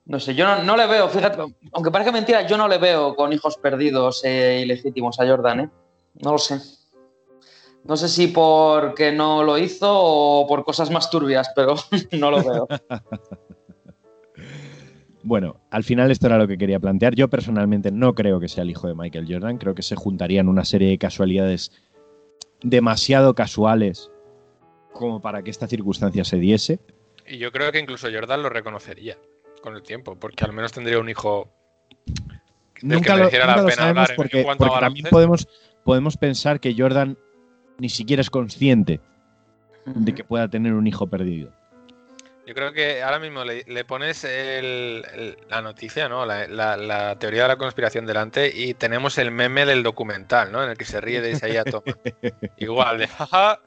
No 0.06 0.20
sé, 0.20 0.36
yo 0.36 0.46
no, 0.46 0.64
no 0.64 0.76
le 0.76 0.88
veo, 0.88 1.08
fíjate, 1.10 1.42
aunque 1.74 1.92
parezca 1.92 2.12
mentira, 2.12 2.46
yo 2.48 2.58
no 2.58 2.68
le 2.68 2.78
veo 2.78 3.16
con 3.16 3.32
hijos 3.32 3.58
perdidos 3.58 4.24
e 4.26 4.62
ilegítimos 4.62 5.20
a 5.20 5.28
Jordan, 5.28 5.60
¿eh? 5.62 5.70
No 6.16 6.32
lo 6.32 6.38
sé. 6.38 6.60
No 7.84 7.98
sé 7.98 8.10
si 8.10 8.28
porque 8.28 9.12
no 9.12 9.44
lo 9.44 9.58
hizo 9.58 9.88
o 9.90 10.48
por 10.48 10.64
cosas 10.64 10.92
más 10.92 11.10
turbias, 11.10 11.52
pero 11.56 11.76
no 12.12 12.32
lo 12.32 12.44
veo. 12.44 12.68
Bueno, 15.24 15.58
al 15.70 15.84
final 15.84 16.10
esto 16.10 16.28
era 16.28 16.38
lo 16.38 16.48
que 16.48 16.58
quería 16.58 16.80
plantear. 16.80 17.16
Yo 17.16 17.30
personalmente 17.30 17.92
no 17.92 18.16
creo 18.16 18.40
que 18.40 18.48
sea 18.48 18.64
el 18.64 18.72
hijo 18.72 18.88
de 18.88 18.96
Michael 18.96 19.28
Jordan. 19.30 19.58
Creo 19.58 19.76
que 19.76 19.84
se 19.84 19.96
juntarían 19.96 20.48
una 20.48 20.66
serie 20.66 20.90
de 20.90 20.98
casualidades 20.98 21.72
demasiado 22.64 23.36
casuales 23.36 24.10
como 24.94 25.22
para 25.22 25.44
que 25.44 25.52
esta 25.52 25.68
circunstancia 25.68 26.24
se 26.24 26.38
diese. 26.38 26.80
Y 27.28 27.38
yo 27.38 27.52
creo 27.52 27.72
que 27.72 27.80
incluso 27.80 28.08
Jordan 28.12 28.42
lo 28.42 28.50
reconocería 28.50 29.18
con 29.62 29.76
el 29.76 29.84
tiempo, 29.84 30.16
porque 30.20 30.44
al 30.44 30.54
menos 30.54 30.72
tendría 30.72 31.00
un 31.00 31.10
hijo 31.10 31.50
del 32.82 32.96
Nunca 32.96 33.06
que 33.06 33.10
lo, 33.12 33.18
mereciera 33.18 33.46
nunca 33.46 33.56
la 33.56 33.62
lo 33.62 33.68
pena 33.68 33.82
sabemos 33.82 34.10
hablar 34.10 34.16
porque, 34.16 34.44
porque 34.58 34.80
también 34.80 35.06
podemos, 35.10 35.48
podemos 35.84 36.18
pensar 36.18 36.60
que 36.60 36.76
Jordan 36.76 37.18
ni 37.78 37.90
siquiera 37.90 38.22
es 38.22 38.30
consciente 38.30 39.00
de 39.86 40.14
que 40.14 40.24
pueda 40.24 40.48
tener 40.48 40.74
un 40.74 40.88
hijo 40.88 41.08
perdido. 41.08 41.52
Yo 42.46 42.56
creo 42.56 42.74
que 42.74 43.04
ahora 43.04 43.20
mismo 43.20 43.46
le, 43.46 43.64
le 43.68 43.86
pones 43.86 44.24
el- 44.24 45.06
el- 45.14 45.38
la 45.48 45.62
noticia, 45.62 46.10
¿no? 46.10 46.26
La, 46.26 46.48
la- 46.48 46.76
la 46.76 47.18
teoría 47.20 47.44
de 47.44 47.48
la 47.50 47.58
conspiración 47.58 48.06
delante 48.06 48.52
y 48.54 48.74
tenemos 48.74 49.18
el 49.20 49.32
meme 49.32 49.66
del 49.66 49.84
documental, 49.84 50.52
¿no? 50.52 50.64
En 50.64 50.72
el 50.72 50.78
que 50.78 50.86
se 50.86 51.00
ríe 51.00 51.22
de 51.22 51.32
Isaiah 51.32 51.64
Thomas. 51.64 51.96
Igual, 52.58 52.98
de 52.98 53.08
jaja. 53.08 53.62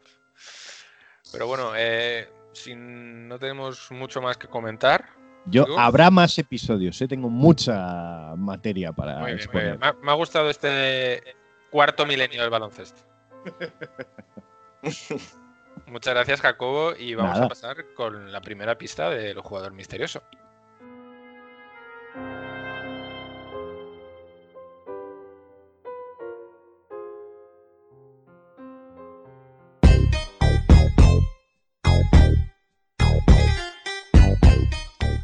Pero 1.33 1.47
bueno, 1.47 1.73
eh, 1.77 2.29
si 2.53 2.75
no 2.75 3.39
tenemos 3.39 3.91
mucho 3.93 4.21
más 4.21 4.37
que 4.37 4.49
comentar. 4.49 5.05
Yo, 5.47 5.79
habrá 5.79 6.11
más 6.11 6.37
episodios, 6.39 7.01
¿eh? 7.03 7.09
tengo 7.09 7.29
mucha 7.31 8.35
materia 8.37 8.93
para 8.93 9.19
Muy 9.19 9.27
bien, 9.27 9.35
muy 9.37 9.43
exponer. 9.43 9.67
bien. 9.67 9.79
Me, 9.81 9.87
ha, 9.87 9.93
me 9.93 10.11
ha 10.11 10.15
gustado 10.15 10.49
este 10.51 11.23
cuarto 11.71 12.07
milenio 12.07 12.41
del 12.41 12.51
baloncesto. 12.51 13.03
Muchas 15.87 16.15
gracias, 16.15 16.41
Jacobo, 16.41 16.95
y 16.97 17.15
vamos 17.15 17.35
Nada. 17.35 17.47
a 17.47 17.49
pasar 17.49 17.95
con 17.95 18.33
la 18.33 18.41
primera 18.41 18.77
pista 18.77 19.11
del 19.11 19.39
jugador 19.41 19.73
misterioso. 19.73 20.23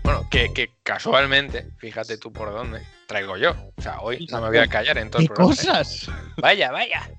Bueno, 0.02 0.26
que, 0.30 0.52
que 0.52 0.70
casualmente, 0.82 1.70
fíjate 1.78 2.18
tú 2.18 2.32
por 2.32 2.50
dónde, 2.52 2.82
traigo 3.06 3.36
yo. 3.36 3.54
O 3.76 3.82
sea, 3.82 4.00
hoy 4.00 4.26
no 4.30 4.40
me 4.40 4.48
voy 4.48 4.58
a 4.58 4.66
callar 4.66 4.98
en 4.98 5.10
todo 5.10 5.22
el 5.22 5.28
¡Qué 5.28 5.34
programa. 5.34 5.54
¿eh? 5.54 5.56
cosas! 5.56 6.06
Vaya, 6.38 6.70
vaya. 6.70 7.10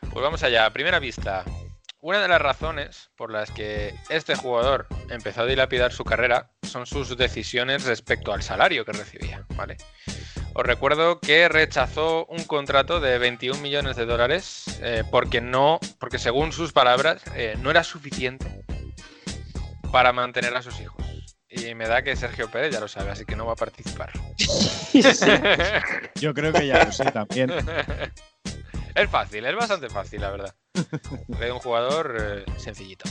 Pues 0.00 0.22
vamos 0.22 0.42
allá. 0.42 0.70
Primera 0.70 1.00
pista. 1.00 1.44
Una 2.04 2.20
de 2.20 2.28
las 2.28 2.42
razones 2.42 3.08
por 3.16 3.32
las 3.32 3.50
que 3.50 3.94
este 4.10 4.34
jugador 4.34 4.86
empezó 5.08 5.40
a 5.40 5.46
dilapidar 5.46 5.90
su 5.90 6.04
carrera 6.04 6.50
son 6.62 6.84
sus 6.84 7.16
decisiones 7.16 7.86
respecto 7.86 8.34
al 8.34 8.42
salario 8.42 8.84
que 8.84 8.92
recibía, 8.92 9.46
¿vale? 9.56 9.78
Os 10.52 10.66
recuerdo 10.66 11.18
que 11.18 11.48
rechazó 11.48 12.26
un 12.26 12.44
contrato 12.44 13.00
de 13.00 13.16
21 13.16 13.58
millones 13.62 13.96
de 13.96 14.04
dólares 14.04 14.78
eh, 14.82 15.02
porque 15.10 15.40
no, 15.40 15.80
porque 15.98 16.18
según 16.18 16.52
sus 16.52 16.74
palabras 16.74 17.22
eh, 17.36 17.56
no 17.62 17.70
era 17.70 17.82
suficiente 17.82 18.66
para 19.90 20.12
mantener 20.12 20.54
a 20.54 20.60
sus 20.60 20.78
hijos. 20.82 21.02
Y 21.48 21.74
me 21.74 21.88
da 21.88 22.02
que 22.02 22.16
Sergio 22.16 22.50
Pérez 22.50 22.70
ya 22.70 22.80
lo 22.80 22.88
sabe, 22.88 23.12
así 23.12 23.24
que 23.24 23.34
no 23.34 23.46
va 23.46 23.54
a 23.54 23.56
participar. 23.56 24.12
Yo 26.16 26.34
creo 26.34 26.52
que 26.52 26.66
ya 26.66 26.84
lo 26.84 26.92
sé 26.92 27.04
también. 27.10 27.50
Es 28.94 29.10
fácil, 29.10 29.44
es 29.44 29.56
bastante 29.56 29.88
fácil, 29.88 30.20
la 30.20 30.30
verdad. 30.30 30.54
De 31.26 31.50
un 31.50 31.58
jugador 31.58 32.16
eh, 32.16 32.44
sencillito. 32.58 33.10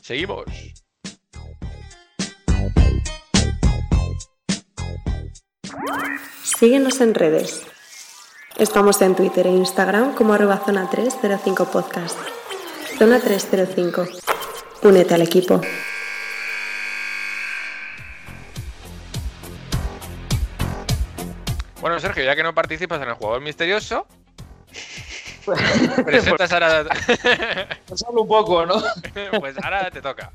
Seguimos. 0.00 0.44
Síguenos 6.42 6.98
en 7.02 7.14
redes. 7.14 7.66
Estamos 8.56 9.02
en 9.02 9.14
Twitter 9.14 9.46
e 9.48 9.50
Instagram 9.50 10.14
como 10.14 10.32
arroba 10.32 10.56
zona 10.64 10.88
305 10.88 11.70
podcast. 11.70 12.18
Zona 12.98 13.20
305. 13.20 14.06
Únete 14.82 15.14
al 15.14 15.22
equipo. 15.22 15.60
Bueno, 21.82 22.00
Sergio, 22.00 22.24
ya 22.24 22.34
que 22.34 22.42
no 22.42 22.54
participas 22.54 23.02
en 23.02 23.08
el 23.08 23.14
jugador 23.14 23.42
misterioso, 23.42 24.06
presentas 26.04 26.52
ahora. 26.52 26.84
Pues 27.86 28.04
hablo 28.06 28.22
un 28.22 28.28
poco, 28.28 28.66
¿no? 28.66 28.82
pues 29.40 29.56
ahora 29.62 29.90
te 29.90 30.00
toca. 30.00 30.32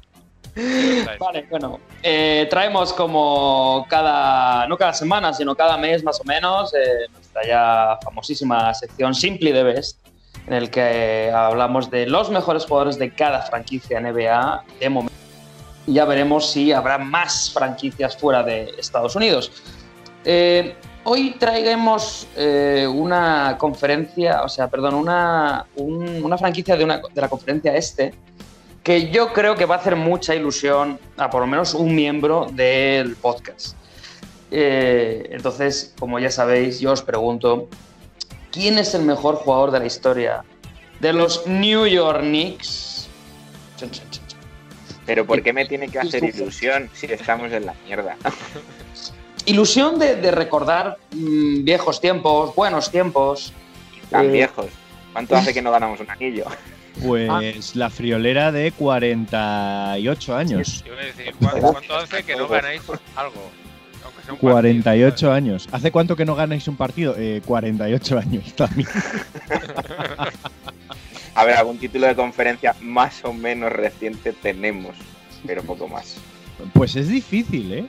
Vale, 1.19 1.45
bueno, 1.49 1.79
eh, 2.03 2.47
traemos 2.49 2.91
como 2.93 3.85
cada, 3.89 4.67
no 4.67 4.77
cada 4.77 4.93
semana, 4.93 5.33
sino 5.33 5.55
cada 5.55 5.77
mes 5.77 6.03
más 6.03 6.19
o 6.19 6.23
menos, 6.25 6.73
eh, 6.73 7.07
nuestra 7.13 7.45
ya 7.45 7.99
famosísima 8.03 8.73
sección 8.73 9.13
Simply 9.13 9.53
the 9.53 9.63
Best, 9.63 9.99
en 10.47 10.53
el 10.53 10.69
que 10.69 11.31
hablamos 11.33 11.89
de 11.89 12.07
los 12.07 12.29
mejores 12.29 12.65
jugadores 12.65 12.97
de 12.97 13.13
cada 13.13 13.41
franquicia 13.43 13.99
NBA 13.99 14.63
de 14.79 14.89
momento. 14.89 15.13
Y 15.87 15.93
ya 15.93 16.05
veremos 16.05 16.51
si 16.51 16.71
habrá 16.73 16.97
más 16.97 17.51
franquicias 17.53 18.17
fuera 18.17 18.43
de 18.43 18.73
Estados 18.77 19.15
Unidos. 19.15 19.51
Eh, 20.25 20.75
hoy 21.03 21.31
traigamos 21.39 22.27
eh, 22.35 22.87
una 22.91 23.55
conferencia, 23.57 24.43
o 24.43 24.49
sea, 24.49 24.67
perdón, 24.67 24.93
una, 24.95 25.65
un- 25.75 26.23
una 26.23 26.37
franquicia 26.37 26.75
de, 26.75 26.83
una, 26.83 26.97
de 27.13 27.21
la 27.21 27.27
conferencia 27.29 27.75
este, 27.75 28.13
que 28.83 29.09
yo 29.09 29.33
creo 29.33 29.55
que 29.55 29.65
va 29.65 29.75
a 29.75 29.77
hacer 29.79 29.95
mucha 29.95 30.35
ilusión 30.35 30.99
a 31.17 31.29
por 31.29 31.41
lo 31.41 31.47
menos 31.47 31.73
un 31.73 31.93
miembro 31.95 32.47
del 32.51 33.15
podcast. 33.15 33.75
Eh, 34.51 35.29
entonces, 35.31 35.93
como 35.99 36.17
ya 36.19 36.31
sabéis, 36.31 36.79
yo 36.79 36.91
os 36.91 37.01
pregunto, 37.03 37.67
¿quién 38.51 38.77
es 38.77 38.93
el 38.95 39.03
mejor 39.03 39.35
jugador 39.35 39.71
de 39.71 39.79
la 39.79 39.85
historia 39.85 40.43
de 40.99 41.13
los 41.13 41.45
New 41.45 41.85
York 41.87 42.21
Knicks? 42.21 43.07
Pero 45.05 45.25
¿por 45.25 45.41
qué 45.41 45.53
me 45.53 45.65
tiene 45.65 45.87
que 45.87 45.99
hacer 45.99 46.23
ilusión 46.23 46.89
si 46.93 47.05
estamos 47.07 47.51
en 47.51 47.65
la 47.65 47.73
mierda? 47.85 48.15
Ilusión 49.45 49.99
de, 49.99 50.15
de 50.15 50.31
recordar 50.31 50.97
mm, 51.11 51.63
viejos 51.63 52.01
tiempos, 52.01 52.55
buenos 52.55 52.89
tiempos. 52.91 53.53
Tan 54.09 54.25
Eh, 54.25 54.29
viejos. 54.29 54.67
¿Cuánto 55.13 55.35
hace 55.35 55.53
que 55.53 55.61
no 55.61 55.71
ganamos 55.71 55.99
un 55.99 56.09
anillo? 56.09 56.45
Pues 57.05 57.77
la 57.77 57.89
friolera 57.89 58.51
de 58.51 58.73
48 58.73 60.35
años. 60.35 60.83
Yo 60.85 60.93
voy 60.95 61.03
a 61.03 61.05
decir, 61.05 61.33
¿cuánto, 61.39 61.71
cuánto 61.71 61.95
hace 61.95 62.23
que 62.23 62.35
no 62.35 62.45
ganáis 62.49 62.81
algo? 63.15 63.49
Aunque 64.03 64.21
sea 64.23 64.33
un 64.33 64.39
48 64.39 65.09
partido, 65.09 65.31
años. 65.31 65.69
¿Hace 65.71 65.91
cuánto 65.91 66.17
que 66.17 66.25
no 66.25 66.35
ganáis 66.35 66.67
un 66.67 66.75
partido? 66.75 67.15
Eh, 67.17 67.41
48 67.45 68.17
años 68.19 68.53
también. 68.55 68.89
A 71.35 71.45
ver, 71.45 71.55
algún 71.55 71.77
título 71.77 72.07
de 72.07 72.15
conferencia 72.15 72.75
más 72.81 73.23
o 73.23 73.31
menos 73.31 73.71
reciente 73.71 74.33
tenemos, 74.33 74.97
pero 75.45 75.63
poco 75.63 75.87
más. 75.87 76.17
Pues 76.73 76.97
es 76.97 77.07
difícil, 77.07 77.71
¿eh? 77.71 77.85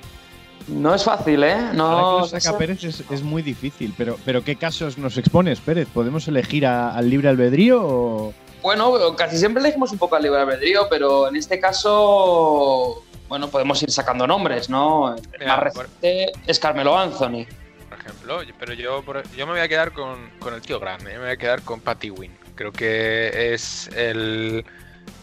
No 0.68 0.94
es 0.94 1.02
fácil, 1.04 1.42
¿eh? 1.42 1.56
Que 1.70 1.76
No, 1.76 2.20
lo 2.20 2.26
saca 2.26 2.56
Pérez 2.58 2.84
es, 2.84 3.02
es 3.10 3.22
muy 3.22 3.42
difícil. 3.42 3.92
Pero, 3.96 4.16
pero 4.24 4.44
¿qué 4.44 4.56
casos 4.56 4.98
nos 4.98 5.16
expones, 5.18 5.60
Pérez? 5.60 5.88
¿Podemos 5.92 6.28
elegir 6.28 6.66
a- 6.66 6.94
al 6.94 7.10
libre 7.10 7.28
albedrío 7.28 7.82
o...? 7.82 8.34
Bueno, 8.62 8.92
casi 9.16 9.38
siempre 9.38 9.62
elegimos 9.62 9.90
un 9.90 9.98
poco 9.98 10.16
al 10.16 10.22
libre 10.22 10.38
albedrío, 10.40 10.86
pero 10.90 11.28
en 11.28 11.36
este 11.36 11.58
caso, 11.58 13.02
bueno, 13.28 13.48
podemos 13.48 13.82
ir 13.82 13.90
sacando 13.90 14.26
nombres, 14.26 14.68
¿no? 14.68 15.16
El 15.16 15.22
Mira, 15.40 15.56
más 15.56 15.74
por- 15.74 15.84
reciente 15.86 16.32
es 16.46 16.58
Carmelo 16.58 16.96
Anthony. 16.98 17.46
por 17.88 17.98
ejemplo. 17.98 18.38
Pero 18.58 18.74
yo, 18.74 19.02
yo 19.36 19.46
me 19.46 19.52
voy 19.52 19.60
a 19.62 19.68
quedar 19.68 19.92
con, 19.92 20.30
con 20.38 20.54
el 20.54 20.60
tío 20.60 20.78
grande, 20.78 21.12
me 21.14 21.18
voy 21.20 21.30
a 21.30 21.36
quedar 21.36 21.62
con 21.62 21.80
Patty 21.80 22.10
Win. 22.10 22.32
Creo 22.54 22.72
que 22.72 23.54
es 23.54 23.88
el, 23.96 24.64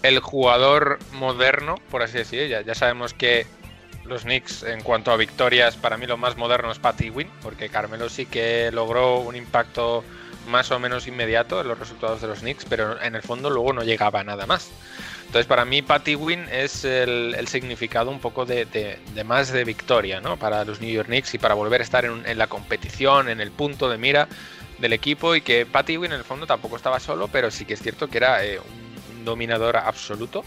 el 0.01 0.19
jugador 0.19 0.97
moderno, 1.13 1.75
por 1.91 2.01
así 2.01 2.17
decir. 2.17 2.47
Ya, 2.49 2.61
ya 2.61 2.73
sabemos 2.73 3.13
que 3.13 3.45
los 4.07 4.23
Knicks, 4.23 4.63
en 4.63 4.81
cuanto 4.81 5.11
a 5.11 5.17
victorias, 5.17 5.75
para 5.75 5.97
mí 5.97 6.05
lo 6.05 6.17
más 6.17 6.37
moderno 6.37 6.71
es 6.71 6.79
Patty 6.79 7.09
Win, 7.09 7.29
porque 7.41 7.69
Carmelo 7.69 8.09
sí 8.09 8.25
que 8.25 8.71
logró 8.71 9.19
un 9.19 9.35
impacto 9.35 10.03
más 10.47 10.71
o 10.71 10.79
menos 10.79 11.07
inmediato 11.07 11.61
en 11.61 11.67
los 11.67 11.77
resultados 11.77 12.21
de 12.21 12.27
los 12.27 12.39
Knicks, 12.39 12.65
pero 12.65 13.01
en 13.01 13.15
el 13.15 13.21
fondo 13.21 13.49
luego 13.49 13.73
no 13.73 13.83
llegaba 13.83 14.23
nada 14.23 14.45
más. 14.45 14.69
Entonces, 15.27 15.45
para 15.45 15.65
mí, 15.65 15.81
Patty 15.81 16.15
Win 16.15 16.45
es 16.49 16.85
el, 16.85 17.47
significado 17.47 18.09
un 18.09 18.19
poco 18.19 18.45
de, 18.45 18.97
más 19.25 19.51
de 19.51 19.65
victoria, 19.65 20.21
¿no? 20.21 20.37
Para 20.37 20.63
los 20.63 20.79
New 20.79 20.89
York 20.89 21.07
Knicks 21.07 21.33
y 21.33 21.37
para 21.37 21.53
volver 21.53 21.81
a 21.81 21.83
estar 21.83 22.05
en, 22.05 22.37
la 22.37 22.47
competición, 22.47 23.27
en 23.27 23.41
el 23.41 23.51
punto 23.51 23.89
de 23.89 23.97
mira 23.97 24.29
del 24.79 24.93
equipo. 24.93 25.35
Y 25.35 25.41
que 25.41 25.65
Patty 25.65 25.97
Win, 25.97 26.13
en 26.13 26.19
el 26.19 26.23
fondo, 26.23 26.47
tampoco 26.47 26.77
estaba 26.77 27.01
solo, 27.01 27.27
pero 27.27 27.51
sí 27.51 27.65
que 27.65 27.73
es 27.73 27.81
cierto 27.81 28.07
que 28.07 28.17
era 28.19 28.45
eh, 28.45 28.57
un, 28.57 29.17
un 29.17 29.25
dominador 29.25 29.75
absoluto, 29.75 30.43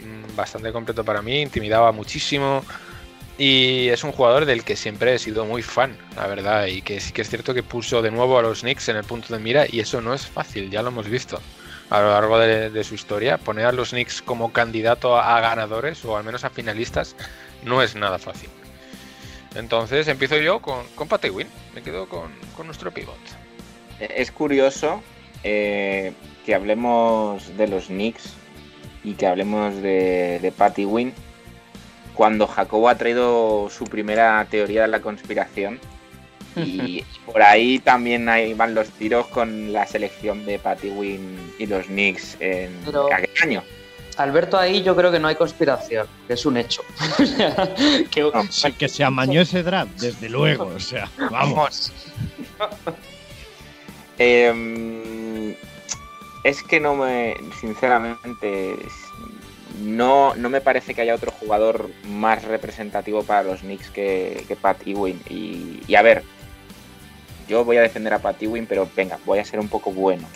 mm, 0.00 0.34
bastante 0.34 0.72
completo 0.72 1.04
para 1.04 1.22
mí, 1.22 1.42
intimidaba 1.42 1.92
muchísimo. 1.92 2.64
Y 3.38 3.88
es 3.88 4.02
un 4.02 4.12
jugador 4.12 4.46
del 4.46 4.64
que 4.64 4.76
siempre 4.76 5.14
he 5.14 5.18
sido 5.18 5.44
muy 5.44 5.62
fan, 5.62 5.96
la 6.16 6.26
verdad. 6.26 6.66
Y 6.66 6.80
que 6.80 7.00
sí 7.00 7.12
que 7.12 7.22
es 7.22 7.28
cierto 7.28 7.52
que 7.52 7.62
puso 7.62 8.00
de 8.00 8.10
nuevo 8.10 8.38
a 8.38 8.42
los 8.42 8.60
Knicks 8.60 8.88
en 8.88 8.96
el 8.96 9.04
punto 9.04 9.34
de 9.34 9.40
mira. 9.40 9.66
Y 9.70 9.80
eso 9.80 10.00
no 10.00 10.14
es 10.14 10.26
fácil, 10.26 10.70
ya 10.70 10.82
lo 10.82 10.88
hemos 10.88 11.08
visto 11.08 11.40
a 11.90 12.00
lo 12.00 12.10
largo 12.10 12.38
de, 12.38 12.84
su 12.84 12.94
historia. 12.94 13.36
Poner 13.36 13.66
a 13.66 13.72
los 13.72 13.90
Knicks 13.90 14.22
como 14.22 14.52
candidato 14.52 15.18
a, 15.18 15.38
ganadores 15.40 16.04
o 16.04 16.16
al 16.16 16.24
menos 16.24 16.44
a 16.44 16.50
finalistas 16.50 17.14
no 17.62 17.82
es 17.82 17.94
nada 17.94 18.18
fácil. 18.18 18.48
Entonces 19.54 20.08
empiezo 20.08 20.36
yo 20.36 20.60
con, 20.60 20.86
con 20.94 21.08
Win. 21.32 21.48
Me 21.74 21.82
quedo 21.82 22.08
con, 22.08 22.32
con 22.56 22.66
nuestro 22.66 22.90
pivot. 22.90 23.18
Es 24.00 24.30
curioso 24.30 25.02
eh, 25.44 26.12
que 26.46 26.54
hablemos 26.54 27.54
de 27.56 27.68
los 27.68 27.86
Knicks 27.86 28.32
y 29.04 29.14
que 29.14 29.26
hablemos 29.26 29.74
de, 29.76 30.38
de 30.40 30.52
Patty 30.52 30.84
Win 30.84 31.12
cuando 32.16 32.46
Jacobo 32.48 32.88
ha 32.88 32.96
traído 32.96 33.68
su 33.70 33.84
primera 33.84 34.44
teoría 34.50 34.82
de 34.82 34.88
la 34.88 35.00
conspiración 35.00 35.78
y 36.56 37.04
por 37.26 37.42
ahí 37.42 37.78
también 37.78 38.28
ahí 38.30 38.54
van 38.54 38.74
los 38.74 38.88
tiros 38.88 39.26
con 39.26 39.72
la 39.74 39.86
selección 39.86 40.46
de 40.46 40.58
Patty 40.58 40.88
Win 40.88 41.52
y 41.58 41.66
los 41.66 41.84
Knicks 41.86 42.36
en 42.40 42.74
Pero- 42.84 43.12
aquel 43.12 43.30
año. 43.42 43.62
Alberto, 44.16 44.56
ahí 44.56 44.82
yo 44.82 44.96
creo 44.96 45.12
que 45.12 45.18
no 45.18 45.28
hay 45.28 45.34
conspiración, 45.34 46.06
que 46.26 46.32
es 46.32 46.46
un 46.46 46.56
hecho. 46.56 46.80
que, 48.10 48.22
No, 48.32 48.44
Sí, 48.50 48.72
que 48.72 48.88
se 48.88 49.04
amañó 49.04 49.42
ese 49.42 49.62
draft, 49.62 49.92
desde 50.00 50.30
luego. 50.30 50.64
O 50.74 50.80
sea, 50.80 51.10
vamos. 51.30 51.92
Eh, 54.18 55.54
es 56.44 56.62
que 56.62 56.80
no 56.80 56.94
me, 56.94 57.34
sinceramente, 57.60 58.72
es- 58.72 59.05
no, 59.82 60.34
no 60.36 60.48
me 60.48 60.60
parece 60.60 60.94
que 60.94 61.02
haya 61.02 61.14
otro 61.14 61.30
jugador 61.30 61.90
más 62.04 62.44
representativo 62.44 63.22
para 63.22 63.42
los 63.42 63.60
Knicks 63.60 63.90
que, 63.90 64.56
Pat 64.60 64.86
Ewing. 64.86 65.20
Y, 65.28 65.80
y 65.86 65.94
a 65.94 66.02
ver, 66.02 66.22
yo 67.48 67.64
voy 67.64 67.76
a 67.76 67.82
defender 67.82 68.14
a 68.14 68.18
Pat 68.18 68.42
Ewing, 68.42 68.66
pero 68.66 68.88
venga, 68.96 69.18
voy 69.24 69.38
a 69.38 69.44
ser 69.44 69.60
un 69.60 69.68
poco 69.68 69.92
bueno. 69.92 70.26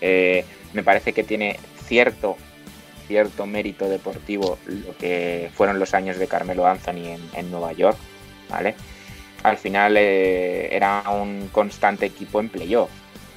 Eh, 0.00 0.44
me 0.72 0.82
parece 0.82 1.12
que 1.12 1.24
tiene 1.24 1.58
cierto, 1.86 2.36
cierto 3.06 3.46
mérito 3.46 3.88
deportivo 3.88 4.58
lo 4.66 4.96
que 4.96 5.50
fueron 5.54 5.78
los 5.78 5.94
años 5.94 6.18
de 6.18 6.26
Carmelo 6.26 6.66
Anthony 6.66 7.06
en, 7.06 7.20
en 7.34 7.50
Nueva 7.50 7.72
York, 7.72 7.98
¿vale? 8.48 8.74
Al 9.42 9.56
final 9.58 9.96
eh, 9.96 10.74
era 10.74 11.04
un 11.10 11.48
constante 11.52 12.06
equipo 12.06 12.40
en 12.40 12.48
playoff 12.48 12.90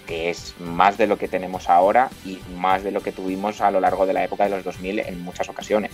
que 0.08 0.30
es 0.30 0.56
más 0.60 0.98
de 0.98 1.06
lo 1.06 1.18
que 1.18 1.28
tenemos 1.28 1.70
ahora 1.70 2.10
y 2.26 2.40
más 2.56 2.84
de 2.84 2.92
lo 2.92 3.02
que 3.02 3.12
tuvimos 3.12 3.62
a 3.62 3.70
lo 3.70 3.80
largo 3.80 4.08
de 4.08 4.14
la 4.14 4.24
época 4.24 4.46
de 4.46 4.50
los 4.50 4.64
2000 4.64 5.00
en 5.00 5.22
muchas 5.22 5.50
ocasiones. 5.50 5.92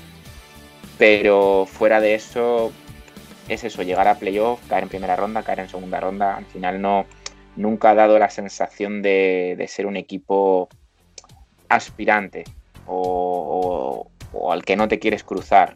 Pero 0.98 1.66
fuera 1.70 2.00
de 2.00 2.14
eso, 2.14 2.72
es 3.50 3.64
eso, 3.64 3.82
llegar 3.82 4.08
a 4.08 4.16
playoff, 4.16 4.62
caer 4.70 4.84
en 4.84 4.90
primera 4.90 5.16
ronda, 5.16 5.44
caer 5.44 5.60
en 5.60 5.70
segunda 5.70 6.00
ronda, 6.00 6.38
al 6.38 6.46
final 6.46 6.82
no, 6.82 7.06
nunca 7.56 7.90
ha 7.90 7.96
dado 7.96 8.18
la 8.20 8.30
sensación 8.30 9.02
de, 9.02 9.66
ser 9.68 9.88
un 9.88 9.98
equipo 9.98 10.70
aspirante 11.68 12.44
o, 12.86 14.08
al 14.50 14.64
que 14.64 14.76
no 14.76 14.88
te 14.88 15.00
quieres 15.00 15.24
cruzar. 15.24 15.76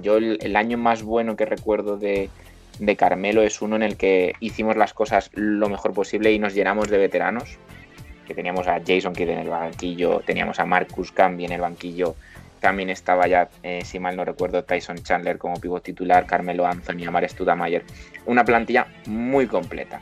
Yo 0.00 0.16
el 0.16 0.56
año 0.56 0.78
más 0.78 1.02
bueno 1.02 1.36
que 1.36 1.44
recuerdo 1.44 1.96
de, 1.96 2.30
de 2.78 2.96
Carmelo 2.96 3.42
es 3.42 3.62
uno 3.62 3.76
en 3.76 3.82
el 3.82 3.96
que 3.96 4.34
hicimos 4.40 4.76
las 4.76 4.94
cosas 4.94 5.30
lo 5.34 5.68
mejor 5.68 5.92
posible 5.92 6.32
y 6.32 6.38
nos 6.38 6.54
llenamos 6.54 6.88
de 6.88 6.98
veteranos. 6.98 7.58
Que 8.26 8.34
teníamos 8.34 8.68
a 8.68 8.80
Jason 8.86 9.12
Kidd 9.12 9.30
en 9.30 9.40
el 9.40 9.48
banquillo, 9.48 10.20
teníamos 10.24 10.58
a 10.60 10.64
Marcus 10.64 11.12
Camby 11.12 11.44
en 11.44 11.52
el 11.52 11.60
banquillo, 11.60 12.14
también 12.60 12.90
estaba 12.90 13.26
ya, 13.26 13.48
eh, 13.64 13.82
si 13.84 13.98
mal 13.98 14.16
no 14.16 14.24
recuerdo, 14.24 14.62
Tyson 14.62 15.02
Chandler 15.02 15.36
como 15.36 15.60
pivot 15.60 15.82
titular, 15.82 16.26
Carmelo 16.26 16.64
Anthony, 16.64 17.04
Amar 17.06 17.28
Studamayer. 17.28 17.84
Una 18.24 18.44
plantilla 18.44 18.86
muy 19.06 19.48
completa, 19.48 20.00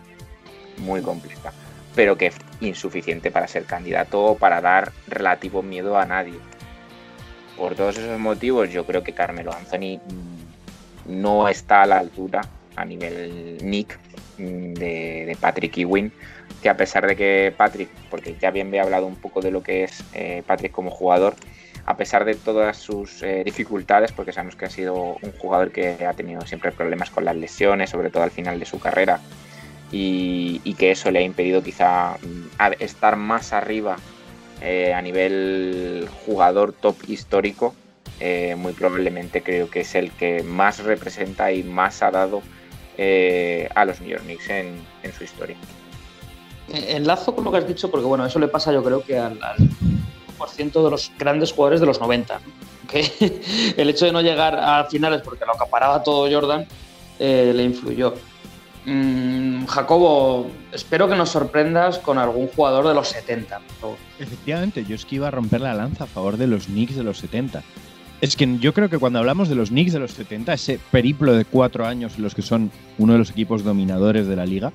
muy 0.76 1.00
completa, 1.00 1.54
pero 1.94 2.18
que 2.18 2.30
insuficiente 2.60 3.30
para 3.30 3.48
ser 3.48 3.64
candidato 3.64 4.22
o 4.22 4.36
para 4.36 4.60
dar 4.60 4.92
relativo 5.08 5.62
miedo 5.62 5.98
a 5.98 6.04
nadie. 6.04 6.38
Por 7.56 7.74
todos 7.74 7.96
esos 7.96 8.18
motivos, 8.18 8.70
yo 8.70 8.84
creo 8.84 9.02
que 9.02 9.14
Carmelo 9.14 9.54
Anthony 9.54 9.96
mm, 9.96 11.20
no 11.22 11.48
está 11.48 11.82
a 11.82 11.86
la 11.86 11.98
altura 11.98 12.42
a 12.80 12.84
nivel 12.84 13.58
Nick 13.62 13.98
mm, 14.38 14.72
de, 14.74 15.36
Patrick 15.40 15.76
Ewing, 15.76 16.10
que 16.62 16.68
a 16.68 16.76
pesar 16.76 17.06
de 17.06 17.16
que 17.16 17.54
Patrick, 17.56 17.88
porque 18.10 18.36
ya 18.40 18.50
bien 18.50 18.70
me 18.70 18.78
he 18.78 18.80
hablado 18.80 19.06
un 19.06 19.16
poco 19.16 19.40
de 19.40 19.50
lo 19.50 19.62
que 19.62 19.84
es 19.84 20.02
eh, 20.14 20.42
Patrick 20.46 20.72
como 20.72 20.90
jugador, 20.90 21.34
a 21.86 21.96
pesar 21.96 22.24
de 22.24 22.34
todas 22.34 22.76
sus 22.76 23.22
eh, 23.22 23.42
dificultades, 23.44 24.12
porque 24.12 24.32
sabemos 24.32 24.56
que 24.56 24.66
ha 24.66 24.70
sido 24.70 25.18
un 25.22 25.32
jugador 25.38 25.72
que 25.72 26.04
ha 26.06 26.12
tenido 26.14 26.42
siempre 26.42 26.72
problemas 26.72 27.10
con 27.10 27.24
las 27.24 27.36
lesiones, 27.36 27.90
sobre 27.90 28.10
todo 28.10 28.22
al 28.22 28.30
final 28.30 28.58
de 28.58 28.66
su 28.66 28.78
carrera, 28.78 29.20
y, 29.92 30.74
que 30.78 30.92
eso 30.92 31.10
le 31.10 31.18
ha 31.18 31.22
impedido 31.22 31.62
quizá 31.62 32.16
mm, 32.22 32.72
estar 32.78 33.16
más 33.16 33.52
arriba 33.52 33.96
eh, 34.62 34.94
a 34.94 35.02
nivel 35.02 36.08
jugador 36.24 36.72
top 36.72 36.96
histórico, 37.08 37.74
muy 38.56 38.74
probablemente 38.74 39.40
creo 39.42 39.70
que 39.70 39.80
es 39.80 39.94
el 39.94 40.10
que 40.10 40.42
más 40.42 40.84
representa 40.84 41.52
y 41.52 41.62
más 41.62 42.02
ha 42.02 42.10
dado 42.10 42.42
a 43.74 43.84
los 43.84 44.00
New 44.00 44.10
York 44.10 44.24
Knicks 44.24 44.50
en, 44.50 44.82
su 45.16 45.24
historia. 45.24 45.56
Enlazo 46.68 47.34
con 47.34 47.44
lo 47.44 47.50
que 47.50 47.58
has 47.58 47.66
dicho, 47.66 47.90
porque 47.90 48.06
bueno, 48.06 48.24
eso 48.26 48.38
le 48.38 48.48
pasa 48.48 48.72
yo 48.72 48.82
creo 48.82 49.02
que 49.02 49.18
al 49.18 49.38
de 50.58 50.90
los 50.90 51.12
grandes 51.18 51.52
jugadores 51.52 51.80
de 51.80 51.86
los 51.86 52.00
90. 52.00 52.40
Que 52.88 53.74
el 53.76 53.90
hecho 53.90 54.06
de 54.06 54.12
no 54.12 54.20
llegar 54.20 54.56
a 54.56 54.84
finales 54.84 55.22
porque 55.22 55.44
lo 55.44 55.52
acaparaba 55.52 56.02
todo 56.02 56.30
Jordan 56.30 56.66
eh, 57.18 57.52
le 57.54 57.64
influyó. 57.64 58.14
Mm, 58.86 59.66
Jacobo, 59.66 60.50
espero 60.72 61.08
que 61.08 61.14
nos 61.14 61.28
sorprendas 61.28 61.98
con 61.98 62.18
algún 62.18 62.48
jugador 62.48 62.88
de 62.88 62.94
los 62.94 63.08
70. 63.08 63.60
Efectivamente, 64.18 64.84
yo 64.84 64.94
es 64.94 65.04
que 65.04 65.16
iba 65.16 65.28
a 65.28 65.30
romper 65.30 65.60
la 65.60 65.74
lanza 65.74 66.04
a 66.04 66.06
favor 66.06 66.36
de 66.36 66.46
los 66.46 66.66
Knicks 66.66 66.96
de 66.96 67.04
los 67.04 67.18
70. 67.18 67.62
Es 68.20 68.36
que 68.36 68.58
yo 68.58 68.74
creo 68.74 68.90
que 68.90 68.98
cuando 68.98 69.18
hablamos 69.18 69.48
de 69.48 69.54
los 69.54 69.70
Knicks 69.70 69.92
de 69.92 69.98
los 69.98 70.12
70, 70.12 70.52
ese 70.52 70.78
periplo 70.90 71.34
de 71.34 71.44
cuatro 71.44 71.86
años 71.86 72.16
en 72.16 72.22
los 72.22 72.34
que 72.34 72.42
son 72.42 72.70
uno 72.98 73.14
de 73.14 73.18
los 73.18 73.30
equipos 73.30 73.64
dominadores 73.64 74.26
de 74.26 74.36
la 74.36 74.44
liga, 74.44 74.72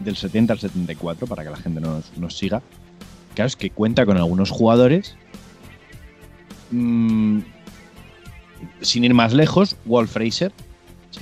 del 0.00 0.16
70 0.16 0.54
al 0.54 0.58
74, 0.58 1.26
para 1.26 1.44
que 1.44 1.50
la 1.50 1.56
gente 1.56 1.80
nos, 1.80 2.16
nos 2.16 2.36
siga, 2.36 2.62
Claro, 3.36 3.48
es 3.48 3.56
que 3.56 3.68
cuenta 3.68 4.06
con 4.06 4.16
algunos 4.16 4.50
jugadores. 4.50 5.14
Mm, 6.70 7.40
sin 8.80 9.04
ir 9.04 9.12
más 9.12 9.34
lejos, 9.34 9.76
Walt 9.84 10.08
Fraser, 10.08 10.52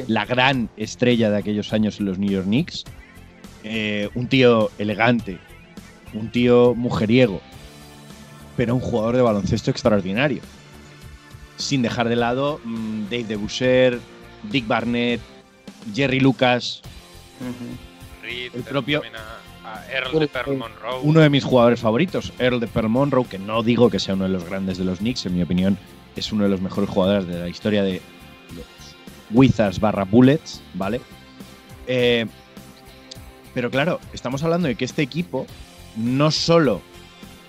la 0.07 0.25
gran 0.25 0.71
estrella 0.77 1.29
de 1.31 1.39
aquellos 1.39 1.73
años 1.73 1.99
en 1.99 2.07
los 2.07 2.21
New 2.21 2.31
York 2.31 2.47
Knicks. 2.47 2.85
Eh, 3.65 4.11
un 4.15 4.29
tío 4.29 4.71
elegante, 4.79 5.39
un 6.13 6.31
tío 6.31 6.77
mujeriego, 6.77 7.41
pero 8.57 8.77
un 8.77 8.81
jugador 8.81 9.17
de 9.17 9.23
baloncesto 9.23 9.73
extraordinario. 9.73 10.41
Sin 11.57 11.83
dejar 11.83 12.09
de 12.09 12.17
lado 12.17 12.61
mm, 12.65 13.05
Dave 13.05 13.25
DeBusser, 13.25 14.01
Dick 14.51 14.67
Barnett, 14.67 15.21
Jerry 15.95 16.21
Lucas, 16.21 16.83
el 18.23 18.63
propio 18.63 19.03
Earl 19.93 20.19
de 20.19 20.29
Pearl 20.29 20.57
Monroe. 20.57 21.01
Uno 21.03 21.21
de 21.21 21.31
mis 21.31 21.45
jugadores 21.45 21.81
favoritos, 21.81 22.33
Earl 22.39 22.61
de 22.61 22.67
Pearl 22.67 22.89
Monroe, 22.89 23.27
que 23.27 23.39
no 23.39 23.63
digo 23.63 23.91
que 23.91 23.99
sea 23.99 24.15
uno 24.15 24.25
de 24.25 24.31
los 24.31 24.45
grandes 24.45 24.79
de 24.79 24.85
los 24.85 24.99
Knicks, 24.99 25.27
en 25.27 25.35
mi 25.35 25.43
opinión, 25.43 25.79
es 26.17 26.33
uno 26.33 26.45
de 26.45 26.51
los 26.51 26.61
mejores 26.61 26.91
jugadores 26.91 27.27
de 27.27 27.39
la 27.39 27.49
historia 27.49 27.83
de 27.83 28.01
los 28.55 28.67
Wizards 29.31 29.81
barra 29.81 30.05
Bullets, 30.05 30.63
¿vale? 30.75 31.01
Eh, 31.87 32.27
pero 33.53 33.71
claro, 33.71 34.01
estamos 34.13 34.43
hablando 34.43 34.69
de 34.69 34.75
que 34.75 34.85
este 34.85 35.03
equipo 35.03 35.47
no 35.97 36.31
solo 36.31 36.81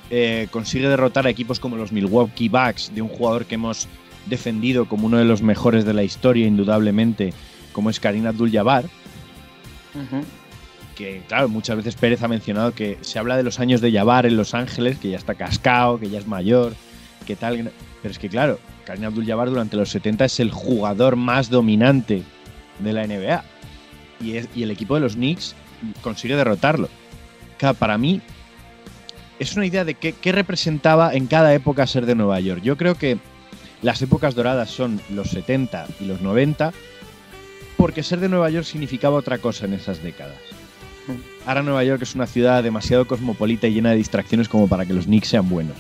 eh, 0.10 0.48
consigue 0.52 0.88
derrotar 0.88 1.26
a 1.26 1.30
equipos 1.30 1.60
como 1.60 1.76
los 1.76 1.92
Milwaukee 1.92 2.50
Bucks, 2.50 2.92
de 2.94 3.02
un 3.02 3.10
jugador 3.10 3.46
que 3.46 3.56
hemos 3.56 3.88
defendido 4.26 4.86
como 4.86 5.08
uno 5.08 5.18
de 5.18 5.26
los 5.26 5.42
mejores 5.42 5.86
de 5.86 5.94
la 5.94 6.04
historia, 6.04 6.48
indudablemente, 6.48 7.34
como 7.72 7.90
es 7.90 8.00
Karim 8.00 8.26
Abdul-Jabbar, 8.28 8.86
que, 10.96 11.22
claro, 11.28 11.50
muchas 11.50 11.78
veces 11.78 11.96
Pérez 11.96 12.24
ha 12.24 12.28
mencionado 12.28 12.74
que 12.74 12.98
se 13.02 13.20
habla 13.20 13.38
de 13.38 13.44
los 13.44 13.60
años 13.60 13.82
de 13.82 13.92
Yavar 13.92 14.26
en 14.26 14.38
Los 14.38 14.54
Ángeles, 14.54 14.98
que 14.98 15.10
ya 15.10 15.18
está 15.18 15.36
cascado, 15.36 16.00
que 16.00 16.10
ya 16.10 16.20
es 16.20 16.28
mayor, 16.28 16.74
que 17.26 17.36
tal. 17.36 17.72
Pero 18.02 18.12
es 18.12 18.20
que, 18.20 18.30
claro, 18.30 18.60
Karim 18.86 19.06
Abdul-Jabbar 19.06 19.50
durante 19.50 19.78
los 19.78 19.90
70 19.90 20.26
es 20.26 20.40
el 20.40 20.52
jugador 20.52 21.16
más 21.16 21.50
dominante 21.50 22.24
de 22.80 22.94
la 22.94 23.06
NBA. 23.06 23.44
Y, 24.22 24.38
y 24.58 24.64
el 24.64 24.72
equipo 24.72 24.96
de 24.96 25.02
los 25.02 25.16
Knicks 25.16 25.56
consigue 26.02 26.36
derrotarlo. 26.36 26.90
para 27.78 27.98
mí, 27.98 28.22
es 29.40 29.56
una 29.56 29.66
idea 29.66 29.86
de 29.86 29.96
qué, 29.96 30.14
qué 30.14 30.32
representaba 30.32 31.14
en 31.14 31.28
cada 31.28 31.54
época 31.54 31.88
ser 31.88 32.06
de 32.06 32.16
Nueva 32.16 32.40
York. 32.40 32.62
Yo 32.64 32.78
creo 32.78 32.96
que 32.96 33.18
las 33.82 34.02
épocas 34.02 34.36
doradas 34.36 34.70
son 34.70 35.02
los 35.10 35.30
70 35.30 35.88
y 36.00 36.06
los 36.06 36.22
90, 36.22 36.74
porque 37.78 38.04
ser 38.04 38.20
de 38.20 38.30
Nueva 38.30 38.50
York 38.50 38.66
significaba 38.66 39.18
otra 39.18 39.38
cosa 39.38 39.66
en 39.66 39.74
esas 39.74 40.02
décadas. 40.02 40.38
Ahora 41.46 41.62
Nueva 41.62 41.84
York 41.84 42.02
es 42.02 42.16
una 42.16 42.26
ciudad 42.26 42.64
demasiado 42.64 43.06
cosmopolita 43.06 43.68
y 43.68 43.74
llena 43.74 43.92
de 43.92 43.98
distracciones 43.98 44.50
como 44.50 44.68
para 44.68 44.86
que 44.86 44.94
los 44.94 45.06
Knicks 45.06 45.28
sean 45.28 45.50
buenos. 45.50 45.78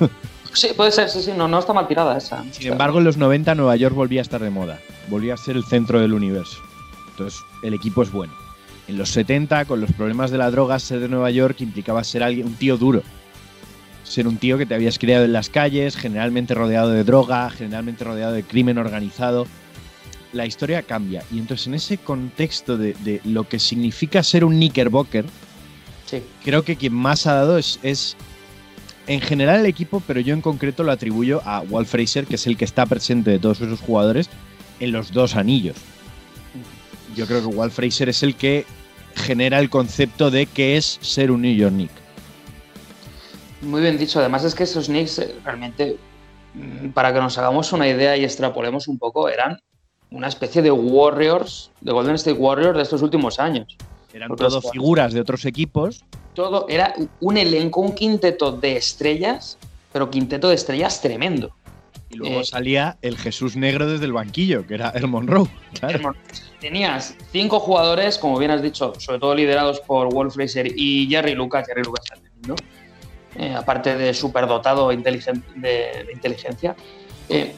Sí, 0.52 0.68
puede 0.74 0.90
ser, 0.90 1.10
sí, 1.10 1.20
sí, 1.20 1.32
no, 1.36 1.46
no 1.48 1.58
está 1.58 1.74
mal 1.74 1.86
tirada 1.86 2.16
esa. 2.16 2.42
Sin 2.50 2.72
embargo, 2.72 2.96
en 2.96 3.04
los 3.04 3.18
90 3.18 3.54
Nueva 3.56 3.76
York 3.76 3.94
volvía 3.94 4.22
a 4.22 4.22
estar 4.22 4.40
de 4.40 4.48
moda, 4.48 4.80
volvía 5.08 5.34
a 5.34 5.36
ser 5.36 5.54
el 5.54 5.64
centro 5.64 6.00
del 6.00 6.14
universo. 6.14 6.62
Entonces, 7.10 7.42
el 7.62 7.74
equipo 7.74 8.02
es 8.02 8.10
bueno. 8.10 8.32
En 8.88 8.98
los 8.98 9.10
70, 9.10 9.64
con 9.64 9.80
los 9.80 9.92
problemas 9.92 10.30
de 10.30 10.38
la 10.38 10.50
droga, 10.50 10.78
ser 10.78 11.00
de 11.00 11.08
Nueva 11.08 11.30
York 11.30 11.60
implicaba 11.60 12.04
ser 12.04 12.22
alguien, 12.22 12.46
un 12.46 12.54
tío 12.54 12.76
duro. 12.76 13.02
Ser 14.04 14.28
un 14.28 14.36
tío 14.36 14.58
que 14.58 14.66
te 14.66 14.74
habías 14.74 14.98
criado 14.98 15.24
en 15.24 15.32
las 15.32 15.50
calles, 15.50 15.96
generalmente 15.96 16.54
rodeado 16.54 16.90
de 16.90 17.02
droga, 17.02 17.50
generalmente 17.50 18.04
rodeado 18.04 18.32
de 18.32 18.44
crimen 18.44 18.78
organizado 18.78 19.46
la 20.36 20.46
historia 20.46 20.82
cambia. 20.82 21.24
Y 21.32 21.38
entonces 21.38 21.66
en 21.66 21.74
ese 21.74 21.98
contexto 21.98 22.76
de, 22.76 23.20
lo 23.24 23.48
que 23.48 23.58
significa 23.58 24.22
ser 24.22 24.44
un 24.44 24.54
Knickerbocker, 24.54 25.24
creo 26.44 26.62
que 26.62 26.76
quien 26.76 26.94
más 26.94 27.26
ha 27.26 27.34
dado 27.34 27.58
es, 27.58 27.80
es, 27.82 28.16
en 29.06 29.20
general 29.20 29.60
el 29.60 29.66
equipo, 29.66 30.02
pero 30.06 30.20
yo 30.20 30.34
en 30.34 30.40
concreto 30.40 30.82
lo 30.84 30.92
atribuyo 30.92 31.40
a 31.44 31.60
Walt 31.60 31.88
Fraser, 31.88 32.26
que 32.26 32.36
es 32.36 32.46
el 32.46 32.56
que 32.56 32.64
está 32.64 32.86
presente 32.86 33.30
de 33.30 33.38
todos 33.38 33.60
esos 33.60 33.80
jugadores 33.80 34.28
en 34.78 34.92
los 34.92 35.12
dos 35.12 35.34
anillos. 35.34 35.76
Yo 37.16 37.26
creo 37.26 37.40
que 37.40 37.56
Walt 37.56 37.72
Fraser 37.72 38.08
es 38.10 38.22
el 38.22 38.34
que 38.34 38.66
genera 39.16 39.58
el 39.58 39.70
concepto 39.70 40.30
de 40.30 40.46
qué 40.46 40.76
es 40.76 40.98
ser 41.00 41.30
un 41.30 41.42
New 41.42 41.54
York 41.54 41.72
Knick. 41.72 41.90
Muy 43.62 43.80
bien 43.80 43.98
dicho. 43.98 44.20
Además 44.20 44.44
es 44.44 44.54
que 44.54 44.64
esos 44.64 44.86
Knicks 44.86 45.18
eh, 45.18 45.34
realmente, 45.44 45.96
mm, 46.54 46.90
para 46.90 47.12
que 47.12 47.20
nos 47.20 47.36
hagamos 47.38 47.72
una 47.72 47.88
idea 47.88 48.16
y 48.16 48.24
extrapolemos 48.24 48.86
un 48.88 48.98
poco, 48.98 49.28
eran 49.28 49.58
una 50.10 50.28
especie 50.28 50.62
de 50.62 50.70
Warriors, 50.70 51.70
de 51.80 51.92
Golden 51.92 52.14
State 52.14 52.38
Warriors 52.38 52.76
de 52.76 52.82
estos 52.82 53.02
últimos 53.02 53.40
años. 53.40 53.76
Eran 54.12 54.34
todo 54.36 54.62
figuras 54.62 55.12
de 55.12 55.20
otros 55.20 55.44
equipos. 55.44 56.04
Todo 56.34 56.66
era 56.68 56.94
un 57.20 57.36
elenco, 57.36 57.80
un 57.80 57.94
quinteto 57.94 58.52
de 58.52 58.76
estrellas, 58.76 59.58
pero 59.92 60.10
quinteto 60.10 60.48
de 60.48 60.54
estrellas 60.54 61.00
tremendo. 61.00 61.50
Y 62.10 62.16
luego 62.16 62.40
eh, 62.40 62.44
salía 62.44 62.98
el 63.02 63.18
Jesús 63.18 63.56
Negro 63.56 63.90
desde 63.90 64.04
el 64.04 64.12
banquillo, 64.12 64.66
que 64.66 64.74
era 64.74 64.90
el 64.90 65.08
Monroe. 65.08 65.48
Tenías 66.60 67.14
cinco 67.32 67.60
jugadores, 67.60 68.18
como 68.18 68.38
bien 68.38 68.50
has 68.50 68.62
dicho, 68.62 68.94
sobre 68.98 69.18
todo 69.18 69.34
liderados 69.34 69.80
por 69.80 70.12
Wolf 70.12 70.34
Fraser 70.34 70.66
y 70.74 71.06
Jerry 71.08 71.34
Lucas. 71.34 71.66
Jerry 71.66 71.82
Lucas 71.82 72.04
tremendo. 72.06 72.56
Eh, 73.38 73.54
aparte 73.54 73.96
de 73.96 74.14
superdotado 74.14 74.88
de, 74.88 74.96
de 74.96 76.10
inteligencia. 76.12 76.74
Eh, 77.28 77.54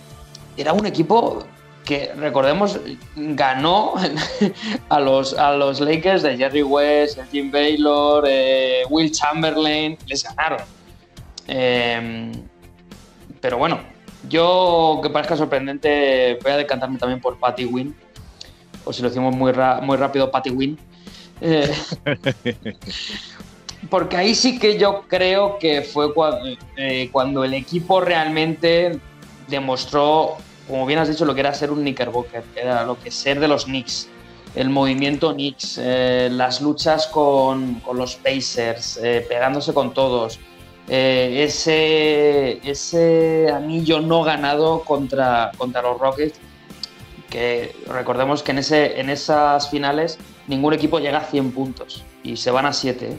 era 0.57 0.72
un 0.72 0.86
equipo 0.86 1.46
que 1.88 2.12
recordemos 2.14 2.78
ganó 3.16 3.94
a 4.90 5.01
los, 5.01 5.32
a 5.32 5.55
los 5.55 5.80
Lakers 5.80 6.22
de 6.22 6.36
Jerry 6.36 6.62
West, 6.62 7.18
Jim 7.30 7.51
Baylor, 7.51 8.24
eh, 8.28 8.82
Will 8.90 9.11
Chamberlain, 9.11 9.96
les 10.07 10.22
ganaron. 10.22 10.61
Em, 11.46 12.32
pero 13.40 13.57
bueno, 13.57 13.80
yo 14.28 15.01
que 15.03 15.09
parezca 15.09 15.34
sorprendente, 15.34 16.38
voy 16.42 16.53
a 16.53 16.57
decantarme 16.59 16.99
también 16.99 17.20
por 17.22 17.38
Patty 17.38 17.64
Wynn, 17.64 17.96
o 18.89 18.93
si 18.93 19.03
lo 19.03 19.11
decimos 19.11 19.36
muy, 19.36 19.53
muy 19.82 19.97
rápido, 19.99 20.30
Patty 20.30 20.49
Wynn. 20.51 20.78
Eh, 21.43 21.70
porque 23.91 24.16
ahí 24.16 24.34
sí 24.34 24.59
que 24.59 24.78
yo 24.78 25.05
creo 25.09 25.59
que 25.59 25.82
fue 25.82 26.09
eh, 26.76 27.11
cuando 27.12 27.45
el 27.45 27.53
equipo 27.53 28.01
realmente 28.01 28.99
demostró 29.47 30.36
como 30.66 30.84
bien 30.84 30.99
has 30.99 31.09
dicho, 31.09 31.24
lo 31.24 31.34
que 31.34 31.41
era 31.41 31.55
ser 31.55 31.70
un 31.70 31.80
Knickerbocker, 31.80 32.45
era 32.55 32.84
lo 32.84 32.99
que 33.01 33.11
ser 33.11 33.41
de 33.41 33.49
los 33.49 33.64
Knicks, 33.64 34.09
el 34.55 34.68
movimiento 34.68 35.32
Knicks, 35.32 35.78
eh, 35.82 36.28
las 36.30 36.61
luchas 36.61 37.07
con, 37.07 37.80
los 37.95 38.16
Pacers, 38.16 38.99
eh, 39.03 39.24
pegándose 39.26 39.72
con 39.72 39.95
todos, 39.95 40.39
ese, 40.86 42.61
ese 42.68 43.51
anillo 43.51 44.01
no 44.01 44.22
ganado 44.22 44.80
contra, 44.84 45.53
contra 45.57 45.80
los 45.80 45.99
Rockets, 45.99 46.39
que 47.31 47.74
recordemos 47.87 48.43
que 48.43 48.53
en, 48.53 49.11
esas 49.11 49.70
finales 49.70 50.18
ningún 50.47 50.72
equipo 50.72 50.99
llega 50.99 51.18
a 51.18 51.24
100 51.24 51.53
puntos 51.53 52.05
y 52.22 52.37
se 52.37 52.51
van 52.51 52.66
a 52.66 52.72
7 52.72 53.18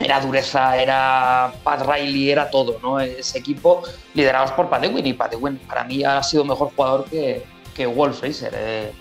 era 0.00 0.18
dureza, 0.18 0.76
era 0.78 1.52
Pat 1.62 1.82
Riley, 1.86 2.30
era 2.30 2.50
todo, 2.50 2.78
¿no? 2.82 2.98
Ese 2.98 3.38
equipo 3.38 3.82
liderados 4.14 4.50
por 4.52 4.70
Pat 4.70 4.82
y 4.84 5.12
Pat 5.12 5.34
para 5.68 5.84
mí 5.84 6.02
ha 6.02 6.22
sido 6.22 6.42
mejor 6.44 6.72
jugador 6.74 7.04
que, 7.04 7.44
que 7.74 7.86
Walt 7.86 8.14
Fraser. 8.14 8.52
Eh. 8.56 8.92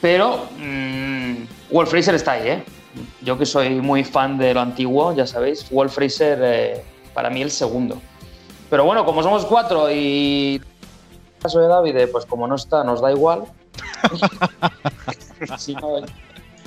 Pero 0.00 0.48
mm, 0.58 1.72
Wolf 1.72 1.90
Fraser 1.90 2.16
está 2.16 2.32
ahí, 2.32 2.48
¿eh? 2.48 2.64
Yo 3.22 3.38
que 3.38 3.46
soy 3.46 3.80
muy 3.80 4.02
fan 4.02 4.36
de 4.36 4.52
lo 4.52 4.60
antiguo, 4.60 5.14
ya 5.14 5.26
sabéis, 5.26 5.70
Wolf 5.70 5.94
Fraser 5.94 6.38
eh, 6.42 6.84
para 7.14 7.30
mí 7.30 7.42
el 7.42 7.50
segundo. 7.50 8.00
Pero 8.70 8.84
bueno, 8.84 9.04
como 9.04 9.22
somos 9.22 9.44
cuatro 9.44 9.90
y 9.92 10.60
caso 11.38 11.60
de 11.60 11.68
David, 11.68 11.96
pues 12.12 12.26
como 12.26 12.46
no 12.46 12.54
está, 12.56 12.84
nos 12.84 13.00
da 13.00 13.10
igual. 13.12 13.44
si 15.58 15.74
no, 15.74 16.00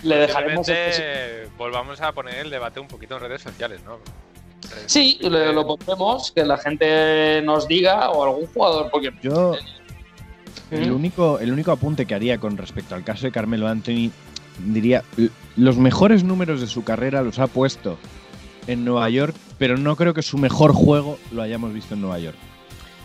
le 0.04 0.16
dejaremos. 0.16 0.68
Posiblemente 0.68 1.50
volvamos 1.58 2.02
a 2.02 2.12
poner 2.12 2.36
el 2.36 2.50
debate 2.50 2.80
un 2.80 2.88
poquito 2.88 3.16
en 3.18 3.22
redes 3.22 3.42
sociales, 3.42 3.82
¿no? 3.86 4.00
Sí, 4.86 5.18
le- 5.22 5.54
lo 5.54 5.66
pondremos, 5.66 6.32
que 6.32 6.46
la 6.46 6.58
gente 6.58 7.42
nos 7.44 7.68
diga 7.68 8.10
o 8.12 8.24
algún 8.24 8.48
jugador, 8.48 8.90
porque 8.92 9.12
Yo, 9.22 9.56
el 10.70 10.92
¿Mm? 10.92 10.96
único, 10.96 11.40
el 11.40 11.52
único 11.52 11.72
apunte 11.72 12.06
que 12.06 12.16
haría 12.16 12.38
con 12.40 12.58
respecto 12.58 12.96
al 12.96 13.04
caso 13.04 13.26
de 13.26 13.32
Carmelo 13.32 13.68
Anthony, 13.68 14.12
diría, 14.60 15.04
los 15.58 15.78
mejores 15.78 16.24
números 16.24 16.62
de 16.62 16.68
su 16.68 16.84
carrera 16.84 17.22
los 17.22 17.40
ha 17.40 17.48
puesto 17.48 17.98
en 18.68 18.86
Nueva 18.86 19.10
York, 19.10 19.36
pero 19.58 19.78
no 19.78 19.96
creo 19.96 20.14
que 20.14 20.22
su 20.22 20.38
mejor 20.38 20.72
juego 20.74 21.18
lo 21.32 21.42
hayamos 21.42 21.74
visto 21.74 21.96
en 21.96 22.02
Nueva 22.02 22.20
York. 22.20 22.38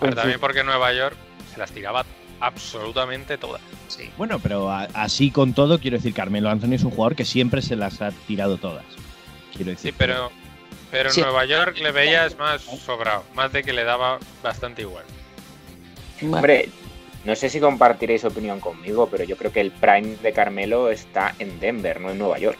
Pero 0.00 0.14
también 0.14 0.38
porque 0.38 0.62
Nueva 0.62 0.92
York 0.92 1.16
se 1.56 1.60
las 1.60 1.72
tiraba 1.72 2.04
absolutamente 2.40 3.38
todas. 3.38 3.62
sí. 3.88 4.10
Bueno, 4.18 4.38
pero 4.38 4.70
a- 4.70 4.88
así 4.92 5.30
con 5.30 5.54
todo, 5.54 5.78
quiero 5.80 5.96
decir, 5.96 6.12
Carmelo 6.12 6.50
Anthony 6.50 6.74
es 6.74 6.82
un 6.84 6.90
jugador 6.90 7.16
que 7.16 7.24
siempre 7.24 7.62
se 7.62 7.76
las 7.76 8.02
ha 8.02 8.10
tirado 8.26 8.58
todas. 8.58 8.84
Quiero 9.54 9.70
decir, 9.70 9.90
Sí, 9.92 9.96
pero, 9.98 10.30
pero 10.90 11.08
en 11.08 11.14
Sí. 11.14 11.22
Nueva 11.22 11.46
York 11.46 11.78
le 11.78 11.92
veías 11.92 12.36
más 12.38 12.60
sobrado, 12.60 13.24
más 13.34 13.52
de 13.52 13.62
que 13.64 13.72
le 13.72 13.84
daba 13.84 14.18
bastante 14.42 14.82
igual. 14.82 15.04
Hombre, 16.22 16.68
no 17.24 17.34
sé 17.34 17.48
si 17.48 17.58
compartiréis 17.58 18.24
opinión 18.24 18.60
conmigo, 18.60 19.08
pero 19.10 19.24
yo 19.24 19.36
creo 19.36 19.50
que 19.52 19.60
el 19.62 19.70
prime 19.70 20.16
de 20.16 20.32
Carmelo 20.32 20.90
está 20.90 21.34
en 21.38 21.58
Denver, 21.58 22.00
no 22.02 22.10
en 22.10 22.18
Nueva 22.18 22.38
York. 22.38 22.58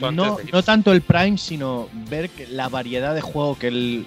No, 0.00 0.10
no 0.10 0.62
tanto 0.64 0.90
el 0.90 1.02
Prime, 1.02 1.38
sino 1.38 1.88
ver 2.10 2.28
la 2.48 2.68
variedad 2.68 3.14
de 3.14 3.20
juego 3.20 3.56
que 3.56 3.68
él 3.68 4.06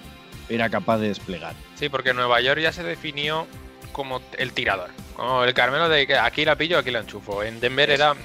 era 0.49 0.69
capaz 0.69 0.97
de 0.97 1.07
desplegar. 1.07 1.53
Sí, 1.75 1.87
porque 1.87 2.13
Nueva 2.13 2.41
York 2.41 2.59
ya 2.59 2.73
se 2.73 2.83
definió 2.83 3.47
como 3.97 4.21
el 4.37 4.53
tirador. 4.53 4.91
Como 5.15 5.43
el 5.43 5.53
Carmelo 5.53 5.89
de 5.89 6.07
que 6.07 6.15
aquí 6.15 6.45
la 6.45 6.55
pillo, 6.55 6.77
aquí 6.77 6.91
la 6.91 6.99
enchufo. 6.99 7.43
En 7.43 7.59
Denver 7.59 7.89
era 7.89 8.15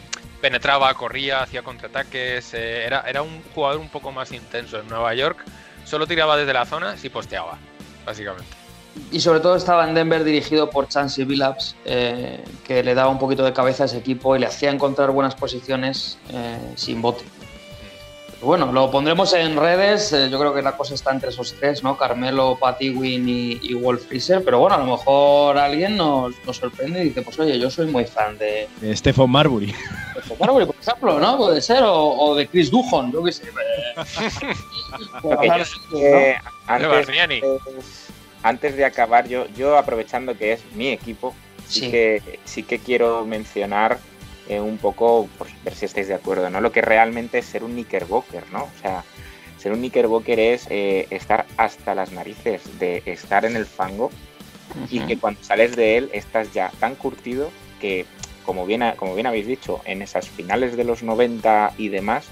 penetraba, 0.40 0.92
corría, 0.94 1.42
hacía 1.42 1.62
contraataques, 1.62 2.54
eh, 2.54 2.84
era, 2.84 3.00
era 3.08 3.22
un 3.22 3.42
jugador 3.54 3.80
un 3.80 3.88
poco 3.88 4.12
más 4.12 4.30
intenso. 4.30 4.78
En 4.78 4.88
Nueva 4.88 5.14
York 5.14 5.38
solo 5.84 6.06
tiraba 6.06 6.36
desde 6.36 6.52
la 6.52 6.66
zona 6.66 6.94
y 7.02 7.08
posteaba, 7.08 7.58
básicamente. 8.04 8.62
Y 9.10 9.20
sobre 9.20 9.40
todo 9.40 9.56
estaba 9.56 9.88
en 9.88 9.94
Denver 9.94 10.22
dirigido 10.22 10.68
por 10.68 10.88
Chansey 10.88 11.24
Billups, 11.24 11.76
eh, 11.86 12.44
que 12.64 12.82
le 12.82 12.94
daba 12.94 13.08
un 13.08 13.18
poquito 13.18 13.42
de 13.42 13.54
cabeza 13.54 13.84
a 13.84 13.86
ese 13.86 13.96
equipo 13.96 14.36
y 14.36 14.40
le 14.40 14.46
hacía 14.46 14.70
encontrar 14.70 15.10
buenas 15.10 15.34
posiciones 15.34 16.18
eh, 16.30 16.72
sin 16.76 17.00
bote. 17.00 17.24
Bueno, 18.42 18.72
lo 18.72 18.90
pondremos 18.90 19.32
en 19.34 19.56
redes. 19.56 20.12
eh, 20.12 20.28
yo 20.28 20.38
creo 20.38 20.52
que 20.52 20.62
la 20.62 20.76
cosa 20.76 20.94
está 20.94 21.12
entre 21.12 21.30
esos 21.30 21.54
tres, 21.54 21.82
¿no? 21.84 21.96
Carmelo, 21.96 22.56
Patty 22.60 22.90
Wynn 22.90 23.28
y, 23.28 23.60
y 23.62 23.74
Wolf 23.74 24.06
Freezer. 24.08 24.42
Pero 24.44 24.58
bueno, 24.58 24.74
a 24.74 24.78
lo 24.78 24.84
mejor 24.86 25.56
alguien 25.58 25.96
nos, 25.96 26.34
nos 26.44 26.56
sorprende 26.56 27.00
y 27.00 27.04
dice: 27.10 27.22
Pues 27.22 27.38
oye, 27.38 27.58
yo 27.58 27.70
soy 27.70 27.86
muy 27.86 28.04
fan 28.04 28.36
de, 28.38 28.68
Eh, 28.82 28.96
Stephen 28.96 29.30
Marbury. 29.30 29.66
de 29.66 30.36
Marbury, 30.40 30.66
por 30.66 30.74
ejemplo, 30.80 31.20
¿no? 31.20 31.36
Puede 31.36 31.60
ser, 31.62 31.84
o, 31.84 31.94
o 31.94 32.34
de 32.34 32.48
Chris 32.48 32.70
Duhon, 32.70 33.12
yo 33.12 33.22
qué 33.22 33.32
sé. 33.32 33.44
Yo 35.22 35.30
de- 35.30 36.36
De 37.10 37.60
antes, 38.42 38.76
de 38.76 38.84
acabar, 38.84 39.28
yo, 39.28 39.46
yo 39.56 39.76
aprovechando 39.78 40.36
que 40.36 40.52
es 40.54 40.60
mi 40.74 40.88
equipo, 40.88 41.32
sí, 41.68 41.80
Sí. 41.82 41.90
que, 41.90 42.40
sí 42.44 42.62
que 42.64 42.78
quiero 42.80 43.24
mencionar 43.24 43.98
eh, 44.54 44.60
un 44.60 44.78
poco, 44.78 45.28
pues 45.38 45.52
ver 45.64 45.74
si 45.74 45.84
estáis 45.86 46.08
de 46.08 46.14
acuerdo, 46.14 46.50
¿no? 46.50 46.60
Lo 46.60 46.72
que 46.72 46.82
realmente 46.82 47.38
es 47.38 47.46
ser 47.46 47.64
un 47.64 47.72
Knickerbocker, 47.72 48.44
¿no? 48.52 48.64
O 48.64 48.80
sea, 48.80 49.04
ser 49.58 49.72
un 49.72 49.78
Knickerbocker 49.78 50.38
es 50.40 50.66
eh, 50.70 51.06
estar 51.10 51.46
hasta 51.56 51.94
las 51.94 52.12
narices 52.12 52.62
de 52.78 53.02
estar 53.06 53.44
en 53.44 53.56
el 53.56 53.66
fango 53.66 54.10
y 54.90 55.00
que 55.06 55.18
cuando 55.18 55.42
sales 55.44 55.76
de 55.76 55.98
él 55.98 56.10
estás 56.12 56.52
ya 56.52 56.70
tan 56.80 56.94
curtido 56.94 57.50
que, 57.80 58.06
como 58.44 58.64
bien, 58.66 58.82
ha- 58.82 58.94
como 58.96 59.14
bien 59.14 59.26
habéis 59.26 59.46
dicho, 59.46 59.80
en 59.84 60.02
esas 60.02 60.28
finales 60.28 60.76
de 60.76 60.84
los 60.84 61.02
90 61.02 61.74
y 61.78 61.88
demás, 61.88 62.26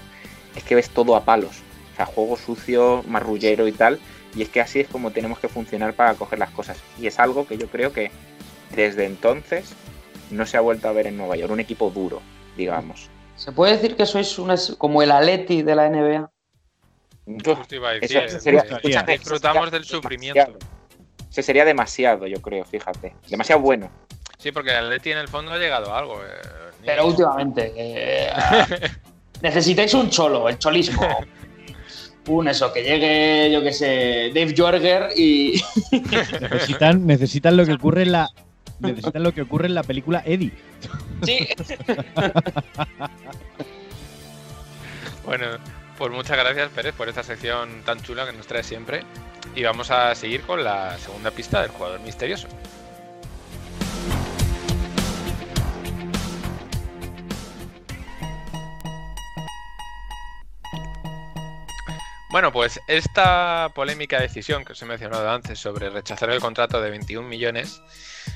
es 0.55 0.63
que 0.63 0.75
ves 0.75 0.89
todo 0.89 1.15
a 1.15 1.23
palos. 1.23 1.57
O 1.93 1.95
sea, 1.97 2.05
juego 2.05 2.37
sucio, 2.37 3.03
marrullero 3.07 3.67
y 3.67 3.71
tal. 3.73 3.99
Y 4.35 4.41
es 4.41 4.49
que 4.49 4.61
así 4.61 4.79
es 4.79 4.87
como 4.87 5.11
tenemos 5.11 5.39
que 5.39 5.49
funcionar 5.49 5.93
para 5.93 6.13
coger 6.15 6.39
las 6.39 6.49
cosas. 6.51 6.77
Y 6.99 7.07
es 7.07 7.19
algo 7.19 7.45
que 7.45 7.57
yo 7.57 7.67
creo 7.67 7.91
que 7.93 8.11
desde 8.75 9.05
entonces 9.05 9.73
no 10.31 10.45
se 10.45 10.57
ha 10.57 10.61
vuelto 10.61 10.87
a 10.87 10.91
ver 10.91 11.07
en 11.07 11.17
Nueva 11.17 11.35
York. 11.35 11.51
Un 11.51 11.59
equipo 11.59 11.89
duro, 11.89 12.21
digamos. 12.57 13.09
¿Se 13.35 13.51
puede 13.51 13.73
decir 13.73 13.95
que 13.95 14.05
sois 14.05 14.37
una, 14.39 14.55
como 14.77 15.01
el 15.01 15.11
Atleti 15.11 15.61
de 15.63 15.75
la 15.75 15.89
NBA? 15.89 16.29
Yo- 17.25 17.55
Justo 17.55 17.75
iba 17.75 17.89
a 17.89 17.95
eso 17.95 18.19
decir, 18.19 18.39
sería- 18.41 18.61
eh, 18.61 18.79
eso 18.83 19.03
disfrutamos 19.07 19.65
sería 19.65 19.71
del 19.79 19.85
sufrimiento. 19.85 20.39
demasiado. 20.39 20.71
Ese 21.29 21.43
sería 21.43 21.65
demasiado, 21.65 22.27
yo 22.27 22.41
creo, 22.41 22.65
fíjate. 22.65 23.15
Demasiado 23.29 23.61
bueno. 23.61 23.89
Sí, 24.37 24.51
porque 24.51 24.71
el 24.71 24.77
Atleti 24.85 25.11
en 25.11 25.19
el 25.19 25.27
fondo 25.27 25.51
ha 25.51 25.57
llegado 25.57 25.93
a 25.93 25.99
algo. 25.99 26.21
eh, 26.23 26.27
Pero 26.85 27.05
últimamente. 27.07 27.71
eh, 27.75 28.29
necesitáis 29.41 29.93
un 29.93 30.09
cholo, 30.09 30.49
el 30.49 30.57
cholismo. 30.57 31.01
Un 32.27 32.47
eso, 32.47 32.71
que 32.71 32.83
llegue, 32.83 33.49
yo 33.51 33.63
qué 33.63 33.73
sé, 33.73 34.31
Dave 34.33 34.53
Jorger 34.55 35.09
y. 35.17 35.59
Necesitan, 36.39 37.07
necesitan 37.07 37.57
lo 37.57 37.65
que 37.65 37.73
ocurre 37.73 38.03
en 38.03 38.11
la. 38.11 38.27
Necesitan 38.81 39.23
lo 39.23 39.33
que 39.33 39.41
ocurre 39.43 39.67
en 39.67 39.75
la 39.75 39.83
película 39.83 40.23
Eddie. 40.25 40.51
Sí. 41.23 41.47
Bueno, 45.23 45.45
pues 45.97 46.11
muchas 46.11 46.35
gracias 46.35 46.69
Pérez 46.69 46.95
por 46.95 47.07
esta 47.07 47.21
sección 47.21 47.83
tan 47.85 48.01
chula 48.01 48.25
que 48.25 48.33
nos 48.33 48.47
trae 48.47 48.63
siempre. 48.63 49.03
Y 49.55 49.63
vamos 49.63 49.91
a 49.91 50.15
seguir 50.15 50.41
con 50.41 50.63
la 50.63 50.97
segunda 50.97 51.31
pista 51.31 51.61
del 51.61 51.69
jugador 51.69 51.99
misterioso. 52.01 52.47
Bueno, 62.31 62.51
pues 62.53 62.79
esta 62.87 63.69
polémica 63.75 64.19
decisión 64.19 64.63
que 64.63 64.71
os 64.71 64.81
he 64.81 64.85
mencionado 64.85 65.29
antes 65.29 65.59
sobre 65.59 65.89
rechazar 65.89 66.29
el 66.29 66.39
contrato 66.39 66.81
de 66.81 66.89
21 66.89 67.27
millones 67.27 67.81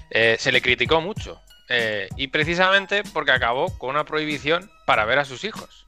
eh, 0.09 0.35
se 0.37 0.51
le 0.51 0.61
criticó 0.61 0.99
mucho. 1.01 1.41
eh, 1.69 2.09
y 2.15 2.27
precisamente 2.27 3.03
porque 3.13 3.31
acabó 3.31 3.75
con 3.77 3.91
una 3.91 4.03
prohibición 4.03 4.69
para 4.85 5.05
ver 5.05 5.17
a 5.19 5.25
sus 5.25 5.43
hijos, 5.43 5.83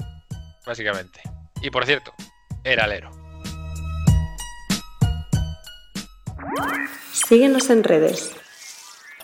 básicamente. 0.66 1.22
Y 1.62 1.70
por 1.70 1.86
cierto, 1.86 2.14
era 2.64 2.86
alero. 2.86 3.12
Síguenos 7.12 7.70
en 7.70 7.84
redes. 7.84 8.32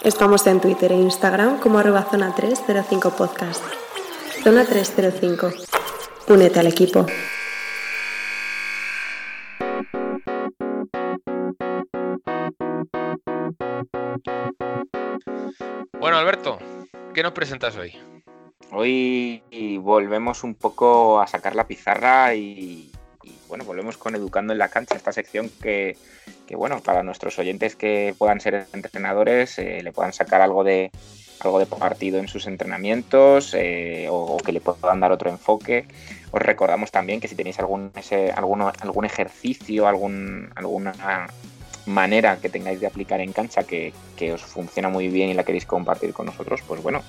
Estamos 0.02 0.46
en 0.48 0.60
Twitter 0.60 0.92
e 0.92 0.96
Instagram 0.96 1.60
como 1.60 1.80
arroba 1.80 2.04
zona 2.12 2.36
305 2.36 3.16
podcast. 3.16 3.64
Zona 4.44 4.66
305. 4.66 5.54
Únete 6.28 6.60
al 6.60 6.68
equipo. 6.68 7.06
Bueno, 16.04 16.18
Alberto, 16.18 16.60
¿qué 17.14 17.24
nos 17.24 17.32
presentas 17.32 17.78
hoy? 17.78 17.94
Hoy 18.74 19.42
volvemos 19.80 20.44
un 20.44 20.54
poco 20.54 21.22
a 21.22 21.28
sacar 21.28 21.56
la 21.56 21.66
pizarra 21.66 22.36
y, 22.36 22.92
bueno, 23.48 23.64
volvemos 23.64 23.96
con 23.96 24.14
Educando 24.14 24.52
en 24.52 24.60
la 24.60 24.68
Cancha, 24.68 24.98
esta 24.98 25.14
sección 25.14 25.50
que, 25.62 25.96
que, 26.46 26.58
bueno, 26.58 26.82
para 26.82 27.04
nuestros 27.04 27.40
oyentes 27.40 27.78
que 27.78 28.14
puedan 28.18 28.42
ser 28.42 28.68
entrenadores, 28.74 29.58
eh, 29.60 29.82
le 29.82 29.94
puedan 29.94 30.12
sacar 30.12 30.42
algo 30.42 30.66
de 30.66 30.92
algo 31.40 31.60
de 31.60 31.68
partido 31.68 32.20
en 32.20 32.28
sus 32.28 32.48
entrenamientos 32.48 33.54
eh, 33.54 34.08
o, 34.10 34.16
o, 34.16 34.38
que 34.40 34.52
le 34.52 34.60
puedan 34.60 35.00
dar 35.00 35.14
otro 35.14 35.30
enfoque. 35.30 35.86
Os 36.32 36.42
recordamos 36.42 36.92
también 36.92 37.22
que 37.22 37.30
si 37.30 37.36
tenéis 37.36 37.60
algún, 37.60 37.94
ese, 37.96 38.30
alguno, 38.32 38.74
algún 38.82 39.06
ejercicio, 39.06 39.88
algún, 39.88 40.52
alguna 40.56 41.28
manera 41.86 42.38
que 42.38 42.50
tengáis 42.50 42.80
de 42.80 42.88
aplicar 42.88 43.20
en 43.22 43.34
cancha 43.34 43.64
que, 43.64 43.94
que, 44.16 44.34
os 44.34 44.42
funciona 44.42 44.90
muy 44.90 45.08
bien 45.08 45.30
y 45.30 45.34
la 45.34 45.44
queréis 45.44 45.66
compartir 45.66 46.14
con 46.14 46.26
nosotros, 46.26 46.62
pues 46.68 46.82
bueno, 46.82 47.02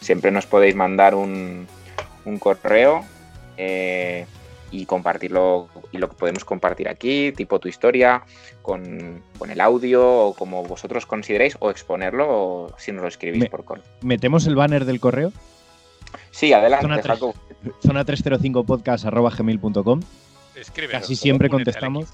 siempre 0.00 0.30
nos 0.30 0.46
podéis 0.46 0.74
mandar 0.74 1.14
un, 1.14 1.66
un 2.24 2.38
correo 2.38 3.04
eh, 3.56 4.26
y 4.70 4.86
compartirlo 4.86 5.68
y 5.92 5.98
lo 5.98 6.08
que 6.08 6.16
podemos 6.16 6.44
compartir 6.44 6.88
aquí, 6.88 7.32
tipo 7.32 7.60
tu 7.60 7.68
historia, 7.68 8.22
con, 8.62 9.22
con, 9.38 9.50
el 9.50 9.60
audio 9.60 10.04
o 10.04 10.34
como 10.34 10.64
vosotros 10.64 11.06
consideréis, 11.06 11.56
o 11.60 11.70
exponerlo 11.70 12.26
o 12.28 12.74
si 12.78 12.90
nos 12.90 13.02
lo 13.02 13.08
escribís 13.08 13.40
Me, 13.40 13.50
por 13.50 13.64
correo. 13.64 13.84
¿Metemos 14.02 14.46
el 14.46 14.56
banner 14.56 14.84
del 14.84 14.98
correo? 14.98 15.32
Sí, 16.30 16.52
adelante, 16.52 16.82
zona, 16.82 17.00
3, 17.00 17.18
zona 17.80 18.04
305 18.04 18.64
podcast 18.64 19.04
arroba 19.04 19.30
gmail.com. 19.30 20.00
Casi 20.90 21.16
siempre 21.16 21.48
contestamos. 21.48 22.08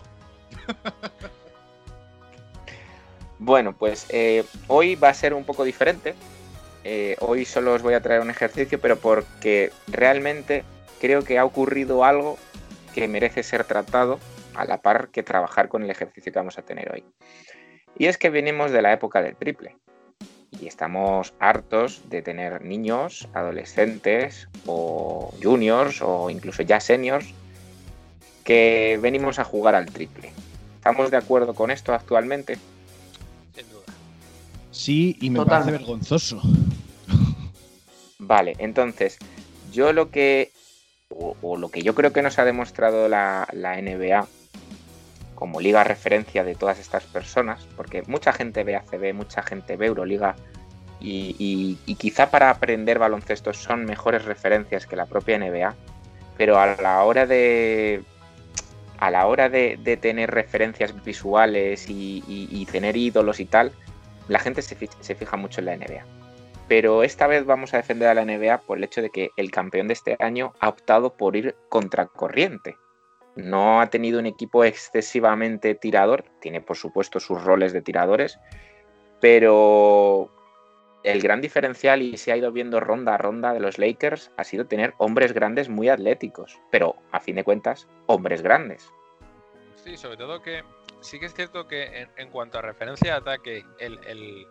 Bueno, 3.41 3.75
pues 3.77 4.07
eh, 4.11 4.45
hoy 4.69 4.95
va 4.95 5.09
a 5.09 5.15
ser 5.15 5.35
un 5.35 5.45
poco 5.45 5.65
diferente 5.65 6.15
eh, 6.83 7.17
hoy 7.21 7.45
solo 7.45 7.75
os 7.75 7.83
voy 7.83 7.95
a 7.95 8.01
traer 8.01 8.21
un 8.21 8.31
ejercicio, 8.31 8.81
pero 8.81 8.97
porque 8.97 9.71
realmente 9.87 10.65
creo 11.01 11.23
que 11.23 11.39
ha 11.39 11.45
ocurrido 11.45 12.05
algo 12.05 12.39
que 12.95 13.07
merece 13.07 13.43
ser 13.43 13.65
tratado 13.65 14.19
a 14.55 14.65
la 14.65 14.79
par 14.79 15.09
que 15.09 15.23
trabajar 15.23 15.69
con 15.69 15.83
el 15.83 15.91
ejercicio 15.91 16.33
que 16.33 16.39
vamos 16.39 16.59
a 16.59 16.63
tener 16.63 16.91
hoy. 16.93 17.05
Y 17.97 18.07
es 18.07 18.19
que 18.19 18.31
venimos 18.31 18.71
de 18.71 18.83
la 18.83 18.93
época 18.93 19.23
del 19.23 19.37
triple. 19.37 19.77
Y 20.59 20.67
estamos 20.67 21.33
hartos 21.39 22.09
de 22.09 22.23
tener 22.23 22.63
niños, 22.63 23.29
adolescentes 23.35 24.49
o 24.67 25.33
juniors 25.43 26.03
o 26.03 26.29
incluso 26.29 26.63
ya 26.63 26.81
seniors 26.81 27.27
que 28.45 28.99
venimos 29.01 29.39
a 29.39 29.45
jugar 29.45 29.75
al 29.75 29.87
triple. 29.87 30.33
¿Estamos 30.77 31.11
de 31.11 31.19
acuerdo 31.19 31.55
con 31.55 31.71
esto 31.71 31.93
actualmente? 31.93 32.59
Sí, 34.81 35.15
y 35.21 35.29
me 35.29 35.45
parece 35.45 35.73
vergonzoso. 35.73 36.41
Vale, 38.19 38.55
entonces, 38.59 39.19
yo 39.71 39.93
lo 39.93 40.11
que. 40.11 40.53
O, 41.11 41.37
o 41.43 41.59
lo 41.59 41.71
que 41.71 41.83
yo 41.83 41.95
creo 41.95 42.15
que 42.15 42.23
nos 42.23 42.39
ha 42.39 42.47
demostrado 42.47 43.07
la, 43.07 43.47
la 43.53 43.79
NBA 43.79 44.27
como 45.35 45.61
liga 45.61 45.85
referencia 45.85 46.45
de 46.45 46.55
todas 46.55 46.79
estas 46.79 47.05
personas, 47.05 47.67
porque 47.77 48.03
mucha 48.07 48.33
gente 48.33 48.65
ve 48.65 48.77
ACB, 48.77 49.13
mucha 49.13 49.43
gente 49.43 49.77
ve 49.77 49.87
Euroliga, 49.87 50.37
y, 50.99 51.37
y- 51.39 51.79
y 51.85 51.95
quizá 51.97 52.31
para 52.31 52.49
aprender 52.49 52.99
baloncesto 52.99 53.53
son 53.53 53.85
mejores 53.85 54.25
referencias 54.25 54.87
que 54.87 54.97
la 54.97 55.05
propia 55.05 55.37
NBA, 55.37 55.75
pero 56.39 56.59
a 56.59 56.75
la 56.81 57.03
hora 57.05 57.27
de. 57.27 58.03
A 58.99 59.11
la 59.11 59.27
hora 59.27 59.51
de, 59.51 59.79
de 59.83 59.99
tener 59.99 60.31
referencias 60.31 61.05
visuales 61.05 61.89
y, 61.91 62.25
y- 62.27 62.49
y 62.51 62.65
tener 62.67 62.97
ídolos 62.97 63.41
y 63.41 63.45
tal, 63.47 63.73
la 64.29 64.39
gente 64.39 64.63
se 64.63 64.75
fi- 64.77 64.89
se 65.01 65.15
fija 65.15 65.37
mucho 65.37 65.61
en 65.61 65.67
la 65.67 65.75
NBA 65.75 66.05
pero 66.71 67.03
esta 67.03 67.27
vez 67.27 67.45
vamos 67.47 67.75
a 67.75 67.79
defender 67.79 68.07
a 68.07 68.15
la 68.15 68.23
NBA 68.23 68.59
por 68.59 68.79
el 68.79 68.85
hecho 68.85 69.03
de 69.03 69.11
que 69.11 69.33
el 69.37 69.51
campeón 69.51 69.89
de 69.89 69.95
este 69.95 70.17
año 70.21 70.53
ha 70.61 70.69
optado 70.69 71.15
por 71.17 71.35
ir 71.35 71.57
contracorriente. 71.69 72.77
No 73.35 73.81
ha 73.81 73.91
tenido 73.91 74.21
un 74.21 74.27
equipo 74.27 74.63
excesivamente 74.63 75.75
tirador, 75.75 76.27
tiene 76.41 76.61
por 76.61 76.77
supuesto 76.77 77.19
sus 77.19 77.43
roles 77.43 77.73
de 77.73 77.83
tiradores, 77.83 78.39
pero 79.21 80.31
el 81.03 81.21
gran 81.21 81.41
diferencial, 81.41 82.03
y 82.03 82.17
se 82.17 82.31
ha 82.31 82.37
ido 82.37 82.53
viendo 82.53 82.79
ronda 82.79 83.17
a 83.17 83.19
ronda 83.19 83.53
de 83.53 83.59
los 83.59 83.79
Lakers, 83.79 84.31
ha 84.37 84.45
sido 84.45 84.67
tener 84.67 84.95
hombres 84.99 85.33
grandes 85.33 85.69
muy 85.69 85.89
atléticos, 85.89 86.61
pero 86.71 86.95
a 87.11 87.19
fin 87.19 87.35
de 87.35 87.43
cuentas, 87.43 87.89
hombres 88.07 88.43
grandes. 88.43 88.89
Sí, 89.75 89.97
sobre 89.97 90.19
todo 90.19 90.41
que 90.41 90.63
sí 91.01 91.19
que 91.21 91.27
es 91.27 91.35
cierto 91.35 91.67
que 91.67 92.07
en, 92.17 92.31
cuanto 92.31 92.59
a 92.59 92.63
referencia 92.63 93.13
de 93.13 93.19
ataque, 93.19 93.65
el, 93.79 93.99
el- 94.07 94.47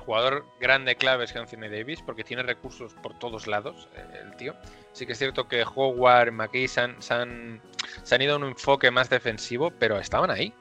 jugador 0.00 0.44
grande 0.60 0.96
clave 0.96 1.24
es 1.24 1.34
Anthony 1.36 1.68
Davis, 1.70 2.00
porque 2.04 2.24
tiene 2.24 2.42
recursos 2.42 2.92
por 3.02 3.18
todos 3.18 3.46
lados, 3.46 3.88
eh, 3.96 4.04
el 4.24 4.36
tío. 4.36 4.54
Sí 4.92 5.06
que 5.06 5.12
es 5.12 5.18
cierto 5.18 5.48
que 5.48 5.64
Howard, 5.64 6.32
han, 6.80 7.00
se 7.00 7.14
han- 7.14 7.62
se 8.02 8.14
han 8.14 8.22
ido 8.22 8.34
a 8.34 8.36
un 8.36 8.44
enfoque 8.44 8.90
más 8.90 9.08
defensivo, 9.08 9.70
pero 9.78 9.98
estaban 9.98 10.30
ahí. 10.30 10.52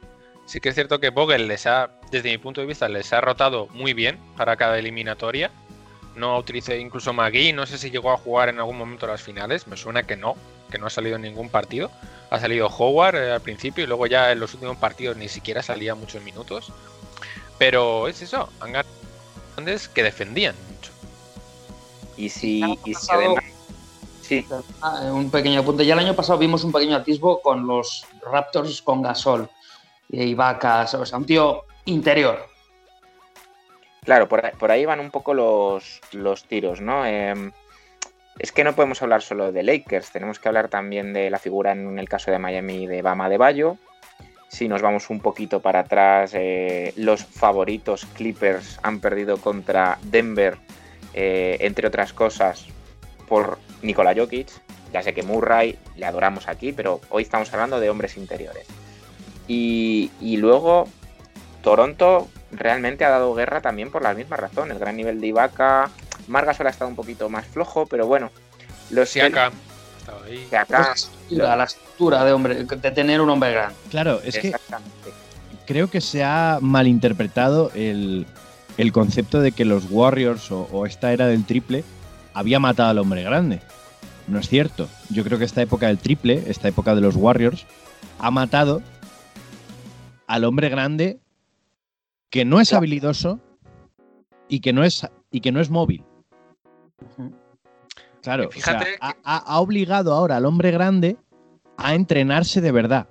Sí 0.46 0.60
que 0.60 0.70
es 0.70 0.76
cierto 0.76 1.00
que 1.00 1.10
Vogel 1.10 1.48
les 1.48 1.66
ha, 1.66 1.90
desde 2.12 2.30
mi 2.30 2.38
punto 2.38 2.62
de 2.62 2.68
vista, 2.68 2.88
les 2.88 3.12
ha 3.14 3.20
rotado 3.20 3.68
muy 3.72 3.94
bien 3.94 4.20
para 4.38 4.56
cada 4.58 4.78
eliminatoria. 4.78 5.50
No 6.16 6.38
utilicé 6.38 6.78
incluso 6.80 7.12
McGee, 7.12 7.52
no 7.52 7.66
sé 7.66 7.78
si 7.78 7.90
llegó 7.90 8.12
a 8.12 8.18
jugar 8.18 8.48
en 8.50 8.60
algún 8.60 8.78
momento 8.78 9.06
las 9.08 9.22
finales, 9.22 9.68
me 9.68 9.76
suena 9.76 10.04
que 10.04 10.16
no, 10.16 10.36
que 10.72 10.78
no 10.78 10.86
ha 10.88 10.90
salido 10.90 11.16
en 11.18 11.24
ningún 11.24 11.50
partido. 11.50 11.92
Ha 12.30 12.40
salido 12.40 12.68
Howard 12.68 13.16
eh, 13.16 13.32
al 13.32 13.42
principio 13.42 13.84
y 13.84 13.88
luego 13.88 14.08
ya 14.08 14.32
en 14.32 14.40
los 14.40 14.54
últimos 14.54 14.78
partidos 14.78 15.18
ni 15.18 15.28
siquiera 15.28 15.62
salía 15.62 15.96
muchos 15.96 16.24
minutos. 16.24 16.72
Pero 17.58 18.08
es 18.08 18.22
eso, 18.22 18.50
han 18.60 18.74
ganado 18.74 18.96
grandes 19.56 19.88
que 19.88 20.04
defendían 20.04 20.56
mucho. 20.70 20.92
Y 22.18 22.30
si, 22.30 22.64
y 22.86 22.94
si 22.94 23.12
además... 23.12 23.44
Sí, 24.22 24.44
Ah, 24.82 25.02
un 25.12 25.30
pequeño 25.30 25.60
apunte. 25.60 25.86
Ya 25.86 25.94
el 25.94 26.00
año 26.00 26.16
pasado 26.16 26.40
vimos 26.40 26.64
un 26.64 26.72
pequeño 26.72 26.96
atisbo 26.96 27.42
con 27.42 27.68
los 27.68 28.08
Raptors 28.24 28.82
con 28.82 29.04
Gasol 29.04 29.48
y 30.10 30.24
Ibaka, 30.24 30.88
o 31.00 31.06
sea, 31.06 31.18
un 31.20 31.26
tío 31.26 31.66
interior. 31.86 32.48
Claro, 34.04 34.28
por 34.28 34.44
ahí, 34.44 34.52
por 34.58 34.72
ahí 34.72 34.86
van 34.86 35.00
un 35.00 35.12
poco 35.12 35.34
los, 35.34 36.02
los 36.12 36.44
tiros, 36.46 36.82
¿no? 36.82 37.06
Em, 37.06 37.52
es 38.40 38.52
que 38.52 38.64
no 38.64 38.76
podemos 38.76 39.02
hablar 39.02 39.22
solo 39.22 39.52
de 39.52 39.64
Lakers, 39.64 40.12
tenemos 40.12 40.40
que 40.40 40.48
hablar 40.48 40.68
también 40.68 41.14
de 41.14 41.30
la 41.30 41.40
figura 41.40 41.72
en 41.72 41.98
el 41.98 42.10
caso 42.10 42.32
de 42.32 42.40
Miami 42.40 42.88
de 42.88 43.02
Bama 43.02 43.30
de 43.30 43.38
Bayo. 43.38 43.78
Si 44.48 44.68
nos 44.68 44.82
vamos 44.82 45.10
un 45.10 45.20
poquito 45.20 45.62
para 45.62 45.82
atrás, 45.82 46.32
eh, 46.34 46.94
los 46.96 47.26
favoritos 47.26 48.06
Clippers 48.14 48.80
han 48.84 49.00
perdido 49.00 49.38
contra 49.38 49.98
Denver, 50.04 50.58
eh, 51.14 51.58
entre 51.62 51.88
otras 51.88 52.14
cosas, 52.14 52.66
por 53.28 53.58
Nikola 53.82 54.14
Jokic. 54.16 54.50
Ya 54.94 55.02
sé 55.02 55.14
que 55.14 55.24
Murray 55.24 55.78
le 55.96 56.06
adoramos 56.06 56.48
aquí, 56.48 56.72
pero 56.72 57.02
hoy 57.10 57.24
estamos 57.24 57.54
hablando 57.54 57.80
de 57.80 57.90
hombres 57.90 58.16
interiores. 58.18 58.68
Y, 59.48 60.12
y 60.22 60.38
luego 60.38 60.88
Toronto 61.62 62.30
realmente 62.52 63.04
ha 63.04 63.10
dado 63.10 63.34
guerra 63.34 63.62
también 63.62 63.92
por 63.92 64.04
la 64.04 64.14
misma 64.14 64.38
razón. 64.38 64.72
El 64.72 64.80
gran 64.80 64.96
nivel 64.96 65.20
de 65.20 65.28
Ibaka. 65.28 65.90
Margasol 66.28 66.68
ha 66.68 66.70
estado 66.70 66.90
un 66.90 66.96
poquito 66.96 67.30
más 67.30 67.46
flojo, 67.46 67.86
pero 67.86 68.08
bueno. 68.08 68.32
Los 68.90 69.16
estaba 69.16 69.52
ahí. 70.26 70.46
Siakam, 70.50 70.94
la 71.30 71.64
estructura 71.64 72.24
de 72.24 72.34
hombre, 72.34 72.64
de 72.64 72.92
tener 72.92 73.22
un 73.22 73.30
hombre 73.30 73.52
grande. 73.52 73.76
Claro, 73.90 74.22
es 74.24 74.38
que 74.38 74.54
creo 75.66 75.90
que 75.90 76.02
se 76.02 76.24
ha 76.24 76.60
malinterpretado 76.62 77.72
el, 77.74 78.28
el 78.78 78.92
concepto 78.92 79.42
de 79.42 79.52
que 79.52 79.66
los 79.66 79.86
Warriors 79.90 80.52
o, 80.52 80.70
o 80.72 80.86
esta 80.86 81.12
era 81.12 81.28
del 81.28 81.46
triple 81.46 81.84
había 82.34 82.60
matado 82.60 82.90
al 82.90 83.00
hombre 83.00 83.24
grande. 83.24 83.62
No 84.28 84.40
es 84.40 84.48
cierto. 84.48 84.88
Yo 85.10 85.24
creo 85.24 85.40
que 85.40 85.46
esta 85.46 85.62
época 85.62 85.88
del 85.88 85.98
triple, 85.98 86.44
esta 86.48 86.68
época 86.68 86.94
de 86.94 87.02
los 87.02 87.16
Warriors, 87.16 87.66
ha 88.20 88.30
matado 88.30 88.82
al 90.28 90.44
hombre 90.44 90.70
grande 90.70 91.20
que 92.30 92.46
no 92.46 92.60
es 92.60 92.74
habilidoso 92.74 93.40
y 94.50 94.60
que 94.60 94.74
no 94.74 94.84
es, 94.84 95.08
y 95.32 95.42
que 95.42 95.52
no 95.52 95.62
es 95.62 95.70
móvil. 95.70 96.04
Claro, 98.22 98.50
o 98.50 98.52
sea, 98.52 98.80
Fíjate 98.80 98.86
que- 98.86 98.98
ha, 99.00 99.60
obligado 99.60 100.14
ahora 100.14 100.38
al 100.38 100.46
hombre 100.46 100.72
grande 100.72 101.18
a 101.78 101.94
entrenarse 101.94 102.60
de 102.62 102.72
verdad. 102.72 103.08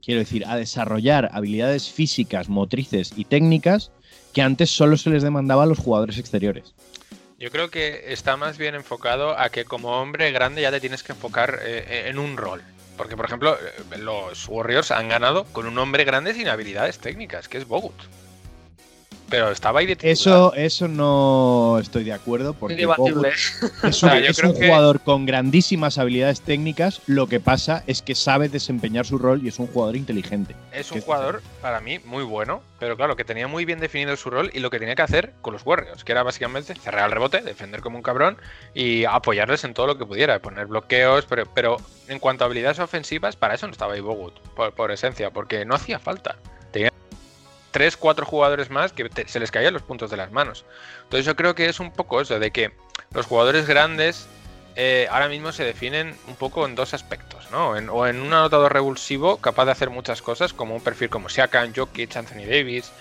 Quiero 0.00 0.20
decir, 0.20 0.46
a 0.46 0.56
desarrollar 0.56 1.28
habilidades 1.32 1.90
físicas, 1.90 2.48
motrices 2.48 3.12
y 3.16 3.24
técnicas 3.24 3.90
que 4.32 4.42
antes 4.42 4.70
solo 4.70 4.96
se 4.96 5.10
les 5.10 5.22
demandaba 5.22 5.64
a 5.64 5.66
los 5.66 5.78
jugadores 5.78 6.18
exteriores. 6.18 6.74
Yo 7.38 7.50
creo 7.50 7.70
que 7.70 8.12
está 8.12 8.36
más 8.36 8.58
bien 8.58 8.74
enfocado 8.74 9.38
a 9.38 9.50
que 9.50 9.64
como 9.64 10.00
hombre 10.00 10.30
grande 10.32 10.62
ya 10.62 10.70
te 10.70 10.80
tienes 10.80 11.02
que 11.02 11.12
enfocar 11.12 11.58
eh, 11.62 12.04
en 12.06 12.18
un 12.18 12.36
rol. 12.36 12.62
Porque, 12.96 13.16
por 13.16 13.26
ejemplo, 13.26 13.56
eh, 13.56 13.98
los 13.98 14.48
Warriors 14.48 14.90
han 14.90 15.08
ganado 15.08 15.44
con 15.44 15.66
un 15.66 15.78
hombre 15.78 16.04
grande 16.04 16.34
sin 16.34 16.48
habilidades 16.48 16.98
técnicas, 16.98 17.48
que 17.48 17.58
es 17.58 17.66
Bogut. 17.66 17.94
Pero 19.30 19.50
estaba 19.50 19.80
ahí 19.80 19.86
de 19.86 19.96
titular. 19.96 20.12
Eso, 20.12 20.54
eso 20.54 20.88
no 20.88 21.78
estoy 21.80 22.04
de 22.04 22.12
acuerdo 22.12 22.54
porque. 22.54 22.86
Bogut 22.86 23.26
es 23.26 23.62
un, 23.82 23.88
O 23.90 23.92
sea, 23.92 24.18
yo 24.20 24.30
es 24.30 24.38
creo 24.38 24.52
un 24.52 24.58
que- 24.58 24.66
jugador 24.66 25.00
con 25.00 25.26
grandísimas 25.26 25.98
habilidades 25.98 26.40
técnicas. 26.40 27.02
Lo 27.06 27.26
que 27.26 27.38
pasa 27.40 27.82
es 27.86 28.00
que 28.02 28.14
sabe 28.14 28.48
desempeñar 28.48 29.04
su 29.04 29.18
rol 29.18 29.40
y 29.44 29.48
es 29.48 29.58
un 29.58 29.66
jugador 29.66 29.96
inteligente. 29.96 30.54
Es 30.72 30.90
un 30.92 30.98
es 30.98 31.04
jugador, 31.04 31.42
para 31.60 31.80
mí, 31.80 31.98
muy 32.06 32.24
bueno, 32.24 32.62
pero 32.78 32.96
claro, 32.96 33.16
que 33.16 33.24
tenía 33.24 33.48
muy 33.48 33.64
bien 33.64 33.80
definido 33.80 34.16
su 34.16 34.30
rol 34.30 34.50
y 34.54 34.60
lo 34.60 34.70
que 34.70 34.78
tenía 34.78 34.94
que 34.94 35.02
hacer 35.02 35.34
con 35.42 35.52
los 35.52 35.64
Warriors, 35.66 36.04
que 36.04 36.12
era 36.12 36.22
básicamente 36.22 36.74
cerrar 36.74 37.06
el 37.06 37.12
rebote, 37.12 37.42
defender 37.42 37.80
como 37.82 37.96
un 37.98 38.02
cabrón 38.02 38.38
y 38.74 39.04
apoyarles 39.04 39.64
en 39.64 39.74
todo 39.74 39.86
lo 39.86 39.98
que 39.98 40.06
pudiera, 40.06 40.38
poner 40.40 40.66
bloqueos, 40.66 41.26
pero, 41.28 41.44
pero 41.54 41.76
en 42.08 42.18
cuanto 42.18 42.44
a 42.44 42.46
habilidades 42.46 42.78
ofensivas, 42.78 43.36
para 43.36 43.54
eso 43.54 43.66
no 43.66 43.72
estaba 43.72 43.92
ahí 43.92 44.00
Bogut, 44.00 44.38
por, 44.56 44.72
por 44.72 44.90
esencia, 44.90 45.30
porque 45.30 45.64
no 45.66 45.74
hacía 45.74 45.98
falta. 45.98 46.36
Tenía 46.72 46.92
tres, 47.70 47.96
cuatro 47.96 48.24
jugadores 48.26 48.70
más 48.70 48.92
que 48.92 49.08
te- 49.08 49.28
se 49.28 49.40
les 49.40 49.50
caían 49.50 49.72
los 49.74 49.82
puntos 49.82 50.10
de 50.10 50.16
las 50.16 50.30
manos. 50.32 50.64
Entonces 51.04 51.26
yo 51.26 51.36
creo 51.36 51.54
que 51.54 51.66
es 51.66 51.80
un 51.80 51.90
poco 51.92 52.20
eso, 52.20 52.38
de 52.38 52.50
que 52.50 52.72
los 53.12 53.26
jugadores 53.26 53.66
grandes 53.66 54.28
eh, 54.80 55.08
ahora 55.10 55.28
mismo 55.28 55.50
se 55.50 55.64
definen 55.64 56.16
un 56.28 56.36
poco 56.36 56.64
en 56.64 56.76
dos 56.76 56.94
aspectos, 56.94 57.50
¿no? 57.50 57.76
En- 57.76 57.88
o 57.88 58.06
en 58.06 58.20
un 58.20 58.32
anotador 58.32 58.72
revulsivo 58.72 59.38
capaz 59.38 59.64
de 59.64 59.72
hacer 59.72 59.90
muchas 59.90 60.22
cosas, 60.22 60.52
como 60.52 60.76
un 60.76 60.80
perfil 60.80 61.10
como 61.10 61.28
Siakam, 61.28 61.72
Jokic, 61.74 62.14
Anthony 62.16 62.44
Davis, 62.48 62.92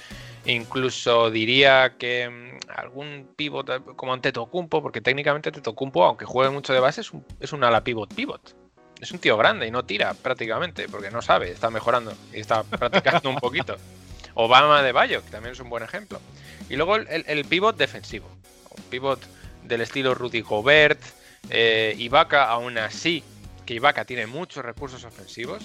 incluso 0.45 1.29
diría 1.29 1.93
que 1.97 2.29
mm, 2.29 2.69
algún 2.79 3.29
pivot 3.35 3.69
eh, 3.69 3.79
como 3.95 4.13
Antetokounmpo, 4.13 4.81
porque 4.81 5.01
técnicamente 5.01 5.49
Antetokounmpo, 5.49 6.03
aunque 6.03 6.25
juegue 6.25 6.49
mucho 6.51 6.73
de 6.73 6.79
base, 6.79 7.01
es 7.01 7.11
un, 7.11 7.23
es 7.39 7.53
un 7.53 7.63
ala 7.63 7.83
pivot 7.83 8.13
pivot. 8.13 8.55
Es 8.99 9.11
un 9.11 9.19
tío 9.19 9.37
grande 9.37 9.67
y 9.67 9.71
no 9.71 9.85
tira 9.85 10.15
prácticamente, 10.15 10.87
porque 10.89 11.11
no 11.11 11.21
sabe, 11.21 11.51
está 11.51 11.69
mejorando 11.69 12.11
y 12.33 12.39
está 12.39 12.63
practicando 12.63 13.29
un 13.29 13.35
poquito. 13.35 13.75
Obama 14.39 14.83
de 14.83 14.91
Bayo, 14.91 15.23
que 15.23 15.31
también 15.31 15.53
es 15.53 15.59
un 15.59 15.69
buen 15.69 15.83
ejemplo. 15.83 16.19
Y 16.69 16.75
luego 16.75 16.95
el, 16.95 17.25
el- 17.27 17.45
pivot 17.45 17.75
defensivo. 17.75 18.27
Un 18.69 18.83
pivot 18.83 19.19
del 19.63 19.81
estilo 19.81 20.13
Rudy 20.13 20.41
Gobert, 20.41 21.01
eh, 21.49 21.95
Ibaka, 21.97 22.45
aún 22.49 22.77
así, 22.77 23.23
que 23.65 23.73
Ibaka 23.73 24.05
tiene 24.05 24.27
muchos 24.27 24.63
recursos 24.63 25.03
ofensivos, 25.03 25.63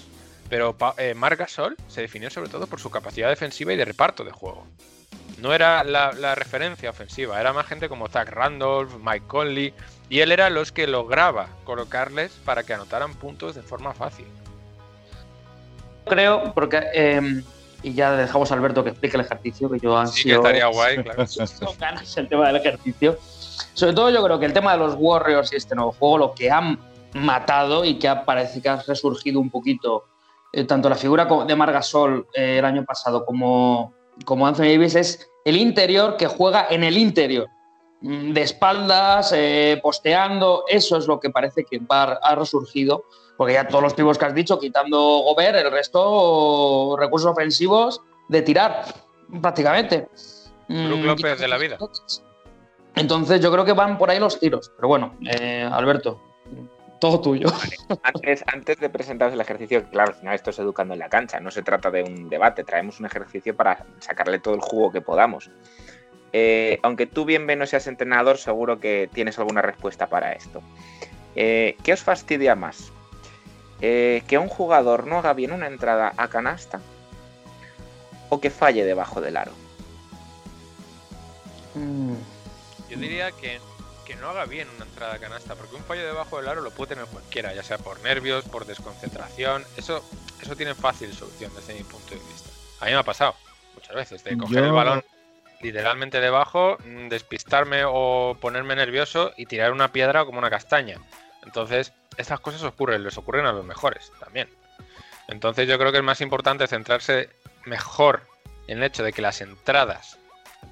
pero 0.49 0.75
eh, 0.97 1.15
Marc 1.15 1.39
Gasol 1.39 1.77
se 1.89 2.01
definió 2.01 2.31
sobre 2.31 2.49
todo 2.49 2.67
por 2.67 2.81
su 2.81 2.91
capacidad 2.91 3.29
defensiva 3.29 3.73
y 3.73 3.77
de 3.77 3.85
reparto 3.85 4.25
de 4.25 4.31
juego. 4.33 4.67
no 5.39 5.53
era 5.53 5.85
la, 5.85 6.13
la 6.13 6.35
referencia 6.35 6.89
ofensiva, 6.91 7.39
era 7.41 7.53
más 7.53 7.67
gente 7.67 7.89
como 7.89 8.09
Zach 8.09 8.29
Randolph, 8.29 8.93
Mike 9.03 9.27
Conley, 9.27 9.75
y 10.09 10.21
él 10.21 10.33
era 10.33 10.49
los 10.51 10.73
que 10.73 10.87
lograba 10.87 11.49
colocarles 11.65 12.33
para 12.45 12.63
que 12.63 12.75
anotaran 12.75 13.15
puntos 13.15 13.55
de 13.55 13.63
forma 13.63 13.93
fácil. 13.93 14.27
Creo, 16.07 16.53
porque 16.55 16.81
eh, 16.95 17.43
y 17.83 17.95
ya 17.95 18.13
dejamos 18.13 18.51
a 18.51 18.55
Alberto 18.55 18.83
que 18.85 18.91
explique 18.91 19.17
el 19.17 19.23
ejercicio, 19.23 19.71
que 19.71 19.79
yo 19.79 20.07
Sí, 20.07 20.25
que 20.25 20.35
estaría 20.35 20.67
guay, 20.67 20.97
claro. 21.03 21.25
no 21.61 21.73
ganas 21.79 22.17
el 22.17 22.29
tema 22.29 22.47
del 22.47 22.57
ejercicio. 22.57 23.19
Sobre 23.75 23.93
todo 23.95 24.11
yo 24.11 24.23
creo 24.23 24.39
que 24.39 24.47
el 24.47 24.53
tema 24.53 24.73
de 24.73 24.79
los 24.79 24.95
Warriors 24.99 25.53
y 25.53 25.57
este 25.57 25.75
nuevo 25.75 25.93
juego, 25.93 26.19
lo 26.19 26.33
que 26.35 26.51
han 26.51 26.79
matado 27.15 27.85
y 27.85 27.99
que 27.99 28.09
ha, 28.09 28.25
parece 28.25 28.61
que 28.61 28.69
ha 28.69 28.77
resurgido 28.83 29.41
un 29.41 29.51
poquito, 29.51 30.05
eh, 30.53 30.65
tanto 30.65 30.89
la 30.89 30.95
figura 30.97 31.27
de 31.47 31.57
Margasol 31.57 32.27
eh, 32.35 32.59
el 32.59 32.65
año 32.65 32.85
pasado 32.85 33.25
como, 33.25 33.93
como 34.25 34.47
Anthony 34.47 34.65
Davis, 34.65 34.95
es 34.95 35.31
el 35.45 35.57
interior 35.57 36.17
que 36.17 36.27
juega 36.27 36.67
en 36.71 36.85
el 36.85 36.97
interior. 36.97 37.49
Mm, 38.01 38.33
De 38.33 38.43
espaldas, 38.43 39.33
eh, 39.35 39.79
posteando, 39.83 40.65
eso 40.69 40.97
es 40.97 41.07
lo 41.07 41.21
que 41.21 41.31
parece 41.31 41.65
que 41.65 41.79
va, 41.79 42.19
ha 42.23 42.35
resurgido, 42.35 43.05
porque 43.43 43.55
ya 43.55 43.67
todos 43.67 43.83
los 43.83 43.95
pibos 43.95 44.19
que 44.19 44.25
has 44.25 44.35
dicho, 44.37 44.57
quitando 44.61 44.97
Gobert, 44.97 45.57
el 45.57 45.73
resto 45.73 46.95
recursos 46.97 47.33
ofensivos 47.33 48.01
de 48.29 48.41
tirar, 48.41 48.85
prácticamente. 49.41 50.07
Brook 50.69 51.01
Mm, 51.01 51.05
López 51.05 51.41
de 51.41 51.49
la 51.49 51.59
vida. 51.59 51.77
entonces 52.95 53.41
yo 53.41 53.51
creo 53.51 53.65
que 53.65 53.73
van 53.73 53.99
por 53.99 54.11
ahí 54.11 54.21
los 54.21 54.39
tiros. 54.39 54.71
Pero 54.77 54.87
bueno, 54.87 55.17
eh, 55.29 55.69
Alberto, 55.73 56.21
todo 57.01 57.21
tuyo. 57.21 57.49
Antes, 58.05 58.45
antes 58.47 58.79
de 58.79 58.89
presentaros 58.89 59.35
el 59.35 59.41
ejercicio, 59.41 59.81
que 59.83 59.91
claro, 59.91 60.13
al 60.13 60.19
final 60.21 60.37
esto 60.37 60.51
es 60.51 60.61
educando 60.61 60.95
en 60.95 61.01
la 61.01 61.09
cancha, 61.09 61.41
no 61.41 61.51
se 61.51 61.63
trata 61.65 61.91
de 61.91 62.05
un 62.05 62.29
debate, 62.29 62.63
traemos 62.63 63.01
un 63.01 63.07
ejercicio 63.07 63.57
para 63.57 63.85
sacarle 63.99 64.39
todo 64.39 64.55
el 64.55 64.61
jugo 64.61 64.93
que 64.93 65.01
podamos. 65.01 65.51
Eh, 66.33 66.79
aunque 66.85 67.07
tú 67.07 67.25
bien 67.25 67.45
no 67.59 67.67
seas 67.67 67.89
entrenador, 67.89 68.39
seguro 68.39 68.79
que 68.79 69.11
tienes 69.13 69.37
alguna 69.41 69.63
respuesta 69.63 70.07
para 70.07 70.31
esto. 70.33 70.63
Eh, 71.35 71.77
¿Qué 71.83 71.93
os 71.93 72.05
fastidia 72.05 72.55
más? 72.55 72.93
Eh, 73.83 74.23
¿Que 74.29 74.39
un 74.39 74.49
jugador 74.49 75.07
no 75.09 75.19
haga 75.19 75.33
bien 75.35 75.51
una 75.53 75.67
entrada 75.67 76.15
a 76.17 76.29
canasta 76.29 76.81
o 78.29 78.41
que 78.41 78.49
falle 78.49 78.85
debajo 78.85 79.21
del 79.21 79.37
aro? 79.37 79.53
Mm, 81.75 82.15
Yo 82.89 82.99
diría 82.99 83.33
que, 83.33 83.59
que 84.07 84.15
no 84.17 84.29
haga 84.29 84.45
bien 84.45 84.69
una 84.77 84.85
entrada 84.85 85.15
a 85.15 85.19
canasta, 85.19 85.55
porque 85.55 85.77
un 85.77 85.83
fallo 85.85 86.05
debajo 86.05 86.37
del 86.39 86.49
aro 86.49 86.61
lo 86.61 86.71
puede 86.71 86.91
tener 86.95 87.07
cualquiera, 87.07 87.55
ya 87.55 87.63
sea 87.63 87.79
por 87.79 88.01
nervios, 88.03 88.45
por 88.45 88.67
desconcentración. 88.67 89.65
Eso, 89.77 90.05
eso 90.41 90.57
tiene 90.57 90.75
fácil 90.75 91.13
solución 91.13 91.51
desde 91.55 91.75
mi 91.75 91.83
punto 91.83 92.11
de 92.15 92.21
vista. 92.21 92.51
A 92.81 92.85
mí 92.87 92.93
me 92.93 92.99
ha 92.99 93.03
pasado 93.03 93.35
muchas 93.75 93.97
veces 93.97 94.23
de 94.25 94.37
coger 94.37 94.59
Yo- 94.59 94.65
el 94.67 94.73
balón 94.73 95.05
literalmente 95.61 96.21
debajo, 96.21 96.77
mm, 96.85 97.09
despistarme 97.09 97.83
o 97.87 98.37
ponerme 98.41 98.75
nervioso 98.77 99.33
y 99.37 99.47
tirar 99.47 99.73
una 99.73 99.93
piedra 99.93 100.25
como 100.25 100.39
una 100.39 100.51
castaña. 100.51 100.99
Entonces, 101.45 101.93
estas 102.19 102.41
cosas 102.41 102.63
ocurren, 102.63 103.03
les 103.03 103.17
ocurren 103.19 103.47
a 103.47 103.53
los 103.53 103.65
mejores 103.65 104.13
también. 104.21 104.49
Entonces, 105.29 105.69
yo 105.69 105.79
creo 105.79 105.93
que 105.93 105.99
es 105.99 106.05
más 106.05 106.21
importante 106.21 106.67
centrarse 106.67 107.31
mejor 107.65 108.23
en 108.67 108.79
el 108.79 108.85
hecho 108.85 109.03
de 109.03 109.13
que 109.13 109.23
las 109.23 109.41
entradas 109.41 110.19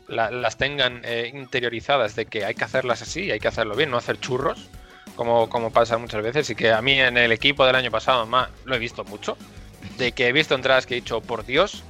la- 0.08 0.30
las 0.30 0.56
tengan 0.56 1.02
eh, 1.04 1.30
interiorizadas 1.32 2.16
de 2.16 2.26
que 2.26 2.44
hay 2.44 2.54
que 2.54 2.64
hacerlas 2.64 3.02
así 3.02 3.30
hay 3.30 3.38
que 3.40 3.48
hacerlo 3.48 3.76
bien, 3.76 3.90
no 3.90 3.96
hacer 3.96 4.18
churros, 4.18 4.68
como, 5.16 5.48
como 5.48 5.72
pasa 5.72 5.98
muchas 5.98 6.22
veces. 6.22 6.50
Y 6.50 6.54
que 6.54 6.72
a 6.72 6.82
mí 6.82 6.98
en 6.98 7.16
el 7.16 7.32
equipo 7.32 7.64
del 7.66 7.76
año 7.76 7.90
pasado 7.90 8.26
ma, 8.26 8.50
lo 8.64 8.74
he 8.74 8.78
visto 8.78 9.04
mucho. 9.04 9.36
De 9.98 10.12
que 10.12 10.28
he 10.28 10.32
visto 10.32 10.54
entradas 10.54 10.86
que 10.86 10.94
he 10.94 11.00
dicho, 11.00 11.20
por 11.20 11.44
Dios, 11.46 11.84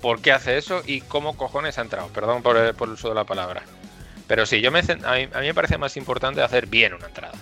¿por 0.00 0.20
qué 0.20 0.32
hace 0.32 0.58
eso? 0.58 0.82
Y 0.86 1.00
cómo 1.02 1.36
cojones 1.36 1.78
ha 1.78 1.82
entrado. 1.82 2.08
Perdón 2.08 2.42
por 2.42 2.56
el, 2.56 2.74
uso 2.90 3.08
de 3.08 3.14
la 3.14 3.24
palabra. 3.24 3.62
Pero 4.26 4.46
sí, 4.46 4.60
yo 4.60 4.70
me, 4.70 4.80
a 4.80 5.14
mí 5.40 5.46
me 5.46 5.54
parece 5.54 5.78
más 5.78 5.96
importante 5.96 6.42
hacer 6.42 6.66
bien 6.66 6.94
una 6.94 7.06
entrada. 7.06 7.36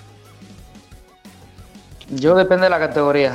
Yo 2.11 2.35
depende 2.35 2.65
de 2.65 2.71
la 2.71 2.79
categoría. 2.79 3.33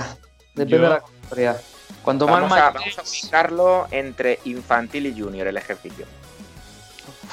Depende 0.55 0.77
Yo- 0.77 0.83
de 0.83 0.89
la 0.89 0.99
categoría. 1.01 1.57
Cuanto 2.03 2.27
más 2.27 2.41
Vamos 2.41 2.51
a, 2.51 2.55
mayor 2.55 2.73
vamos 2.73 2.97
a 2.99 3.01
ubicarlo 3.03 3.87
entre 3.91 4.39
infantil 4.45 5.05
y 5.07 5.19
junior 5.21 5.47
el 5.47 5.57
ejercicio. 5.57 6.05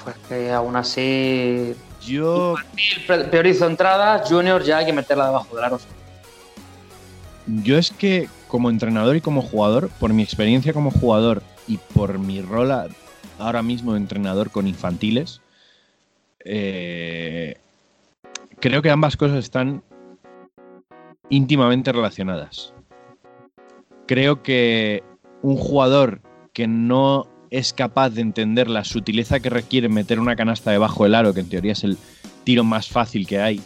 pues 0.05 0.17
que 0.29 0.51
aún 0.53 0.77
así 0.77 1.75
Yo, 2.01 2.55
pre- 3.07 3.25
priorizo 3.25 3.67
entradas, 3.67 4.29
junior 4.31 4.63
ya 4.63 4.79
hay 4.79 4.87
que 4.87 4.93
meterla 4.93 5.27
debajo 5.27 5.55
del 5.57 5.65
aro. 5.65 5.81
yo 7.47 7.77
es 7.77 7.91
que 7.91 8.29
como 8.49 8.71
entrenador 8.71 9.17
y 9.17 9.21
como 9.21 9.43
jugador, 9.43 9.91
por 9.99 10.13
mi 10.13 10.23
experiencia 10.23 10.73
como 10.73 10.91
jugador 10.91 11.43
y 11.67 11.77
por 11.79 12.19
mi 12.19 12.41
rol 12.41 12.71
a- 12.71 12.89
ahora 13.39 13.63
mismo 13.63 13.93
de 13.93 13.99
entrenador 13.99 14.51
con 14.51 14.67
infantiles, 14.67 15.41
eh, 16.45 17.57
creo 18.61 18.83
que 18.83 18.91
ambas 18.91 19.17
cosas 19.17 19.39
están 19.39 19.83
íntimamente 21.31 21.93
relacionadas. 21.93 22.75
Creo 24.07 24.43
que 24.43 25.03
un 25.43 25.57
jugador 25.57 26.21
que 26.53 26.67
no 26.67 27.27
es 27.51 27.73
capaz 27.73 28.11
de 28.11 28.21
entender 28.21 28.69
la 28.69 28.85
sutileza 28.85 29.41
que 29.41 29.51
requiere 29.51 29.89
meter 29.89 30.21
una 30.21 30.37
canasta 30.37 30.71
debajo 30.71 31.05
del 31.05 31.15
aro, 31.15 31.33
que 31.33 31.41
en 31.41 31.49
teoría 31.49 31.73
es 31.73 31.85
el 31.85 31.97
tiro 32.45 32.65
más 32.65 32.89
fácil 32.89 33.27
que 33.27 33.41
hay, 33.41 33.63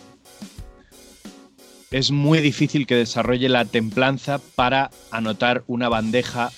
es 1.95 2.11
muy 2.11 2.41
difícil 2.41 2.89
que 2.89 2.97
desarrolle 2.97 3.49
la 3.49 3.65
templanza 3.65 4.41
para 4.57 4.91
anotar 5.13 5.63
una 5.69 5.89
bandeja 5.89 6.51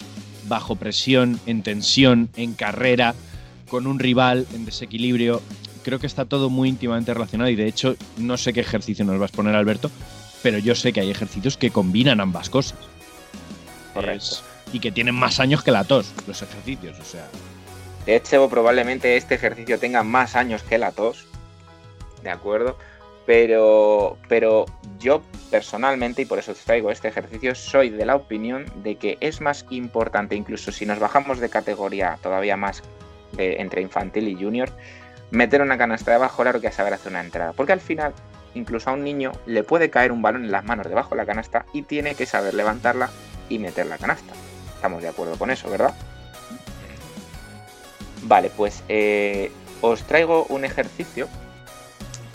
bajo 0.49 0.77
presión, 0.77 1.39
en 1.45 1.63
tensión, 1.63 2.31
en 2.37 2.55
carrera, 2.55 3.15
con 3.69 3.87
un 3.87 3.99
rival 3.99 4.47
en 4.55 4.65
desequilibrio. 4.65 5.43
Creo 5.85 5.99
que 5.99 6.07
está 6.07 6.25
todo 6.25 6.49
muy 6.49 6.71
íntimamente 6.71 7.13
relacionado 7.13 7.51
y 7.51 7.55
de 7.55 7.67
hecho 7.67 7.97
no 8.17 8.39
sé 8.39 8.55
qué 8.55 8.61
ejercicio 8.61 9.05
nos 9.05 9.19
vas 9.19 9.31
a 9.31 9.37
poner 9.37 9.55
Alberto, 9.55 9.91
pero 10.47 10.59
yo 10.59 10.77
sé 10.77 10.93
que 10.93 11.01
hay 11.01 11.11
ejercicios 11.11 11.57
que 11.57 11.73
combinan 11.73 12.21
ambas 12.21 12.49
cosas. 12.49 12.79
Correcto. 13.93 14.17
Es- 14.25 14.45
y 14.73 14.79
que 14.79 14.93
tienen 14.93 15.17
más 15.17 15.41
años 15.41 15.65
que 15.65 15.73
la 15.73 15.83
tos, 15.83 16.13
los 16.29 16.41
ejercicios, 16.41 16.97
o 17.01 17.05
sea. 17.05 17.27
De 18.05 18.15
hecho, 18.15 18.49
probablemente 18.49 19.17
este 19.17 19.35
ejercicio 19.35 19.81
tenga 19.81 20.05
más 20.05 20.37
años 20.37 20.63
que 20.63 20.79
la 20.79 20.93
tos. 20.93 21.27
¿De 22.23 22.31
acuerdo? 22.31 22.79
Pero, 23.27 24.19
pero 24.29 24.67
yo 25.01 25.21
personalmente, 25.51 26.23
y 26.23 26.27
por 26.27 26.39
eso 26.39 26.53
os 26.53 26.59
traigo 26.59 26.93
este 26.93 27.09
ejercicio, 27.09 27.57
soy 27.57 27.91
de 27.91 28.07
la 28.07 28.15
opinión 28.15 28.67
de 28.85 28.95
que 28.95 29.19
es 29.21 29.41
más 29.41 29.67
importante, 29.71 30.37
incluso 30.37 30.71
si 30.71 30.87
nos 30.87 31.01
bajamos 31.01 31.41
de 31.41 31.49
categoría 31.49 32.21
todavía 32.23 32.57
más 32.57 32.85
de- 33.33 33.57
entre 33.61 33.83
infantil 33.83 34.29
y 34.29 34.37
junior, 34.37 34.71
meter 35.33 35.61
una 35.61 35.77
canasta 35.77 36.13
debajo 36.13 36.43
del 36.43 36.51
aro 36.51 36.61
que 36.61 36.71
saber 36.71 36.95
hacer 36.95 37.11
una 37.11 37.21
entrada. 37.23 37.53
Porque 37.53 37.73
al 37.73 37.81
final, 37.81 38.13
incluso 38.57 38.91
a 38.91 38.95
un 38.95 39.05
niño 39.05 39.33
le 39.47 39.63
puede 39.63 39.91
caer 39.91 40.11
un 40.11 40.23
balón 40.23 40.45
en 40.45 40.51
las 40.51 40.65
manos 40.65 40.89
debajo 40.89 41.11
de 41.11 41.17
la 41.17 41.27
canasta 41.27 41.67
y 41.73 41.83
tiene 41.83 42.15
que 42.15 42.27
saber 42.27 42.55
levantarla 42.55 43.11
y 43.49 43.59
meter 43.59 43.87
la 43.87 43.99
canasta. 43.99 44.33
Estamos 44.75 45.03
de 45.03 45.09
acuerdo 45.09 45.37
con 45.39 45.51
eso, 45.51 45.71
¿verdad? 45.71 45.95
Vale, 48.23 48.51
pues 48.57 48.83
eh, 48.89 49.53
os 49.81 50.03
traigo 50.05 50.47
un 50.49 50.65
ejercicio 50.65 51.29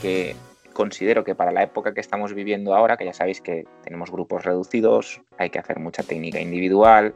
que 0.02 0.36
considero 0.74 1.24
que 1.24 1.36
para 1.36 1.52
la 1.52 1.64
época 1.64 1.94
que 1.94 2.00
estamos 2.00 2.34
viviendo 2.34 2.74
ahora, 2.74 2.98
que 2.98 3.06
ya 3.06 3.14
sabéis 3.14 3.42
que 3.42 3.66
tenemos 3.84 4.10
grupos 4.10 4.46
reducidos, 4.46 5.22
hay 5.38 5.50
que 5.50 5.60
hacer 5.60 5.80
mucha 5.80 6.04
técnica 6.04 6.40
individual 6.40 7.14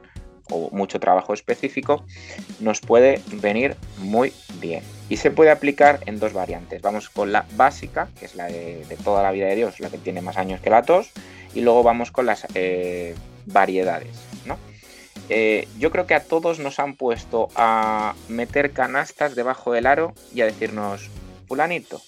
o 0.49 0.69
mucho 0.71 0.99
trabajo 0.99 1.33
específico, 1.33 2.03
nos 2.59 2.81
puede 2.81 3.21
venir 3.41 3.75
muy 3.97 4.33
bien. 4.59 4.83
Y 5.09 5.17
se 5.17 5.31
puede 5.31 5.51
aplicar 5.51 5.99
en 6.05 6.19
dos 6.19 6.33
variantes. 6.33 6.81
Vamos 6.81 7.09
con 7.09 7.31
la 7.31 7.45
básica, 7.55 8.09
que 8.19 8.25
es 8.25 8.35
la 8.35 8.45
de, 8.45 8.85
toda 9.03 9.23
la 9.23 9.31
vida 9.31 9.47
de 9.47 9.55
Dios, 9.55 9.79
la 9.79 9.89
que 9.89 9.97
tiene 9.97 10.21
más 10.21 10.37
años 10.37 10.61
que 10.61 10.69
la 10.69 10.83
tos, 10.83 11.11
y 11.53 11.61
luego 11.61 11.83
vamos 11.83 12.11
con 12.11 12.25
las 12.25 12.47
eh, 12.55 13.15
variedades. 13.45 14.09
Eh, 15.29 15.67
yo 15.79 15.91
creo 15.91 16.05
que 16.05 16.13
a 16.13 16.23
todos 16.23 16.59
nos 16.59 16.79
han 16.79 16.95
puesto 16.95 17.49
a 17.55 18.13
meter 18.27 18.71
canastas 18.71 19.35
debajo 19.35 19.71
del 19.71 19.87
aro 19.87 20.13
y 20.33 20.41
a 20.41 20.45
decirnos, 20.45 21.09
fulanito, 21.47 21.99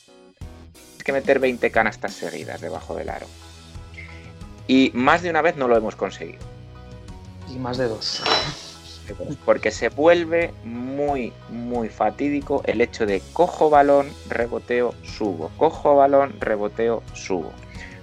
es 0.98 1.04
que 1.04 1.12
meter 1.12 1.40
20 1.40 1.72
canastas 1.72 2.14
seguidas 2.14 2.62
debajo 2.62 2.96
del 2.96 3.10
aro. 3.10 3.26
Y 4.68 4.92
más 4.94 5.24
de 5.24 5.30
una 5.30 5.42
vez 5.42 5.56
no 5.56 5.68
lo 5.68 5.78
hemos 5.78 5.96
conseguido. 5.96 6.57
Y 7.50 7.58
más 7.60 7.78
de 7.78 7.88
dos. 7.88 8.22
Porque 9.46 9.72
se 9.72 9.88
vuelve 9.90 10.54
muy, 10.64 11.32
muy 11.50 11.88
fatídico 11.90 12.62
el 12.66 12.82
hecho 12.82 13.06
de 13.06 13.22
cojo 13.34 13.70
balón, 13.70 14.10
reboteo, 14.28 14.94
subo. 15.04 15.50
Cojo 15.58 15.96
balón, 15.96 16.36
reboteo, 16.42 17.02
subo. 17.14 17.54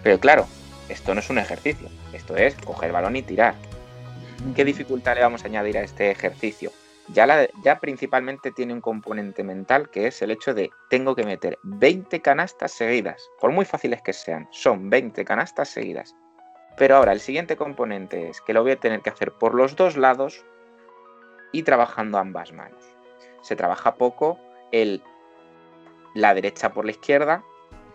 Pero 0.03 0.18
claro, 0.18 0.47
esto 0.88 1.12
no 1.14 1.20
es 1.20 1.28
un 1.28 1.38
ejercicio. 1.38 1.88
Esto 2.14 2.36
es 2.36 2.55
coger 2.57 2.92
balón 2.92 3.16
y 3.16 3.22
tirar. 3.22 3.55
¿Qué 4.57 4.64
dificultad 4.64 5.14
le 5.14 5.22
vamos 5.22 5.45
a 5.45 5.47
añadir 5.49 5.76
a 5.78 5.82
este 5.82 6.11
ejercicio? 6.11 6.70
Ya, 7.09 7.26
la- 7.26 7.49
ya 7.62 7.80
principalmente 7.80 8.51
tiene 8.51 8.72
un 8.72 8.80
componente 8.80 9.45
mental 9.45 9.90
que 9.90 10.07
es 10.07 10.22
el 10.22 10.30
hecho 10.30 10.55
de 10.55 10.70
tengo 10.88 11.14
que 11.14 11.24
meter 11.24 11.59
20 11.62 12.22
canastas 12.22 12.72
seguidas. 12.72 13.22
Por 13.40 13.53
muy 13.53 13.66
fáciles 13.66 14.01
que 14.01 14.14
sean, 14.14 14.49
son 14.51 14.88
20 14.88 15.22
canastas 15.24 15.68
seguidas. 15.68 16.14
Pero 16.76 16.96
ahora 16.96 17.12
el 17.12 17.20
siguiente 17.20 17.56
componente 17.56 18.28
es 18.28 18.40
que 18.40 18.52
lo 18.52 18.62
voy 18.62 18.72
a 18.72 18.80
tener 18.80 19.00
que 19.00 19.10
hacer 19.10 19.32
por 19.32 19.54
los 19.54 19.76
dos 19.76 19.96
lados 19.96 20.44
y 21.52 21.62
trabajando 21.62 22.18
ambas 22.18 22.52
manos. 22.52 22.82
se 23.42 23.56
trabaja 23.56 23.96
poco 23.96 24.38
el 24.72 25.02
la 26.14 26.32
derecha 26.32 26.72
por 26.72 26.84
la 26.86 26.92
izquierda, 26.92 27.44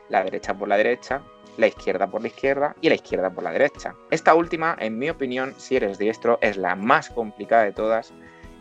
la 0.09 0.23
derecha 0.23 0.53
por 0.53 0.67
la 0.67 0.77
derecha, 0.77 1.23
la 1.57 1.67
izquierda 1.67 2.07
por 2.07 2.21
la 2.21 2.27
izquierda 2.27 2.75
y 2.82 2.89
la 2.89 2.95
izquierda 2.95 3.30
por 3.32 3.43
la 3.43 3.51
derecha. 3.51 3.95
Esta 4.11 4.36
última, 4.36 4.75
en 4.80 4.99
mi 4.99 5.09
opinión, 5.09 5.55
si 5.57 5.75
eres 5.75 5.97
diestro, 5.97 6.38
es 6.41 6.57
la 6.57 6.75
más 6.75 7.09
complicada 7.09 7.63
de 7.63 7.71
todas 7.71 8.13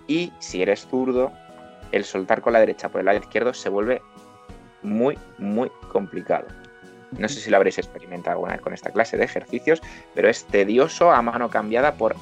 y 0.06 0.32
si 0.38 0.62
eres 0.62 0.86
zurdo, 0.86 1.32
el 1.92 2.04
soltar 2.04 2.40
con 2.40 2.52
la 2.52 2.60
derecha 2.60 2.88
por 2.88 3.00
el 3.00 3.06
lado 3.06 3.18
izquierdo 3.18 3.52
se 3.52 3.68
vuelve 3.68 4.02
muy, 4.82 5.18
muy 5.38 5.70
complicado. 5.92 6.46
No 7.12 7.28
sé 7.28 7.40
si 7.40 7.50
lo 7.50 7.56
habréis 7.56 7.78
experimentado 7.78 8.34
alguna 8.36 8.52
vez 8.52 8.61
con 8.61 8.74
esta 8.74 8.90
clase 8.90 9.16
de 9.16 9.24
ejercicios, 9.24 9.80
pero 10.14 10.28
es 10.28 10.44
tedioso 10.44 11.11
a 11.11 11.22
mano 11.22 11.48
cambiada 11.48 11.94
por, 11.94 12.16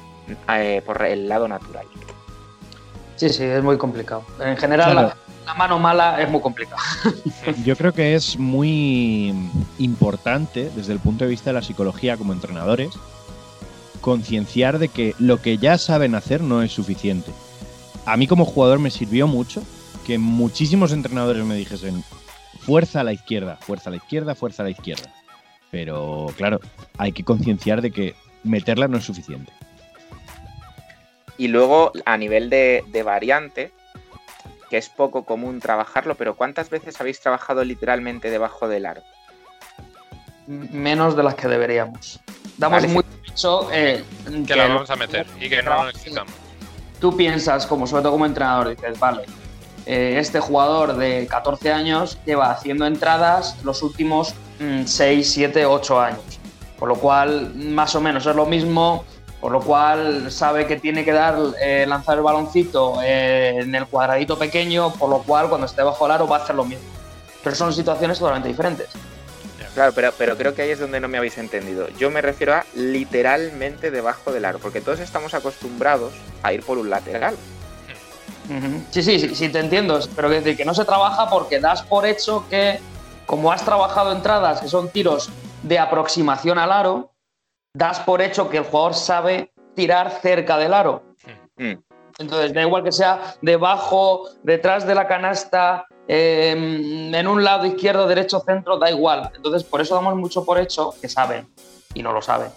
eh, 0.49 0.81
por 0.85 1.03
el 1.05 1.27
lado 1.27 1.47
natural. 1.47 1.85
Sí, 3.17 3.29
sí, 3.29 3.43
es 3.43 3.63
muy 3.63 3.77
complicado. 3.77 4.23
En 4.39 4.55
general, 4.57 4.91
Claro. 4.91 5.07
la, 5.09 5.17
la 5.45 5.53
mano 5.55 5.79
mala 5.79 6.21
es 6.21 6.29
muy 6.29 6.39
complicada. 6.39 6.81
Yo 7.65 7.75
creo 7.75 7.91
que 7.93 8.15
es 8.15 8.37
muy 8.37 9.33
importante 9.79 10.69
desde 10.75 10.93
el 10.93 10.99
punto 10.99 11.23
de 11.25 11.31
vista 11.31 11.49
de 11.49 11.55
la 11.55 11.61
psicología 11.61 12.15
como 12.15 12.31
entrenadores 12.33 12.91
concienciar 14.01 14.79
de 14.79 14.87
que 14.89 15.15
lo 15.19 15.41
que 15.41 15.57
ya 15.57 15.77
saben 15.77 16.15
hacer 16.15 16.41
no 16.41 16.61
es 16.61 16.71
suficiente. 16.71 17.31
A 18.05 18.15
mí 18.15 18.27
como 18.27 18.45
jugador 18.45 18.79
me 18.79 18.91
sirvió 18.91 19.27
mucho 19.27 19.61
que 20.05 20.17
muchísimos 20.17 20.91
entrenadores 20.93 21.43
me 21.43 21.55
dijesen 21.55 22.03
fuerza 22.67 22.99
a 22.99 23.03
la 23.05 23.13
izquierda, 23.13 23.55
fuerza 23.55 23.89
a 23.89 23.91
la 23.91 23.97
izquierda, 23.97 24.35
fuerza 24.35 24.61
a 24.61 24.65
la 24.65 24.71
izquierda. 24.71 25.09
Pero 25.71 26.27
claro, 26.35 26.59
hay 26.97 27.13
que 27.13 27.23
concienciar 27.23 27.81
de 27.81 27.91
que 27.91 28.13
meterla 28.43 28.89
no 28.89 28.97
es 28.97 29.05
suficiente. 29.05 29.51
Y 31.37 31.47
luego, 31.47 31.93
a 32.05 32.17
nivel 32.17 32.49
de, 32.49 32.83
de 32.89 33.03
variante, 33.03 33.71
que 34.69 34.77
es 34.77 34.89
poco 34.89 35.23
común 35.23 35.61
trabajarlo, 35.61 36.15
pero 36.15 36.35
¿cuántas 36.35 36.69
veces 36.69 36.99
habéis 36.99 37.21
trabajado 37.21 37.63
literalmente 37.63 38.29
debajo 38.29 38.67
del 38.67 38.85
aro? 38.85 39.01
Menos 40.47 41.15
de 41.15 41.23
las 41.23 41.35
que 41.35 41.47
deberíamos. 41.47 42.19
Damos 42.57 42.81
Vale. 42.81 42.93
muy 42.93 43.03
mucho. 43.27 43.69
eh, 43.71 44.03
Que 44.45 44.55
la 44.55 44.67
vamos 44.67 44.89
a 44.89 44.95
meter 44.97 45.25
y 45.39 45.47
que 45.47 45.61
no 45.63 45.73
lo 45.75 45.85
necesitamos. 45.85 46.33
Tú 46.99 47.15
piensas, 47.15 47.65
como 47.67 47.85
sobre 47.87 48.03
todo 48.03 48.13
como 48.13 48.25
entrenador, 48.25 48.69
dices, 48.69 48.99
vale, 48.99 49.23
eh, 49.87 50.19
este 50.19 50.41
jugador 50.41 50.97
de 50.97 51.27
14 51.27 51.71
años 51.71 52.17
lleva 52.25 52.51
haciendo 52.51 52.85
entradas 52.85 53.55
los 53.63 53.81
últimos 53.81 54.35
6, 54.59 55.31
7, 55.31 55.65
8 55.65 56.01
años. 56.01 56.19
Por 56.77 56.89
lo 56.89 56.95
cual, 56.95 57.55
más 57.55 57.95
o 57.95 58.01
menos 58.01 58.25
es 58.25 58.35
lo 58.35 58.45
mismo, 58.45 59.05
por 59.39 59.53
lo 59.53 59.61
cual 59.61 60.29
sabe 60.29 60.67
que 60.67 60.75
tiene 60.75 61.05
que 61.05 61.13
dar, 61.13 61.37
eh, 61.61 61.85
lanzar 61.87 62.17
el 62.17 62.23
baloncito 62.23 62.99
eh, 63.01 63.59
en 63.61 63.73
el 63.75 63.85
cuadradito 63.85 64.37
pequeño, 64.37 64.91
por 64.93 65.09
lo 65.09 65.19
cual 65.19 65.47
cuando 65.47 65.67
esté 65.67 65.83
bajo 65.83 66.05
el 66.05 66.11
aro 66.11 66.27
va 66.27 66.37
a 66.37 66.43
hacer 66.43 66.57
lo 66.57 66.65
mismo. 66.65 66.85
Pero 67.41 67.55
son 67.55 67.71
situaciones 67.71 68.19
totalmente 68.19 68.49
diferentes. 68.49 68.89
Claro, 69.73 69.93
pero, 69.93 70.11
pero 70.17 70.35
creo 70.35 70.53
que 70.53 70.63
ahí 70.63 70.71
es 70.71 70.79
donde 70.79 70.99
no 70.99 71.07
me 71.07 71.17
habéis 71.17 71.37
entendido. 71.37 71.87
Yo 71.97 72.11
me 72.11 72.21
refiero 72.21 72.55
a 72.55 72.65
literalmente 72.75 73.89
debajo 73.89 74.33
del 74.33 74.43
aro, 74.43 74.59
porque 74.59 74.81
todos 74.81 74.99
estamos 74.99 75.33
acostumbrados 75.33 76.13
a 76.43 76.51
ir 76.51 76.61
por 76.63 76.77
un 76.77 76.89
lateral. 76.89 77.37
Sí, 78.91 79.03
sí, 79.03 79.19
sí, 79.19 79.35
sí, 79.35 79.49
te 79.49 79.59
entiendo, 79.59 79.99
pero 80.15 80.29
quiero 80.29 80.43
decir 80.43 80.57
que 80.57 80.65
no 80.65 80.73
se 80.73 80.85
trabaja 80.85 81.29
porque 81.29 81.59
das 81.59 81.81
por 81.83 82.05
hecho 82.05 82.45
que, 82.49 82.79
como 83.25 83.51
has 83.51 83.63
trabajado 83.63 84.11
entradas, 84.13 84.61
que 84.61 84.67
son 84.67 84.89
tiros 84.89 85.29
de 85.63 85.79
aproximación 85.79 86.57
al 86.57 86.71
aro, 86.71 87.11
das 87.73 87.99
por 87.99 88.21
hecho 88.21 88.49
que 88.49 88.57
el 88.57 88.63
jugador 88.63 88.93
sabe 88.93 89.51
tirar 89.75 90.11
cerca 90.21 90.57
del 90.57 90.73
aro. 90.73 91.03
Mm. 91.57 91.73
Entonces, 92.19 92.53
da 92.53 92.61
igual 92.61 92.83
que 92.83 92.91
sea 92.91 93.35
debajo, 93.41 94.29
detrás 94.43 94.87
de 94.87 94.95
la 94.95 95.07
canasta, 95.07 95.85
eh, 96.07 97.11
en 97.13 97.27
un 97.27 97.43
lado 97.43 97.65
izquierdo, 97.65 98.07
derecho, 98.07 98.39
centro, 98.39 98.77
da 98.77 98.89
igual. 98.89 99.29
Entonces, 99.35 99.63
por 99.63 99.81
eso 99.81 99.93
damos 99.93 100.15
mucho 100.15 100.43
por 100.45 100.57
hecho 100.57 100.95
que 100.99 101.09
saben 101.09 101.47
y 101.93 102.01
no 102.01 102.13
lo 102.13 102.21
saben. 102.21 102.49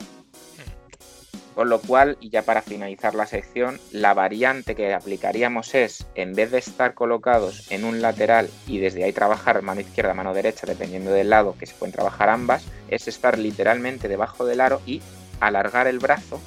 Con 1.54 1.68
lo 1.68 1.80
cual, 1.80 2.16
y 2.20 2.30
ya 2.30 2.42
para 2.42 2.62
finalizar 2.62 3.14
la 3.14 3.26
sección, 3.26 3.80
la 3.90 4.14
variante 4.14 4.74
que 4.74 4.94
aplicaríamos 4.94 5.74
es, 5.74 6.06
en 6.14 6.34
vez 6.34 6.52
de 6.52 6.58
estar 6.58 6.94
colocados 6.94 7.70
en 7.70 7.84
un 7.84 8.00
lateral 8.00 8.48
y 8.66 8.78
desde 8.78 9.04
ahí 9.04 9.12
trabajar 9.12 9.60
mano 9.62 9.80
izquierda, 9.80 10.14
mano 10.14 10.32
derecha, 10.32 10.66
dependiendo 10.66 11.10
del 11.10 11.30
lado, 11.30 11.56
que 11.58 11.66
se 11.66 11.74
pueden 11.74 11.92
trabajar 11.92 12.28
ambas, 12.28 12.64
es 12.88 13.08
estar 13.08 13.38
literalmente 13.38 14.08
debajo 14.08 14.44
del 14.44 14.60
aro 14.60 14.80
y 14.86 15.02
alargar 15.40 15.86
el 15.86 15.98
brazo 15.98 16.40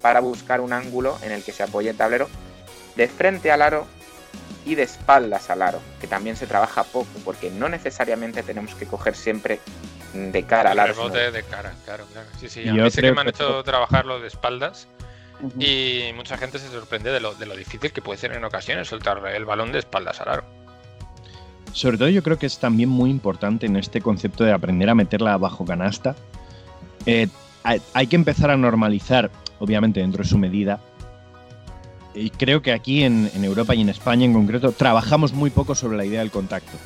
para 0.00 0.20
buscar 0.20 0.60
un 0.60 0.72
ángulo 0.72 1.16
en 1.22 1.32
el 1.32 1.42
que 1.42 1.52
se 1.52 1.62
apoye 1.62 1.90
el 1.90 1.96
tablero 1.96 2.28
de 2.96 3.08
frente 3.08 3.52
al 3.52 3.62
aro 3.62 3.86
y 4.64 4.74
de 4.74 4.82
espaldas 4.82 5.48
al 5.50 5.62
aro, 5.62 5.80
que 6.00 6.06
también 6.06 6.36
se 6.36 6.46
trabaja 6.46 6.84
poco, 6.84 7.08
porque 7.24 7.50
no 7.50 7.68
necesariamente 7.68 8.42
tenemos 8.42 8.74
que 8.74 8.86
coger 8.86 9.14
siempre 9.16 9.60
de 10.14 10.42
cara 10.44 10.70
al 10.72 10.78
El 10.78 10.84
aro. 10.84 10.92
rebote 10.94 11.30
de 11.30 11.42
cara, 11.44 11.72
claro, 11.84 12.04
claro. 12.12 12.28
Sí, 12.38 12.48
sí, 12.48 12.68
a 12.68 12.74
Yo 12.74 12.84
mí 12.84 12.90
sí 12.90 13.00
que 13.00 13.12
me 13.12 13.20
han 13.20 13.24
que- 13.26 13.30
hecho 13.30 13.62
trabajarlo 13.62 14.20
de 14.20 14.28
espaldas 14.28 14.88
y 15.58 16.10
mucha 16.14 16.36
gente 16.36 16.58
se 16.58 16.68
sorprende 16.68 17.10
de 17.10 17.20
lo, 17.20 17.34
de 17.34 17.46
lo 17.46 17.56
difícil 17.56 17.92
que 17.92 18.02
puede 18.02 18.18
ser 18.18 18.32
en 18.32 18.44
ocasiones 18.44 18.88
soltar 18.88 19.26
el 19.28 19.44
balón 19.46 19.72
de 19.72 19.78
espaldas 19.78 20.20
al 20.20 20.28
aro. 20.28 20.44
Sobre 21.72 21.96
todo 21.96 22.08
yo 22.08 22.22
creo 22.22 22.38
que 22.38 22.46
es 22.46 22.58
también 22.58 22.88
muy 22.88 23.10
importante 23.10 23.66
en 23.66 23.76
este 23.76 24.00
concepto 24.00 24.44
de 24.44 24.52
aprender 24.52 24.90
a 24.90 24.94
meterla 24.94 25.36
bajo 25.38 25.64
canasta. 25.64 26.16
Eh, 27.06 27.28
hay, 27.62 27.80
hay 27.94 28.06
que 28.08 28.16
empezar 28.16 28.50
a 28.50 28.56
normalizar, 28.56 29.30
obviamente 29.60 30.00
dentro 30.00 30.22
de 30.24 30.28
su 30.28 30.36
medida. 30.36 30.80
Y 32.14 32.30
creo 32.30 32.62
que 32.62 32.72
aquí 32.72 33.04
en, 33.04 33.30
Europa 33.42 33.74
y 33.74 33.82
en 33.82 33.88
España 33.88 34.24
en 34.24 34.32
concreto 34.32 34.72
trabajamos 34.72 35.32
muy 35.32 35.50
poco 35.50 35.74
sobre 35.74 35.96
la 35.96 36.04
idea 36.04 36.20
del 36.20 36.30
contacto. 36.30 36.76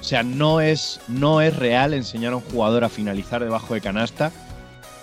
O 0.00 0.04
sea, 0.04 0.22
no 0.22 0.60
es, 0.60 1.00
no 1.08 1.40
es 1.40 1.56
real 1.56 1.94
enseñar 1.94 2.32
a 2.32 2.36
un 2.36 2.42
jugador 2.42 2.84
a 2.84 2.88
finalizar 2.88 3.42
debajo 3.42 3.74
de 3.74 3.80
canasta 3.80 4.32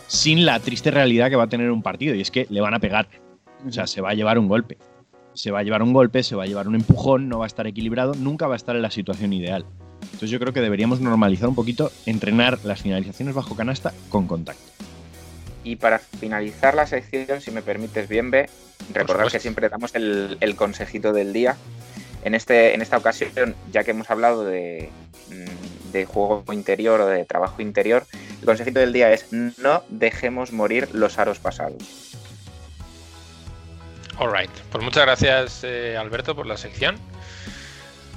sin 0.08 0.46
la 0.46 0.60
triste 0.60 0.92
realidad 0.92 1.30
que 1.30 1.36
va 1.36 1.44
a 1.44 1.50
tener 1.50 1.72
un 1.72 1.82
partido. 1.82 2.16
Y 2.16 2.22
es 2.22 2.32
que 2.32 2.48
le 2.50 2.62
van 2.62 2.74
a 2.74 2.80
pegar. 2.80 3.08
O 3.66 3.72
sea, 3.72 3.88
se 3.88 4.02
va 4.02 4.12
a 4.12 4.14
llevar 4.14 4.38
un 4.38 4.48
golpe. 4.48 4.78
Se 5.34 5.52
va 5.52 5.60
a 5.60 5.64
llevar 5.64 5.82
un 5.82 5.94
golpe, 5.94 6.22
se 6.22 6.36
va 6.36 6.44
a 6.44 6.46
llevar 6.46 6.68
un 6.68 6.76
empujón, 6.76 7.28
no 7.28 7.40
va 7.40 7.46
a 7.46 7.48
estar 7.48 7.66
equilibrado, 7.66 8.14
nunca 8.14 8.46
va 8.48 8.54
a 8.54 8.58
estar 8.58 8.76
en 8.76 8.84
la 8.84 8.92
situación 8.92 9.34
ideal. 9.34 9.66
Entonces 10.04 10.30
yo 10.30 10.40
creo 10.40 10.54
que 10.54 10.62
deberíamos 10.62 11.00
normalizar 11.00 11.50
un 11.50 11.56
poquito, 11.56 11.92
entrenar 12.06 12.60
las 12.64 12.82
finalizaciones 12.82 13.34
bajo 13.34 13.56
canasta 13.56 13.94
con 14.10 14.28
contacto. 14.28 14.73
Y 15.64 15.78
para 15.78 16.00
finalizar 16.00 16.76
la 16.76 16.88
sección, 16.88 17.42
si 17.42 17.52
me 17.52 17.62
permites 17.62 18.08
bien, 18.08 18.32
ve, 18.32 18.50
recordad 18.94 19.32
que 19.32 19.40
siempre 19.40 19.70
damos 19.70 19.96
el, 19.96 20.38
el 20.42 20.56
consejito 20.56 21.14
del 21.14 21.34
día. 21.34 21.56
En, 22.24 22.36
este, 22.36 22.74
en 22.74 22.82
esta 22.82 22.98
ocasión, 22.98 23.56
ya 23.72 23.84
que 23.84 23.92
hemos 23.92 24.10
hablado 24.10 24.46
de, 24.46 24.90
mm, 25.30 25.92
de 25.92 26.06
juego 26.06 26.44
interior 26.54 27.02
o 27.02 27.08
de 27.08 27.26
trabajo 27.26 27.62
interior, 27.62 28.06
el 28.40 28.46
consejito 28.46 28.80
del 28.80 28.94
día 28.94 29.12
es 29.12 29.32
no 29.32 29.84
dejemos 29.90 30.52
morir 30.52 30.90
los 30.94 31.18
aros 31.18 31.40
pasados. 31.40 32.14
Alright, 34.18 34.52
pues 34.72 34.84
muchas 34.84 35.04
gracias 35.04 35.62
eh, 35.64 35.98
Alberto 35.98 36.36
por 36.36 36.46
la 36.46 36.58
sección. 36.58 36.98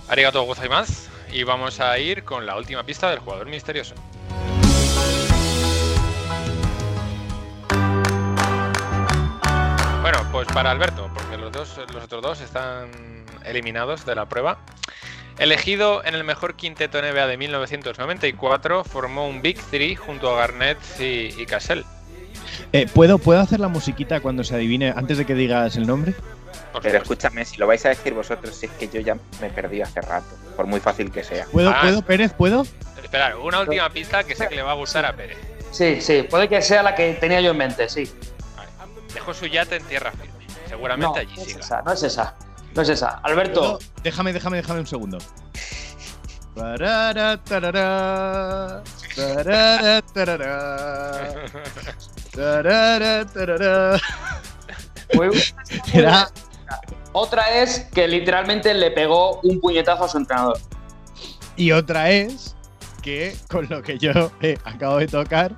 Arigato 0.08 0.42
gozaimasu. 0.42 1.10
Y 1.32 1.42
vamos 1.42 1.80
a 1.80 1.98
ir 1.98 2.22
con 2.22 2.46
la 2.46 2.56
última 2.56 2.84
pista 2.84 3.10
del 3.10 3.18
jugador 3.18 3.48
misterioso. 3.48 3.94
Bueno, 10.06 10.24
pues 10.30 10.46
para 10.46 10.70
Alberto, 10.70 11.10
porque 11.12 11.36
los, 11.36 11.50
dos, 11.50 11.80
los 11.92 12.04
otros 12.04 12.22
dos 12.22 12.40
están 12.40 13.24
eliminados 13.44 14.06
de 14.06 14.14
la 14.14 14.26
prueba. 14.26 14.58
Elegido 15.36 16.04
en 16.04 16.14
el 16.14 16.22
mejor 16.22 16.54
quinteto 16.54 17.02
NBA 17.02 17.26
de 17.26 17.36
1994, 17.36 18.84
formó 18.84 19.26
un 19.26 19.42
Big 19.42 19.60
Three 19.60 19.96
junto 19.96 20.30
a 20.32 20.38
Garnett 20.38 20.78
y, 21.00 21.34
y 21.36 21.44
Cassell. 21.46 21.82
Eh, 22.72 22.86
¿puedo, 22.94 23.18
¿Puedo 23.18 23.40
hacer 23.40 23.58
la 23.58 23.66
musiquita 23.66 24.20
cuando 24.20 24.44
se 24.44 24.54
adivine 24.54 24.90
antes 24.94 25.18
de 25.18 25.26
que 25.26 25.34
digas 25.34 25.74
el 25.74 25.88
nombre? 25.88 26.14
Pero 26.80 26.98
escúchame, 26.98 27.44
si 27.44 27.56
lo 27.56 27.66
vais 27.66 27.84
a 27.84 27.88
decir 27.88 28.14
vosotros, 28.14 28.54
si 28.54 28.66
es 28.66 28.72
que 28.78 28.86
yo 28.86 29.00
ya 29.00 29.16
me 29.40 29.50
perdí 29.50 29.82
hace 29.82 30.02
rato, 30.02 30.28
por 30.54 30.66
muy 30.66 30.78
fácil 30.78 31.10
que 31.10 31.24
sea. 31.24 31.46
¿Puedo, 31.50 31.70
Ah. 31.70 31.80
¿puedo 31.82 32.02
Pérez? 32.02 32.32
¿Puedo? 32.32 32.64
Esperar, 33.02 33.34
una 33.38 33.58
última 33.58 33.90
pista 33.90 34.22
que 34.22 34.36
sé 34.36 34.46
que 34.46 34.54
le 34.54 34.62
va 34.62 34.70
a 34.70 34.74
gustar 34.74 35.04
a 35.04 35.16
Pérez. 35.16 35.38
Sí, 35.72 36.00
sí, 36.00 36.22
puede 36.30 36.48
que 36.48 36.62
sea 36.62 36.84
la 36.84 36.94
que 36.94 37.14
tenía 37.14 37.40
yo 37.40 37.50
en 37.50 37.56
mente, 37.56 37.88
sí. 37.88 38.08
Dejó 39.16 39.32
su 39.32 39.46
yate 39.46 39.76
en 39.76 39.84
tierra 39.84 40.12
firme. 40.12 40.44
No, 40.46 40.68
Seguramente 40.68 41.20
allí 41.20 41.34
no 41.36 41.42
es 41.42 41.56
esa, 41.56 41.80
no 41.80 41.92
es 41.92 42.02
esa. 42.02 42.34
No 42.74 42.82
es 42.82 42.88
esa. 42.90 43.08
Alberto. 43.22 43.78
Déjame, 44.02 44.34
déjame, 44.34 44.58
déjame 44.58 44.80
un 44.80 44.86
segundo. 44.86 45.16
Tarara, 46.54 47.42
tarara, 47.42 48.82
tarara, 49.14 50.02
tarara, 50.12 51.30
Era- 55.94 56.30
otra 57.12 57.62
es 57.62 57.80
que 57.94 58.06
literalmente 58.06 58.74
le 58.74 58.90
pegó 58.90 59.40
un 59.40 59.60
puñetazo 59.62 60.04
a 60.04 60.08
su 60.08 60.18
entrenador. 60.18 60.58
Y 61.56 61.72
otra 61.72 62.10
es 62.10 62.54
que 63.02 63.34
con 63.48 63.66
lo 63.70 63.82
que 63.82 63.96
yo 63.98 64.30
eh, 64.42 64.58
acabo 64.64 64.98
de 64.98 65.06
tocar 65.06 65.52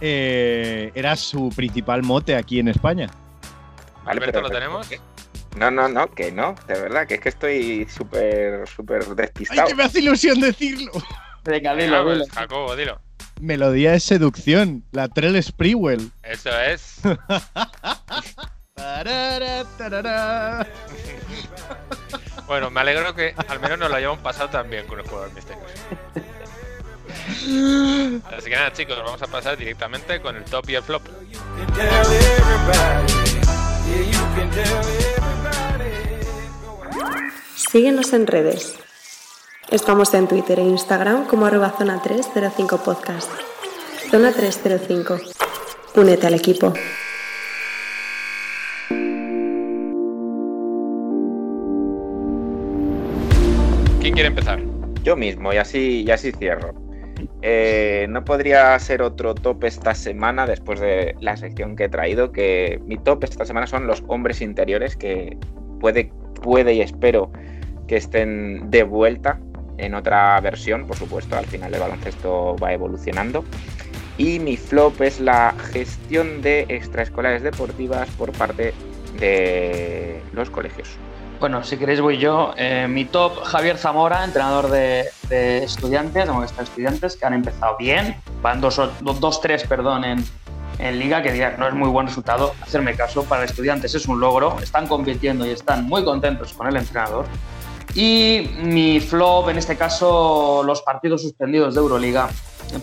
eh, 0.00 0.90
era 0.94 1.16
su 1.16 1.50
principal 1.54 2.02
mote 2.02 2.36
aquí 2.36 2.58
en 2.60 2.68
España. 2.68 3.08
¿vale? 4.04 4.18
Alberto, 4.18 4.32
Pero- 4.38 4.48
¿lo 4.48 4.50
tenemos? 4.50 4.88
No, 5.56 5.70
no, 5.70 5.88
no, 5.88 6.08
que 6.12 6.30
no, 6.30 6.54
de 6.68 6.80
verdad, 6.80 7.06
que 7.08 7.14
es 7.14 7.20
que 7.20 7.28
estoy 7.28 7.86
súper, 7.90 8.68
súper 8.68 9.02
¡Ay, 9.08 9.14
despistado. 9.16 9.66
que 9.68 9.74
me 9.74 9.82
hace 9.82 9.98
ilusión 10.00 10.40
decirlo! 10.40 10.92
Venga, 11.44 11.72
Venga, 11.72 11.74
dilo, 11.74 12.04
pues, 12.04 12.18
dilo. 12.20 12.34
Jacobo, 12.34 12.76
dilo. 12.76 13.00
Melodía 13.40 13.92
de 13.92 14.00
seducción, 14.00 14.84
la 14.92 15.08
Trell 15.08 15.42
Sprewell. 15.42 16.12
Eso 16.22 16.50
es. 16.60 17.00
Tarara, 18.74 19.64
tarara. 19.76 20.66
Bueno, 22.46 22.70
me 22.70 22.80
alegro 22.80 23.14
que 23.14 23.34
al 23.48 23.60
menos 23.60 23.78
nos 23.78 23.90
lo 23.90 23.96
hayamos 23.96 24.18
pasado 24.20 24.48
también 24.50 24.86
con 24.86 24.98
el 25.00 25.06
jugador 25.06 25.32
misterioso. 25.34 25.66
Así 27.30 28.50
que 28.50 28.56
nada, 28.56 28.72
chicos, 28.72 28.96
vamos 28.98 29.22
a 29.22 29.26
pasar 29.26 29.56
directamente 29.56 30.20
con 30.20 30.36
el 30.36 30.44
top 30.44 30.68
y 30.68 30.74
el 30.74 30.82
flop. 30.82 31.02
Síguenos 37.54 38.12
en 38.12 38.26
redes. 38.26 38.74
Estamos 39.70 40.12
en 40.14 40.26
Twitter 40.26 40.58
e 40.58 40.62
Instagram 40.62 41.26
como 41.26 41.46
arroba 41.46 41.70
zona 41.78 42.02
305 42.02 42.78
podcast. 42.78 43.30
Zona 44.10 44.32
305. 44.32 45.20
Únete 45.94 46.26
al 46.26 46.34
equipo. 46.34 46.72
¿Quién 54.00 54.14
quiere 54.14 54.28
empezar? 54.28 54.60
Yo 55.04 55.14
mismo, 55.14 55.52
y 55.52 55.58
así, 55.58 56.02
y 56.06 56.10
así 56.10 56.32
cierro. 56.32 56.89
Eh, 57.42 58.06
no 58.08 58.24
podría 58.24 58.78
ser 58.78 59.02
otro 59.02 59.34
top 59.34 59.64
esta 59.64 59.94
semana 59.94 60.46
después 60.46 60.80
de 60.80 61.16
la 61.20 61.36
sección 61.36 61.76
que 61.76 61.84
he 61.84 61.88
traído, 61.88 62.32
que 62.32 62.80
mi 62.86 62.96
top 62.98 63.24
esta 63.24 63.44
semana 63.44 63.66
son 63.66 63.86
los 63.86 64.02
hombres 64.08 64.40
interiores, 64.40 64.96
que 64.96 65.36
puede, 65.80 66.12
puede 66.42 66.74
y 66.74 66.80
espero 66.80 67.30
que 67.86 67.96
estén 67.96 68.70
de 68.70 68.82
vuelta 68.82 69.40
en 69.78 69.94
otra 69.94 70.40
versión, 70.40 70.86
por 70.86 70.96
supuesto, 70.96 71.36
al 71.36 71.46
final 71.46 71.72
el 71.74 71.80
baloncesto 71.80 72.56
va 72.56 72.72
evolucionando. 72.72 73.44
Y 74.18 74.38
mi 74.38 74.56
flop 74.56 75.00
es 75.00 75.18
la 75.18 75.54
gestión 75.72 76.42
de 76.42 76.66
extraescolares 76.68 77.42
deportivas 77.42 78.08
por 78.10 78.32
parte 78.32 78.74
de 79.18 80.20
los 80.32 80.50
colegios. 80.50 80.98
Bueno, 81.40 81.64
si 81.64 81.78
queréis 81.78 82.02
voy 82.02 82.18
yo. 82.18 82.52
Eh, 82.58 82.86
mi 82.86 83.06
top, 83.06 83.42
Javier 83.44 83.78
Zamora, 83.78 84.26
entrenador 84.26 84.68
de, 84.68 85.08
de 85.30 85.64
estudiantes, 85.64 86.26
de 86.26 86.32
Movistar 86.32 86.64
Estudiantes, 86.64 87.16
que 87.16 87.24
han 87.24 87.32
empezado 87.32 87.78
bien. 87.78 88.14
Van 88.42 88.60
2-3, 88.60 89.66
perdón, 89.66 90.04
en, 90.04 90.22
en 90.78 90.98
liga, 90.98 91.22
que 91.22 91.32
que 91.32 91.54
no 91.56 91.66
es 91.66 91.72
muy 91.72 91.88
buen 91.88 92.08
resultado. 92.08 92.52
Hacerme 92.60 92.94
caso, 92.94 93.24
para 93.24 93.44
estudiantes 93.44 93.94
es 93.94 94.06
un 94.06 94.20
logro. 94.20 94.58
Están 94.62 94.86
compitiendo 94.86 95.46
y 95.46 95.50
están 95.50 95.86
muy 95.86 96.04
contentos 96.04 96.52
con 96.52 96.66
el 96.66 96.76
entrenador. 96.76 97.24
Y 97.94 98.50
mi 98.62 99.00
flop, 99.00 99.48
en 99.48 99.56
este 99.56 99.76
caso, 99.76 100.62
los 100.62 100.82
partidos 100.82 101.22
suspendidos 101.22 101.74
de 101.74 101.80
Euroliga 101.80 102.28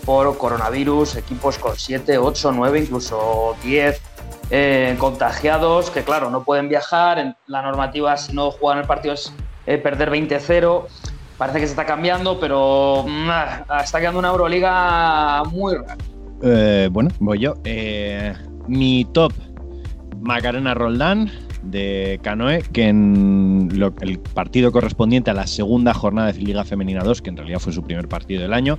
por 0.04 0.36
coronavirus, 0.36 1.14
equipos 1.14 1.58
con 1.58 1.76
7, 1.76 2.18
8, 2.18 2.50
9, 2.50 2.80
incluso 2.80 3.56
10 3.62 4.07
eh, 4.50 4.96
contagiados, 4.98 5.90
que 5.90 6.02
claro, 6.02 6.30
no 6.30 6.42
pueden 6.42 6.68
viajar. 6.68 7.18
En 7.18 7.36
la 7.46 7.62
normativa, 7.62 8.16
si 8.16 8.32
no 8.32 8.50
juegan 8.50 8.80
el 8.80 8.86
partido, 8.86 9.14
es 9.14 9.32
eh, 9.66 9.78
perder 9.78 10.10
20-0. 10.10 10.86
Parece 11.36 11.60
que 11.60 11.66
se 11.66 11.72
está 11.72 11.86
cambiando, 11.86 12.40
pero 12.40 13.04
mm, 13.06 13.30
está 13.82 14.00
quedando 14.00 14.18
una 14.18 14.28
Euroliga 14.28 15.42
muy 15.44 15.74
rara. 15.76 15.96
Eh, 16.42 16.88
bueno, 16.90 17.10
voy 17.20 17.40
yo. 17.40 17.54
Mi 18.66 19.04
top, 19.12 19.32
Macarena 20.20 20.74
Roldán 20.74 21.30
de 21.62 22.18
Canoe, 22.22 22.62
que 22.72 22.88
en 22.88 23.68
el 24.00 24.18
partido 24.18 24.72
correspondiente 24.72 25.30
a 25.30 25.34
la 25.34 25.46
segunda 25.46 25.94
jornada 25.94 26.32
de 26.32 26.40
Liga 26.40 26.64
Femenina 26.64 27.02
2, 27.02 27.22
que 27.22 27.30
en 27.30 27.36
realidad 27.36 27.58
fue 27.58 27.72
su 27.72 27.82
primer 27.82 28.08
partido 28.08 28.42
del 28.42 28.52
año, 28.52 28.78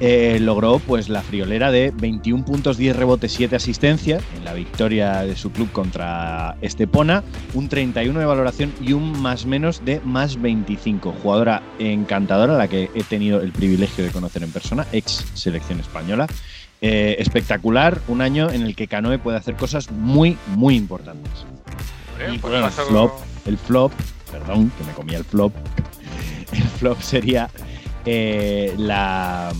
eh, 0.00 0.38
logró 0.40 0.78
pues 0.78 1.08
la 1.08 1.22
friolera 1.22 1.70
de 1.70 1.92
21 1.96 2.44
puntos, 2.44 2.76
10 2.76 2.96
rebotes, 2.96 3.32
7 3.32 3.56
asistencias 3.56 4.22
en 4.36 4.44
la 4.44 4.52
victoria 4.52 5.22
de 5.22 5.36
su 5.36 5.50
club 5.52 5.70
contra 5.72 6.56
Estepona, 6.60 7.22
un 7.54 7.68
31 7.68 8.18
de 8.18 8.26
valoración 8.26 8.72
y 8.80 8.92
un 8.92 9.20
más 9.22 9.46
menos 9.46 9.84
de 9.84 10.00
más 10.04 10.40
25. 10.40 11.14
Jugadora 11.22 11.62
encantadora, 11.78 12.54
la 12.56 12.68
que 12.68 12.90
he 12.94 13.02
tenido 13.04 13.40
el 13.40 13.52
privilegio 13.52 14.04
de 14.04 14.10
conocer 14.10 14.42
en 14.42 14.50
persona, 14.52 14.86
ex 14.92 15.24
selección 15.34 15.80
española. 15.80 16.26
Eh, 16.82 17.16
espectacular, 17.20 18.00
un 18.06 18.20
año 18.20 18.50
en 18.50 18.62
el 18.62 18.76
que 18.76 18.86
Canoe 18.86 19.18
puede 19.18 19.38
hacer 19.38 19.56
cosas 19.56 19.90
muy, 19.90 20.36
muy 20.48 20.76
importantes. 20.76 21.32
Y 22.32 22.36
pues 22.38 22.52
bueno, 22.52 22.66
paso- 22.66 22.86
flop. 22.86 23.12
El 23.46 23.56
flop, 23.56 23.92
perdón, 24.30 24.70
que 24.76 24.84
me 24.84 24.92
comía 24.92 25.16
el 25.18 25.24
flop. 25.24 25.54
El 26.52 26.62
flop 26.62 27.00
sería 27.00 27.48
eh, 28.04 28.72
la 28.78 29.52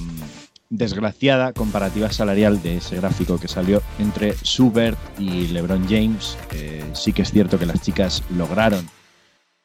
desgraciada 0.76 1.52
comparativa 1.52 2.10
salarial 2.12 2.62
de 2.62 2.76
ese 2.78 2.96
gráfico 2.96 3.38
que 3.38 3.48
salió 3.48 3.82
entre 3.98 4.34
Subert 4.34 4.98
y 5.18 5.48
LeBron 5.48 5.86
James. 5.88 6.36
Eh, 6.52 6.84
sí 6.94 7.12
que 7.12 7.22
es 7.22 7.30
cierto 7.32 7.58
que 7.58 7.66
las 7.66 7.80
chicas 7.82 8.22
lograron 8.36 8.88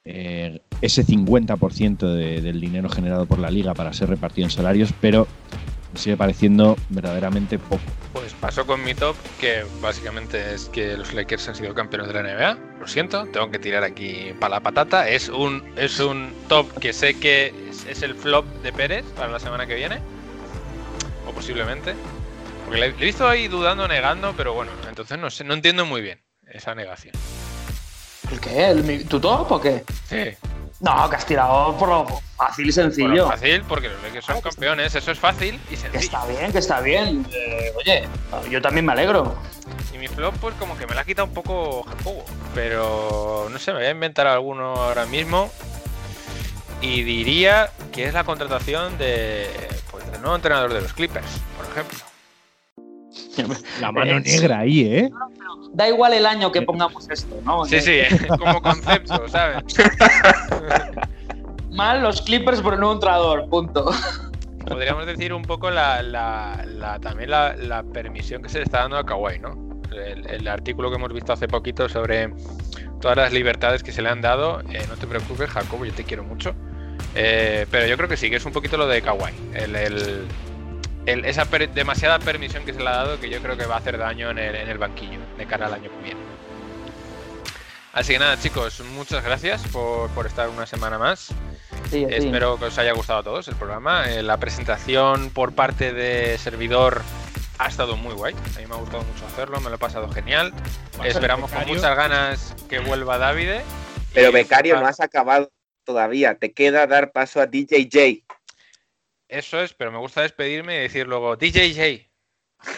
eh, 0.04 0.62
ese 0.82 1.04
50% 1.06 2.14
de- 2.16 2.42
del 2.42 2.60
dinero 2.60 2.90
generado 2.90 3.26
por 3.28 3.38
la 3.40 3.52
liga 3.52 3.74
para 3.74 3.94
ser 3.94 4.10
repartido 4.10 4.48
en 4.48 4.52
salarios, 4.52 4.92
pero 5.00 5.28
sigue 5.94 6.18
pareciendo 6.18 6.76
verdaderamente 6.90 7.60
poco. 7.60 7.82
Pues 8.14 8.34
paso 8.34 8.66
con 8.66 8.84
mi 8.84 8.94
top, 8.96 9.16
que 9.40 9.64
básicamente 9.82 10.54
es 10.56 10.70
que 10.70 10.98
los 10.98 11.14
Lakers 11.14 11.50
han 11.50 11.56
sido 11.56 11.74
campeones 11.76 12.08
de 12.08 12.14
la 12.14 12.22
NBA. 12.24 12.58
Lo 12.80 12.88
siento, 12.88 13.26
tengo 13.26 13.52
que 13.52 13.60
tirar 13.60 13.84
aquí 13.84 14.34
para 14.40 14.56
la 14.56 14.60
patata. 14.62 15.08
Es 15.10 15.30
un, 15.30 15.62
es 15.76 16.00
un 16.00 16.32
top 16.48 16.68
que 16.80 16.94
sé 16.94 17.14
que 17.20 17.54
es, 17.70 17.86
es 17.86 18.02
el 18.02 18.16
flop 18.16 18.46
de 18.64 18.72
Pérez 18.74 19.06
para 19.16 19.32
la 19.32 19.40
semana 19.40 19.68
que 19.68 19.76
viene. 19.76 20.00
O 21.32 21.36
posiblemente. 21.36 21.96
Porque 22.66 22.80
le, 22.80 22.86
he 22.88 22.92
visto 22.92 23.28
ahí 23.28 23.48
dudando, 23.48 23.88
negando, 23.88 24.34
pero 24.38 24.54
bueno, 24.54 24.72
entonces 24.88 25.18
no 25.18 25.30
sé, 25.30 25.44
no 25.44 25.54
entiendo 25.54 25.86
muy 25.86 26.02
bien 26.02 26.22
esa 26.52 26.76
negación. 26.76 27.14
¿El 28.32 28.40
qué? 28.40 28.68
¿El, 28.70 28.84
mi- 28.84 29.04
¿Tu 29.04 29.20
top 29.20 29.52
o 29.52 29.60
qué? 29.62 29.84
Sí, 30.08 30.38
No, 30.80 31.10
que 31.10 31.16
has 31.16 31.26
tirado 31.26 31.76
por 31.78 31.90
lo 31.90 32.08
fácil 32.38 32.66
y 32.66 32.68
por 32.70 32.74
sencillo. 32.74 33.08
lo 33.16 33.28
fácil, 33.28 33.64
porque 33.64 33.90
los 33.90 34.02
Lakers 34.04 34.26
son 34.26 34.42
campeones, 34.42 34.94
eso 34.96 35.12
es 35.12 35.20
fácil 35.20 35.56
y 35.68 35.70
Que 35.72 35.78
sencillo. 35.78 36.00
está 36.00 36.26
bien, 36.28 36.52
que 36.52 36.58
está 36.60 36.80
bien. 36.82 37.26
Eh, 37.32 37.72
oye, 37.76 38.08
yo 38.50 38.62
también 38.62 38.86
me 38.86 38.94
alegro. 38.94 39.36
Y 39.94 39.98
mi 39.98 40.08
flop, 40.08 40.36
pues 40.40 40.56
como 40.56 40.78
que 40.78 40.88
me 40.88 40.96
la 40.96 41.02
ha 41.02 41.06
quitado 41.06 41.28
un 41.28 41.34
poco 41.34 41.84
Jacobo. 41.84 42.24
Pero 42.56 43.48
no 43.52 43.60
sé, 43.60 43.72
me 43.74 43.80
voy 43.80 43.88
a 43.88 43.92
inventar 43.92 44.28
alguno 44.28 44.76
ahora 44.76 45.06
mismo. 45.06 45.52
Y 46.82 47.04
diría 47.04 47.70
que 47.92 48.06
es 48.06 48.14
la 48.14 48.24
contratación 48.24 48.98
de, 48.98 49.48
del 50.12 50.22
nuevo 50.22 50.36
entrenador 50.36 50.74
de 50.74 50.82
los 50.82 50.94
Clippers, 50.94 51.42
por 51.58 51.66
ejemplo. 51.66 52.00
La 53.80 53.92
mano 53.92 54.18
Eh, 54.18 54.22
negra 54.22 54.60
ahí, 54.60 54.82
¿eh? 54.82 55.10
Da 55.74 55.88
igual 55.88 56.14
el 56.14 56.26
año 56.26 56.52
que 56.52 56.62
pongamos 56.62 57.10
esto, 57.10 57.40
¿no? 57.44 57.66
Sí, 57.66 57.80
sí, 57.82 58.00
como 58.38 58.62
concepto, 58.62 59.28
¿sabes? 59.30 59.64
Mal 61.72 62.02
los 62.04 62.22
Clippers 62.22 62.62
por 62.62 62.74
el 62.74 62.80
nuevo 62.80 62.94
entrenador, 62.96 63.48
punto. 63.50 63.92
Podríamos 64.68 65.06
decir 65.06 65.34
un 65.34 65.42
poco 65.44 65.70
la, 65.72 66.02
la- 66.04 66.64
la- 66.68 67.00
también 67.00 67.30
la, 67.32 67.56
la 67.56 67.84
permisión 67.84 68.42
que 68.42 68.50
se 68.50 68.58
le 68.60 68.64
está 68.66 68.80
dando 68.80 68.98
a 68.98 69.06
Kawhi, 69.06 69.40
¿no? 69.40 69.82
El, 69.92 70.26
el 70.30 70.48
artículo 70.48 70.90
que 70.90 70.96
hemos 70.98 71.12
visto 71.14 71.34
hace 71.34 71.48
poquito 71.48 71.90
sobre 71.90 72.34
todas 73.02 73.18
las 73.18 73.34
libertades 73.34 73.84
que 73.84 73.92
se 73.92 74.02
le 74.02 74.10
han 74.10 74.22
dado. 74.22 74.62
eh, 74.70 74.86
no 74.88 74.96
te 74.96 75.08
preocupes, 75.08 75.50
Jacobo, 75.50 75.86
yo 75.86 75.94
te 75.94 76.04
quiero 76.04 76.24
mucho. 76.24 76.54
Eh, 77.16 77.66
pero 77.70 77.88
yo 77.88 77.98
creo 77.98 78.08
que 78.10 78.18
sí, 78.18 78.30
que 78.30 78.38
es 78.38 78.46
un 78.46 78.54
poquito 78.54 78.78
lo 78.78 78.88
de 78.88 79.02
Kawhi. 79.02 79.34
El, 79.54 79.76
el- 79.76 80.28
el- 81.06 81.26
esa 81.26 81.46
per- 81.46 81.70
demasiada 81.72 82.20
permisión 82.20 82.64
que 82.64 82.74
se 82.74 82.80
le 82.80 82.88
ha 82.88 82.92
dado 82.96 83.20
que 83.20 83.30
yo 83.30 83.42
creo 83.42 83.58
que 83.58 83.66
va 83.66 83.76
a 83.76 83.78
hacer 83.80 83.98
daño 83.98 84.30
en 84.30 84.38
el, 84.38 84.56
en 84.56 84.70
el 84.70 84.78
banquillo 84.78 85.20
de 85.38 85.46
cara 85.46 85.66
al 85.66 85.74
año 85.74 85.90
que 85.90 86.04
viene. 86.04 86.20
Así 87.94 88.14
que 88.14 88.20
nada, 88.20 88.40
chicos, 88.40 88.80
muchas 88.96 89.22
gracias 89.24 89.68
por, 89.68 90.10
por 90.12 90.26
estar 90.26 90.48
una 90.48 90.66
semana 90.66 90.98
más. 90.98 91.26
Sí, 91.90 92.06
sí. 92.06 92.06
Espero 92.10 92.58
que 92.58 92.66
os 92.66 92.78
haya 92.78 92.94
gustado 92.94 93.20
a 93.20 93.24
todos 93.24 93.48
el 93.50 93.56
programa. 93.56 94.10
Eh, 94.10 94.24
la 94.24 94.38
presentación 94.38 95.30
por 95.32 95.54
parte 95.54 95.92
de 95.92 96.38
servidor 96.38 97.02
ha 97.58 97.68
estado 97.68 97.98
muy 97.98 98.14
guay. 98.14 98.34
A 98.56 98.60
mí 98.60 98.66
me 98.66 98.76
ha 98.76 98.78
gustado 98.78 99.04
mucho 99.04 99.26
hacerlo, 99.26 99.60
me 99.60 99.70
lo 99.70 99.76
he 99.76 99.80
pasado 99.80 100.10
genial. 100.10 100.54
Esperamos 101.04 101.50
con 101.52 101.60
becario. 101.60 101.76
muchas 101.76 101.98
ganas 101.98 102.56
que 102.70 102.80
vuelva 102.80 103.18
Davide. 103.18 103.62
Pero 104.14 104.32
becario, 104.32 104.80
no 104.80 104.88
has 104.88 105.02
acabado 105.02 105.52
todavía. 105.84 106.36
Te 106.38 106.54
queda 106.54 106.88
dar 106.88 107.12
paso 107.12 107.42
a 107.42 107.48
DJJ. 107.48 108.24
Eso 109.28 109.62
es, 109.62 109.74
pero 109.74 109.92
me 109.92 109.98
gusta 109.98 110.22
despedirme 110.22 110.76
y 110.76 110.80
decir 110.82 111.08
luego, 111.08 111.36
DJJ, 111.38 112.10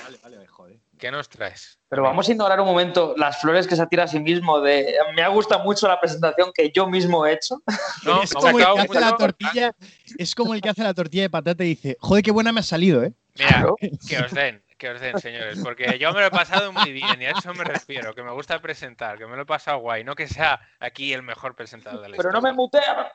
Vale, 0.04 0.18
vale, 0.24 0.48
joder. 0.48 0.78
¿qué 0.98 1.12
nos 1.12 1.28
traes? 1.28 1.78
Pero 1.90 2.04
vamos 2.04 2.30
a 2.30 2.32
ignorar 2.32 2.60
un 2.62 2.68
momento 2.68 3.14
las 3.18 3.42
flores 3.42 3.68
que 3.68 3.76
se 3.76 3.86
tira 3.88 4.04
a 4.04 4.08
sí 4.08 4.20
mismo. 4.20 4.62
De, 4.62 4.96
me 5.16 5.22
ha 5.24 5.28
gustado 5.28 5.62
mucho 5.64 5.88
la 5.88 6.00
presentación 6.00 6.52
que 6.54 6.72
yo 6.74 6.88
mismo 6.88 7.26
he 7.26 7.34
hecho. 7.34 7.62
No, 8.06 8.24
es 8.24 8.34
me 8.34 8.40
ha 8.40 8.42
como 8.42 8.60
el 8.60 8.66
que 8.66 8.72
gustado 8.72 8.80
hace 8.80 9.00
la 9.02 9.06
mucho. 9.08 9.18
tortilla, 9.18 9.76
es 10.18 10.36
como 10.36 10.54
el 10.54 10.62
que 10.62 10.70
hace 10.70 10.84
la 10.84 10.94
tortilla 10.94 11.24
de 11.24 11.30
patata 11.30 11.64
y 11.66 11.70
dice, 11.70 11.98
joder, 12.00 12.24
qué 12.24 12.32
buena 12.32 12.52
me 12.54 12.62
ha 12.62 12.64
salido, 12.64 13.04
¿eh? 13.04 13.12
Mira, 13.36 13.50
Claro. 13.50 13.76
que 14.08 14.18
os 14.20 14.32
den, 14.32 14.64
que 14.84 14.90
os 14.90 15.00
den, 15.00 15.18
señores, 15.18 15.60
porque 15.64 15.98
yo 15.98 16.12
me 16.12 16.20
lo 16.20 16.28
he 16.28 16.32
pasado 16.32 16.74
muy 16.74 16.92
bien 16.92 17.22
y 17.22 17.26
a 17.26 17.32
eso 17.32 17.54
me 17.54 17.64
refiero, 17.64 18.14
que 18.14 18.22
me 18.22 18.34
gusta 18.34 18.62
presentar, 18.62 19.18
que 19.18 19.26
me 19.26 19.38
lo 19.38 19.44
he 19.44 19.46
pasado 19.46 19.78
guay, 19.78 20.04
no 20.04 20.14
que 20.14 20.28
sea 20.28 20.60
aquí 20.78 21.14
el 21.14 21.24
mejor 21.24 21.56
presentador 21.56 22.02
de 22.02 22.10
la 22.10 22.18
Pero 22.18 22.34
no 22.34 22.42
me 22.42 22.52
mutea. 22.52 23.14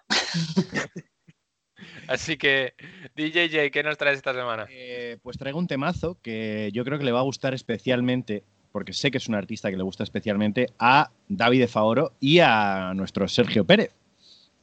Así 2.08 2.38
que, 2.38 2.72
DJJ, 3.16 3.70
¿qué 3.70 3.82
nos 3.82 3.98
traes 3.98 4.16
esta 4.16 4.32
semana? 4.32 4.66
Eh, 4.70 5.18
pues 5.22 5.36
traigo 5.36 5.58
un 5.58 5.66
temazo 5.66 6.16
que 6.22 6.70
yo 6.72 6.86
creo 6.86 6.98
que 6.98 7.04
le 7.04 7.12
va 7.12 7.20
a 7.20 7.24
gustar 7.24 7.52
especialmente, 7.52 8.44
porque 8.72 8.94
sé 8.94 9.10
que 9.10 9.18
es 9.18 9.28
un 9.28 9.34
artista 9.34 9.68
que 9.68 9.76
le 9.76 9.82
gusta 9.82 10.04
especialmente, 10.04 10.68
a 10.78 11.10
David 11.28 11.60
de 11.60 11.68
Faoro 11.68 12.12
y 12.18 12.38
a 12.38 12.94
nuestro 12.94 13.28
Sergio 13.28 13.66
Pérez. 13.66 13.94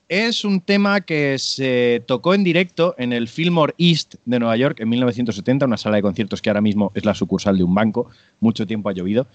Es 0.07 0.45
un 0.45 0.61
tema 0.61 1.02
que 1.02 1.40
se 1.40 2.03
tocó 2.06 2.36
en 2.36 2.44
directo 2.44 2.94
en 2.99 3.11
el 3.11 3.27
Fillmore 3.27 3.73
East 3.80 4.15
de 4.26 4.38
Nueva 4.38 4.56
York 4.56 4.80
en 4.80 4.90
1970, 4.90 5.65
una 5.65 5.77
sala 5.77 5.95
de 5.95 6.03
conciertos 6.03 6.44
que 6.44 6.52
ahora 6.52 6.61
mismo 6.61 6.91
es 6.94 7.06
la 7.06 7.15
sucursal 7.15 7.57
de 7.57 7.64
un 7.64 7.73
banco, 7.73 8.11
mucho 8.40 8.68
tiempo 8.68 8.90
ha 8.90 8.94
llovido. 8.94 9.26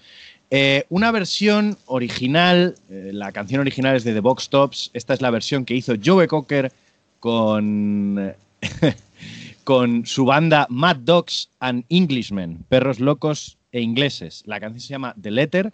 Eh, 0.49 0.85
una 0.87 1.11
versión 1.11 1.77
original, 1.87 2.75
eh, 2.89 3.11
la 3.13 3.33
canción 3.33 3.59
original 3.59 3.97
es 3.97 4.05
de 4.05 4.13
The 4.13 4.21
Box 4.21 4.49
Tops, 4.49 4.91
esta 4.93 5.13
es 5.13 5.21
la 5.21 5.29
versión 5.29 5.65
que 5.65 5.75
hizo 5.75 5.95
Joe 6.01 6.25
Cocker 6.29 6.71
con, 7.19 8.33
con 9.65 10.05
su 10.05 10.23
banda 10.23 10.67
Mad 10.69 10.97
Dogs 10.97 11.49
and 11.59 11.83
Englishmen, 11.89 12.63
perros 12.69 13.01
locos 13.01 13.57
e 13.73 13.81
ingleses. 13.81 14.41
La 14.45 14.61
canción 14.61 14.79
se 14.79 14.87
llama 14.87 15.15
The 15.21 15.31
Letter 15.31 15.73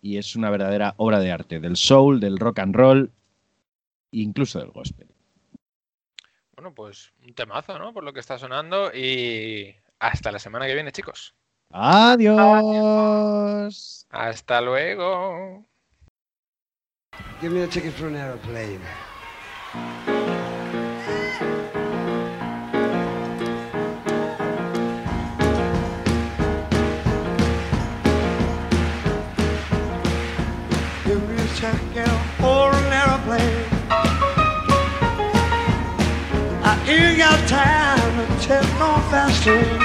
y 0.00 0.16
es 0.16 0.36
una 0.36 0.48
verdadera 0.48 0.94
obra 0.96 1.20
de 1.20 1.32
arte, 1.32 1.60
del 1.60 1.76
soul, 1.76 2.18
del 2.18 2.38
rock 2.38 2.60
and 2.60 2.74
roll, 2.74 3.10
incluso 4.10 4.58
del 4.58 4.70
gospel. 4.70 5.08
Bueno, 6.54 6.74
pues 6.74 7.12
un 7.22 7.34
temazo, 7.34 7.78
¿no? 7.78 7.92
Por 7.92 8.02
lo 8.04 8.12
que 8.12 8.20
está 8.20 8.36
sonando 8.38 8.90
y 8.92 9.74
hasta 10.00 10.32
la 10.32 10.38
semana 10.38 10.66
que 10.66 10.74
viene, 10.74 10.92
chicos. 10.92 11.34
Adiós. 11.70 12.46
Hasta 14.10 14.60
luego. 14.60 15.64
Give 17.40 17.54
me 17.54 17.62
a 17.62 17.68
ticket 17.68 17.92
for 17.92 18.08
an 18.08 18.16
aeroplane. 18.16 18.80
you. 39.48 39.77